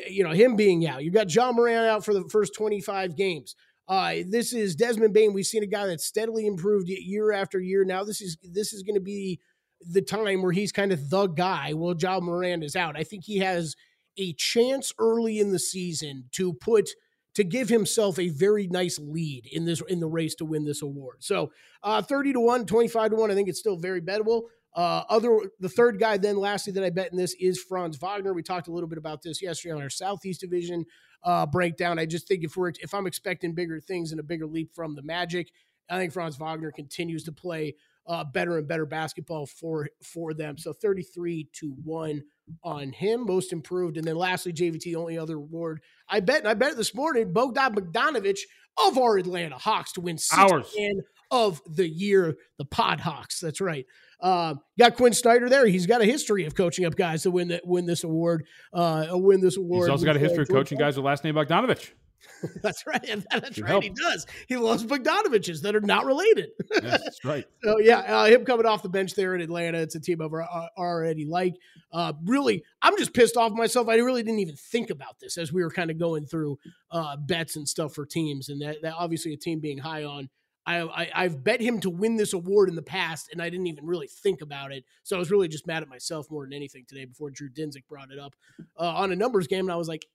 you 0.09 0.23
know 0.23 0.31
him 0.31 0.55
being 0.55 0.85
out. 0.87 1.03
You've 1.03 1.13
got 1.13 1.33
Ja 1.33 1.51
Morant 1.51 1.87
out 1.87 2.05
for 2.05 2.13
the 2.13 2.27
first 2.29 2.53
twenty 2.55 2.81
five 2.81 3.15
games. 3.15 3.55
Uh, 3.87 4.15
this 4.29 4.53
is 4.53 4.75
Desmond 4.75 5.13
Bane. 5.13 5.33
We've 5.33 5.45
seen 5.45 5.63
a 5.63 5.67
guy 5.67 5.87
that's 5.87 6.05
steadily 6.05 6.47
improved 6.47 6.87
year 6.87 7.31
after 7.31 7.59
year. 7.59 7.83
Now 7.83 8.03
this 8.03 8.21
is 8.21 8.37
this 8.41 8.73
is 8.73 8.83
going 8.83 8.95
to 8.95 9.01
be 9.01 9.39
the 9.81 10.01
time 10.01 10.41
where 10.41 10.51
he's 10.51 10.71
kind 10.71 10.91
of 10.93 11.09
the 11.09 11.27
guy. 11.27 11.73
Well, 11.73 11.95
Ja 11.99 12.19
Morant 12.19 12.63
is 12.63 12.75
out. 12.75 12.97
I 12.97 13.03
think 13.03 13.25
he 13.25 13.39
has 13.39 13.75
a 14.17 14.33
chance 14.33 14.93
early 14.99 15.39
in 15.39 15.51
the 15.51 15.59
season 15.59 16.25
to 16.33 16.53
put 16.53 16.89
to 17.35 17.43
give 17.43 17.67
himself 17.67 18.19
a 18.19 18.29
very 18.29 18.67
nice 18.67 18.99
lead 18.99 19.47
in 19.51 19.65
this 19.65 19.81
in 19.87 19.99
the 19.99 20.07
race 20.07 20.35
to 20.35 20.45
win 20.45 20.65
this 20.65 20.81
award. 20.81 21.17
So 21.19 21.51
uh, 21.81 22.01
30 22.01 22.33
to 22.33 22.39
1, 22.39 22.65
25 22.65 23.11
to 23.11 23.15
1, 23.17 23.31
I 23.31 23.33
think 23.33 23.49
it's 23.49 23.59
still 23.59 23.77
very 23.77 24.01
bettable. 24.01 24.43
Uh, 24.75 25.03
other 25.09 25.39
the 25.59 25.69
third 25.69 25.99
guy 25.99 26.17
then 26.17 26.37
lastly 26.37 26.73
that 26.73 26.83
I 26.83 26.89
bet 26.89 27.11
in 27.11 27.17
this 27.17 27.35
is 27.39 27.61
Franz 27.61 27.97
Wagner. 27.97 28.33
We 28.33 28.43
talked 28.43 28.67
a 28.67 28.71
little 28.71 28.89
bit 28.89 28.97
about 28.97 29.21
this 29.21 29.41
yesterday 29.41 29.75
on 29.75 29.81
our 29.81 29.89
Southeast 29.89 30.41
Division 30.41 30.85
uh, 31.23 31.45
breakdown. 31.45 31.99
I 31.99 32.05
just 32.05 32.27
think 32.27 32.43
if 32.43 32.57
we're 32.57 32.71
if 32.81 32.93
I'm 32.93 33.07
expecting 33.07 33.53
bigger 33.53 33.79
things 33.79 34.11
and 34.11 34.19
a 34.19 34.23
bigger 34.23 34.47
leap 34.47 34.73
from 34.73 34.95
the 34.95 35.03
Magic, 35.03 35.51
I 35.89 35.97
think 35.97 36.11
Franz 36.11 36.37
Wagner 36.37 36.71
continues 36.71 37.23
to 37.25 37.31
play 37.31 37.75
uh, 38.07 38.23
better 38.23 38.57
and 38.57 38.67
better 38.67 38.85
basketball 38.85 39.45
for 39.45 39.89
for 40.03 40.33
them. 40.33 40.57
So 40.57 40.73
33 40.73 41.49
to 41.59 41.75
1 41.83 42.23
on 42.63 42.91
him, 42.91 43.25
most 43.25 43.53
improved. 43.53 43.97
And 43.97 44.05
then 44.05 44.15
lastly, 44.15 44.53
JVT, 44.53 44.81
the 44.81 44.95
only 44.95 45.17
other 45.17 45.35
award 45.35 45.81
I 46.09 46.19
bet, 46.19 46.39
and 46.39 46.47
I 46.47 46.53
bet 46.53 46.75
this 46.77 46.93
morning, 46.93 47.31
Bogdan 47.31 47.75
Bogdanovich 47.75 48.41
of 48.85 48.97
our 48.97 49.17
Atlanta 49.17 49.57
Hawks 49.57 49.93
to 49.93 50.01
win 50.01 50.17
six 50.17 50.37
Ours. 50.39 50.73
man 50.77 51.01
of 51.33 51.61
the 51.65 51.87
year, 51.87 52.37
the 52.59 52.65
Pod 52.65 52.99
Hawks. 52.99 53.39
That's 53.39 53.59
right. 53.59 53.87
Uh, 54.19 54.53
got 54.77 54.95
Quin 54.95 55.13
Snyder 55.13 55.49
there. 55.49 55.65
He's 55.65 55.87
got 55.87 56.01
a 56.01 56.05
history 56.05 56.45
of 56.45 56.53
coaching 56.53 56.85
up 56.85 56.95
guys 56.95 57.23
to 57.23 57.31
win 57.31 57.47
that 57.49 57.65
win 57.65 57.87
this 57.87 58.03
award. 58.03 58.45
Uh, 58.71 59.07
win 59.11 59.41
this 59.41 59.57
award. 59.57 59.87
He's 59.87 59.89
also 59.89 60.05
got 60.05 60.15
a 60.15 60.19
uh, 60.19 60.21
history 60.21 60.43
of 60.43 60.49
coaching 60.49 60.77
guys 60.77 60.95
with 60.95 61.05
last 61.05 61.23
name 61.23 61.35
Bogdanovich. 61.35 61.89
That's 62.61 62.85
right. 62.85 63.25
That's 63.31 63.59
right. 63.59 63.69
help. 63.69 63.83
He 63.83 63.89
does. 63.89 64.25
He 64.47 64.57
loves 64.57 64.85
Bogdanoviches 64.85 65.61
that 65.61 65.75
are 65.75 65.81
not 65.81 66.05
related. 66.05 66.51
Yes, 66.71 67.01
that's 67.03 67.19
right. 67.25 67.45
So 67.63 67.79
yeah, 67.79 67.99
uh, 67.99 68.25
him 68.25 68.45
coming 68.45 68.65
off 68.65 68.83
the 68.83 68.89
bench 68.89 69.15
there 69.15 69.35
in 69.35 69.41
Atlanta, 69.41 69.79
it's 69.79 69.95
a 69.95 69.99
team 69.99 70.21
I've 70.21 70.33
uh, 70.33 70.67
already 70.77 71.25
like. 71.25 71.55
Uh, 71.91 72.13
really, 72.23 72.63
I'm 72.81 72.97
just 72.97 73.13
pissed 73.13 73.37
off 73.37 73.51
myself. 73.51 73.87
I 73.89 73.95
really 73.95 74.23
didn't 74.23 74.39
even 74.39 74.55
think 74.55 74.89
about 74.89 75.19
this 75.19 75.37
as 75.37 75.51
we 75.51 75.63
were 75.63 75.71
kind 75.71 75.89
of 75.89 75.97
going 75.97 76.25
through 76.25 76.59
uh, 76.91 77.17
bets 77.17 77.55
and 77.55 77.67
stuff 77.67 77.93
for 77.93 78.05
teams, 78.05 78.49
and 78.49 78.61
that, 78.61 78.81
that 78.83 78.93
obviously 78.97 79.33
a 79.33 79.37
team 79.37 79.59
being 79.59 79.77
high 79.77 80.03
on. 80.03 80.29
I, 80.65 80.81
I 80.81 81.11
I've 81.13 81.43
bet 81.43 81.61
him 81.61 81.79
to 81.81 81.89
win 81.89 82.15
this 82.15 82.33
award 82.33 82.69
in 82.69 82.75
the 82.75 82.81
past, 82.81 83.29
and 83.31 83.41
I 83.41 83.49
didn't 83.49 83.67
even 83.67 83.85
really 83.85 84.07
think 84.07 84.41
about 84.41 84.71
it. 84.71 84.85
So 85.03 85.15
I 85.15 85.19
was 85.19 85.31
really 85.31 85.47
just 85.47 85.67
mad 85.67 85.83
at 85.83 85.89
myself 85.89 86.29
more 86.31 86.45
than 86.45 86.53
anything 86.53 86.85
today 86.87 87.05
before 87.05 87.29
Drew 87.29 87.49
Dinsick 87.49 87.87
brought 87.89 88.11
it 88.11 88.19
up 88.19 88.35
uh, 88.79 88.93
on 88.95 89.11
a 89.11 89.15
numbers 89.15 89.47
game, 89.47 89.65
and 89.65 89.71
I 89.71 89.75
was 89.75 89.87
like, 89.87 90.05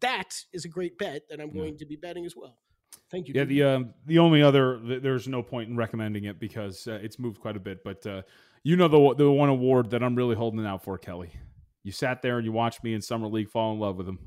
that 0.00 0.34
is 0.52 0.64
a 0.64 0.68
great 0.68 0.96
bet 0.98 1.28
that 1.28 1.40
I'm 1.40 1.52
going 1.52 1.76
to 1.78 1.86
be 1.86 1.96
betting 1.96 2.24
as 2.24 2.34
well. 2.34 2.58
Thank 3.10 3.28
you. 3.28 3.34
Yeah, 3.36 3.44
the 3.44 3.62
um, 3.62 3.94
the 4.06 4.18
only 4.18 4.42
other 4.42 4.80
th- 4.80 5.02
there's 5.02 5.28
no 5.28 5.42
point 5.42 5.68
in 5.68 5.76
recommending 5.76 6.24
it 6.24 6.40
because 6.40 6.86
uh, 6.86 6.98
it's 7.02 7.18
moved 7.18 7.40
quite 7.40 7.56
a 7.56 7.60
bit. 7.60 7.84
But 7.84 8.06
uh, 8.06 8.22
you 8.62 8.76
know 8.76 8.88
the 8.88 9.14
the 9.16 9.30
one 9.30 9.50
award 9.50 9.90
that 9.90 10.02
I'm 10.02 10.14
really 10.14 10.34
holding 10.34 10.64
out 10.64 10.82
for, 10.82 10.96
Kelley. 10.98 11.32
You 11.82 11.92
sat 11.92 12.22
there 12.22 12.38
and 12.38 12.46
you 12.46 12.52
watched 12.52 12.82
me 12.82 12.94
in 12.94 13.02
summer 13.02 13.28
league 13.28 13.50
fall 13.50 13.72
in 13.72 13.78
love 13.78 13.96
with 13.96 14.08
him. 14.08 14.18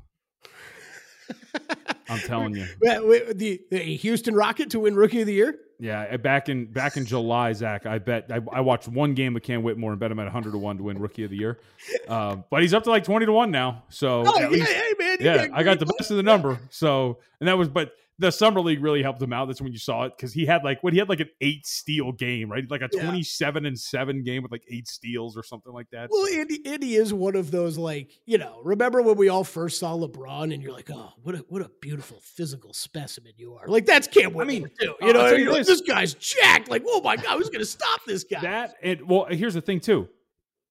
I'm 2.08 2.18
telling 2.20 2.54
you. 2.54 2.66
The, 2.80 3.60
the 3.70 3.78
Houston 3.78 4.34
Rocket 4.34 4.70
to 4.70 4.80
win 4.80 4.94
Rookie 4.96 5.20
of 5.20 5.26
the 5.26 5.34
Year. 5.34 5.58
Yeah, 5.80 6.16
back 6.16 6.48
in 6.48 6.66
back 6.66 6.96
in 6.96 7.06
July, 7.06 7.52
Zach, 7.52 7.86
I 7.86 7.98
bet 7.98 8.30
I, 8.32 8.40
I 8.52 8.60
watched 8.60 8.88
one 8.88 9.14
game 9.14 9.36
of 9.36 9.42
Cam 9.42 9.62
Whitmore 9.62 9.92
and 9.92 10.00
bet 10.00 10.10
him 10.10 10.18
at 10.18 10.24
100 10.24 10.50
to 10.50 10.58
one 10.58 10.76
to 10.78 10.82
win 10.82 10.98
Rookie 10.98 11.22
of 11.22 11.30
the 11.30 11.36
Year. 11.36 11.60
Uh, 12.08 12.36
but 12.50 12.62
he's 12.62 12.74
up 12.74 12.82
to 12.84 12.90
like 12.90 13.04
20 13.04 13.26
to 13.26 13.32
one 13.32 13.50
now. 13.52 13.84
So 13.88 14.24
Oh, 14.26 14.40
yeah, 14.40 14.48
least, 14.48 14.72
hey, 14.72 14.94
man, 14.98 15.16
yeah, 15.20 15.46
got 15.46 15.58
I 15.58 15.62
got 15.62 15.78
the 15.78 15.86
best 15.86 16.10
of 16.10 16.16
the 16.16 16.22
number. 16.24 16.58
So 16.70 17.18
and 17.40 17.48
that 17.48 17.56
was, 17.56 17.68
but 17.68 17.92
the 18.20 18.32
summer 18.32 18.60
league 18.60 18.82
really 18.82 19.00
helped 19.00 19.22
him 19.22 19.32
out. 19.32 19.46
That's 19.46 19.60
when 19.60 19.70
you 19.72 19.78
saw 19.78 20.02
it 20.06 20.12
because 20.16 20.32
he 20.32 20.44
had 20.44 20.64
like 20.64 20.82
what 20.82 20.92
he 20.92 20.98
had 20.98 21.08
like 21.08 21.20
an 21.20 21.30
eight 21.40 21.64
steal 21.64 22.10
game, 22.10 22.50
right? 22.50 22.68
Like 22.68 22.80
a 22.80 22.88
Yeah. 22.92 23.04
27 23.04 23.64
and 23.64 23.78
seven 23.78 24.24
game 24.24 24.42
with 24.42 24.50
like 24.50 24.64
eight 24.68 24.88
steals 24.88 25.36
or 25.36 25.44
something 25.44 25.72
like 25.72 25.88
that. 25.90 26.10
Well, 26.10 26.26
Andy, 26.26 26.60
Andy 26.66 26.96
is 26.96 27.14
one 27.14 27.36
of 27.36 27.52
those 27.52 27.78
like 27.78 28.10
you 28.26 28.36
know. 28.38 28.60
Remember 28.64 29.02
when 29.02 29.16
we 29.16 29.28
all 29.28 29.44
first 29.44 29.78
saw 29.78 29.96
LeBron, 29.96 30.52
and 30.52 30.60
you're 30.60 30.72
like, 30.72 30.90
"Oh, 30.92 31.12
what 31.22 31.36
a 31.36 31.38
what 31.48 31.62
a 31.62 31.70
beautiful 31.80 32.18
physical 32.20 32.72
specimen 32.72 33.34
you 33.36 33.54
are!" 33.54 33.68
Like 33.68 33.86
that's 33.86 34.08
Cam 34.08 34.32
Whitmore 34.34 34.46
mean, 34.46 34.70
too. 34.80 34.94
You 35.00 35.12
know, 35.12 35.20
tell 35.30 35.38
you 35.38 35.54
this. 35.68 35.80
guy's 35.82 36.14
jacked. 36.14 36.68
Like, 36.68 36.82
oh 36.86 37.00
my 37.02 37.16
god, 37.16 37.38
who's 37.38 37.50
gonna 37.50 37.64
stop 37.64 38.04
this 38.06 38.24
guy? 38.24 38.40
That 38.40 38.74
and 38.82 39.02
well, 39.08 39.26
here's 39.30 39.54
the 39.54 39.60
thing 39.60 39.80
too. 39.80 40.08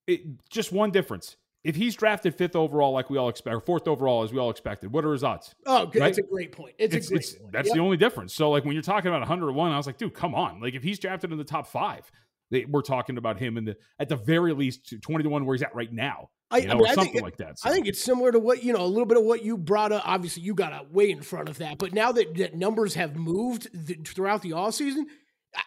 It, 0.07 0.21
just 0.49 0.71
one 0.71 0.91
difference. 0.91 1.37
If 1.63 1.75
he's 1.75 1.95
drafted 1.95 2.33
fifth 2.35 2.55
overall, 2.55 2.93
like 2.93 3.09
we 3.09 3.17
all 3.17 3.27
expect, 3.27 3.53
or 3.53 3.59
fourth 3.59 3.87
overall, 3.89 4.23
as 4.23 4.31
we 4.31 4.39
all 4.39 4.49
expected, 4.49 4.93
what 4.93 5.03
are 5.03 5.11
his 5.11 5.23
odds? 5.23 5.53
oh, 5.65 5.85
good. 5.85 5.99
right? 5.99 6.05
That's 6.07 6.19
a 6.19 6.21
great 6.21 6.53
point. 6.53 6.75
It's, 6.77 6.95
a 6.95 6.99
great 7.13 7.25
point. 7.39 7.51
That's 7.51 7.67
Yep. 7.67 7.75
the 7.75 7.81
only 7.81 7.97
difference. 7.97 8.33
So, 8.33 8.49
like 8.49 8.63
when 8.63 8.73
you're 8.73 8.81
talking 8.83 9.09
about 9.09 9.19
101, 9.19 9.71
I 9.71 9.75
was 9.75 9.85
like, 9.85 9.97
dude, 9.97 10.13
come 10.13 10.33
on. 10.33 10.61
Like 10.61 10.75
if 10.75 10.83
he's 10.83 10.97
drafted 10.97 11.31
in 11.31 11.37
the 11.37 11.43
top 11.43 11.67
five, 11.67 12.09
they, 12.49 12.65
we're 12.65 12.81
talking 12.81 13.17
about 13.17 13.37
him 13.37 13.57
in 13.57 13.65
the 13.65 13.75
at 13.99 14.09
the 14.09 14.15
very 14.15 14.53
least 14.53 14.93
20 15.01 15.23
to 15.23 15.29
one 15.29 15.45
where 15.45 15.55
he's 15.55 15.63
at 15.63 15.75
right 15.75 15.91
now, 15.91 16.29
I- 16.51 16.57
you 16.59 16.69
I 16.69 16.73
mean, 16.73 16.81
or 16.81 16.85
I 16.85 16.87
think 16.89 16.95
something 16.95 17.15
it- 17.17 17.23
like 17.23 17.37
that. 17.37 17.57
I 17.63 17.71
think 17.71 17.87
it's 17.87 18.03
similar 18.03 18.31
to 18.31 18.39
what 18.39 18.63
you 18.63 18.73
know, 18.73 18.81
a 18.83 18.87
little 18.87 19.05
bit 19.05 19.17
of 19.17 19.23
what 19.23 19.43
you 19.43 19.57
brought 19.57 19.91
up. 19.91 20.03
Obviously, 20.07 20.43
you 20.43 20.53
got 20.53 20.73
out 20.73 20.91
way 20.91 21.11
in 21.11 21.21
front 21.21 21.49
of 21.49 21.57
that, 21.59 21.77
but 21.77 21.93
now 21.93 22.11
that, 22.11 22.35
that 22.37 22.55
numbers 22.55 22.93
have 22.95 23.15
moved 23.15 23.67
th- 23.87 24.07
throughout 24.09 24.41
the 24.41 24.51
offseason, 24.51 25.03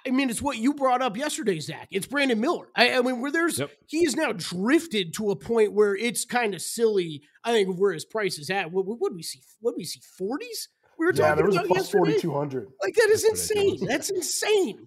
I 0.06 0.10
mean, 0.10 0.30
it's 0.30 0.42
what 0.42 0.56
you 0.58 0.74
brought 0.74 1.02
up 1.02 1.16
yesterday, 1.16 1.58
Zach. 1.58 1.88
It's 1.90 2.06
Brandon 2.06 2.38
Miller. 2.40 2.68
I, 2.76 2.92
I 2.92 3.00
mean, 3.02 3.20
where 3.20 3.32
there's 3.32 3.58
Yep. 3.58 3.70
he 3.86 4.04
is 4.06 4.14
now 4.14 4.32
drifted 4.32 5.14
to 5.14 5.30
a 5.30 5.36
point 5.36 5.72
where 5.72 5.96
it's 5.96 6.24
kind 6.24 6.54
of 6.54 6.62
silly. 6.62 7.22
I 7.44 7.52
think 7.52 7.68
of 7.70 7.78
where 7.78 7.92
his 7.92 8.04
price 8.04 8.38
is 8.38 8.50
at. 8.50 8.70
What 8.70 8.86
would 8.86 9.14
we 9.14 9.22
see? 9.22 9.40
What 9.60 9.72
do 9.72 9.76
we 9.78 9.84
see? 9.84 10.00
Forties? 10.16 10.68
We 10.98 11.06
were 11.06 11.12
Yeah, 11.14 11.20
talking 11.34 11.36
there 11.36 11.46
was 11.46 11.56
about 11.56 11.74
yesterday. 11.74 11.98
forty 11.98 12.20
two 12.20 12.34
hundred. 12.34 12.68
Like 12.82 12.94
that 12.94 13.08
is 13.10 13.22
That's 13.22 13.50
insane. 13.50 13.86
That's 13.86 14.10
insane. 14.10 14.86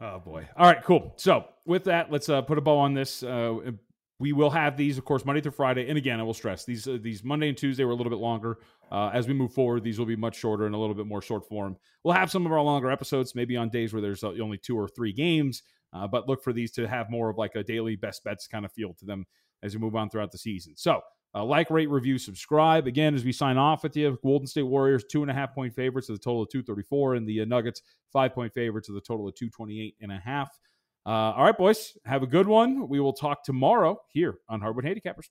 Oh 0.00 0.18
boy. 0.18 0.48
All 0.56 0.66
right, 0.66 0.82
cool. 0.82 1.12
So 1.16 1.44
with 1.64 1.84
that, 1.84 2.10
let's 2.10 2.28
uh, 2.28 2.42
put 2.42 2.58
a 2.58 2.60
bow 2.60 2.78
on 2.78 2.94
this. 2.94 3.22
Uh, 3.22 3.72
we 4.18 4.32
will 4.32 4.50
have 4.50 4.76
these, 4.76 4.96
of 4.98 5.04
course, 5.04 5.24
Monday 5.24 5.40
through 5.40 5.52
Friday. 5.52 5.88
And 5.88 5.98
again, 5.98 6.20
I 6.20 6.22
will 6.22 6.34
stress 6.34 6.64
these 6.64 6.86
uh, 6.86 6.98
these 7.00 7.24
Monday 7.24 7.48
and 7.48 7.56
Tuesday 7.56 7.84
were 7.84 7.92
a 7.92 7.94
little 7.94 8.10
bit 8.10 8.18
longer. 8.18 8.58
Uh, 8.92 9.10
as 9.12 9.26
we 9.26 9.34
move 9.34 9.52
forward, 9.52 9.82
these 9.82 9.98
will 9.98 10.06
be 10.06 10.16
much 10.16 10.36
shorter 10.36 10.66
and 10.66 10.74
a 10.74 10.78
little 10.78 10.94
bit 10.94 11.06
more 11.06 11.22
short 11.22 11.48
form. 11.48 11.76
We'll 12.04 12.14
have 12.14 12.30
some 12.30 12.46
of 12.46 12.52
our 12.52 12.60
longer 12.60 12.90
episodes, 12.90 13.34
maybe 13.34 13.56
on 13.56 13.70
days 13.70 13.92
where 13.92 14.02
there's 14.02 14.22
uh, 14.22 14.34
only 14.40 14.58
two 14.58 14.78
or 14.78 14.88
three 14.88 15.12
games. 15.12 15.62
Uh, 15.92 16.06
but 16.06 16.28
look 16.28 16.42
for 16.42 16.52
these 16.52 16.72
to 16.72 16.86
have 16.88 17.10
more 17.10 17.30
of 17.30 17.38
like 17.38 17.54
a 17.54 17.62
daily 17.62 17.96
best 17.96 18.24
bets 18.24 18.46
kind 18.46 18.64
of 18.64 18.72
feel 18.72 18.94
to 18.94 19.04
them 19.04 19.24
as 19.62 19.74
we 19.74 19.80
move 19.80 19.96
on 19.96 20.10
throughout 20.10 20.32
the 20.32 20.38
season. 20.38 20.74
So 20.76 21.00
uh, 21.34 21.44
like, 21.44 21.70
rate, 21.70 21.90
review, 21.90 22.18
subscribe. 22.18 22.86
Again, 22.86 23.14
as 23.14 23.24
we 23.24 23.32
sign 23.32 23.56
off 23.56 23.82
with 23.82 23.96
you, 23.96 24.18
Golden 24.22 24.46
State 24.46 24.62
Warriors 24.62 25.04
two 25.04 25.22
and 25.22 25.30
a 25.30 25.34
half 25.34 25.54
point 25.54 25.74
favorites 25.74 26.08
at 26.08 26.14
the 26.14 26.20
total 26.20 26.42
of 26.42 26.48
two 26.48 26.62
thirty 26.62 26.82
four, 26.82 27.14
and 27.14 27.26
the 27.26 27.42
uh, 27.42 27.44
Nuggets 27.44 27.82
five 28.12 28.34
point 28.34 28.52
favorites 28.52 28.88
at 28.88 28.94
the 28.94 29.00
total 29.00 29.28
of 29.28 29.34
two 29.34 29.50
twenty 29.50 29.80
eight 29.80 29.96
and 30.00 30.12
a 30.12 30.18
half. 30.18 30.58
Uh, 31.06 31.32
all 31.36 31.44
right, 31.44 31.56
boys, 31.56 31.96
have 32.04 32.22
a 32.22 32.26
good 32.26 32.46
one. 32.46 32.88
We 32.88 33.00
will 33.00 33.12
talk 33.12 33.44
tomorrow 33.44 34.00
here 34.08 34.38
on 34.48 34.60
Hardwood 34.60 34.84
Handicappers. 34.84 35.28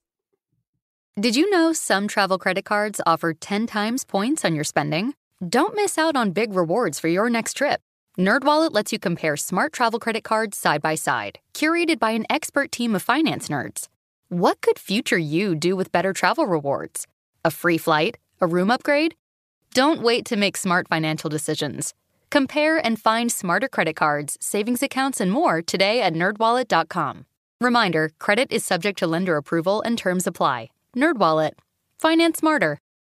Did 1.20 1.36
you 1.36 1.50
know 1.50 1.74
some 1.74 2.08
travel 2.08 2.38
credit 2.40 2.66
cards 2.66 3.00
offer 3.06 3.34
10 3.34 3.68
times 3.68 4.04
points 4.04 4.44
on 4.44 4.56
your 4.56 4.64
spending? 4.64 5.14
Don't 5.48 5.76
miss 5.76 5.98
out 5.98 6.16
on 6.16 6.32
big 6.32 6.54
rewards 6.54 7.00
for 7.00 7.08
your 7.08 7.30
next 7.30 7.56
trip. 7.56 7.82
NerdWallet 8.18 8.74
lets 8.74 8.92
you 8.92 9.00
compare 9.00 9.38
smart 9.38 9.74
travel 9.74 10.00
credit 10.00 10.24
cards 10.24 10.58
side 10.58 10.82
by 10.82 10.96
side, 10.96 11.40
curated 11.54 12.00
by 12.00 12.12
an 12.12 12.26
expert 12.30 12.72
team 12.72 12.96
of 12.96 13.02
finance 13.02 13.48
nerds. 13.48 13.88
What 14.34 14.62
could 14.62 14.80
future 14.80 15.16
you 15.16 15.54
do 15.54 15.76
with 15.76 15.92
better 15.92 16.12
travel 16.12 16.48
rewards? 16.48 17.06
A 17.46 17.52
free 17.52 17.78
flight? 17.78 18.18
A 18.42 18.48
room 18.48 18.72
upgrade? 18.72 19.14
Don't 19.76 20.02
wait 20.02 20.26
to 20.26 20.36
make 20.36 20.58
smart 20.58 20.88
financial 20.88 21.30
decisions. 21.30 21.94
Compare 22.32 22.84
and 22.84 23.00
find 23.00 23.32
smarter 23.32 23.68
credit 23.68 23.96
cards, 23.96 24.40
savings 24.42 24.82
accounts, 24.82 25.22
and 25.22 25.32
more 25.32 25.62
today 25.62 26.02
at 26.02 26.16
nerdwallet.com. 26.16 27.28
Reminder, 27.62 28.10
credit 28.18 28.52
is 28.52 28.66
subject 28.66 28.98
to 28.98 29.06
lender 29.06 29.38
approval 29.38 29.84
and 29.84 30.00
terms 30.00 30.26
apply. 30.26 30.72
NerdWallet. 30.98 31.52
Finance 32.00 32.40
smarter. 32.40 32.80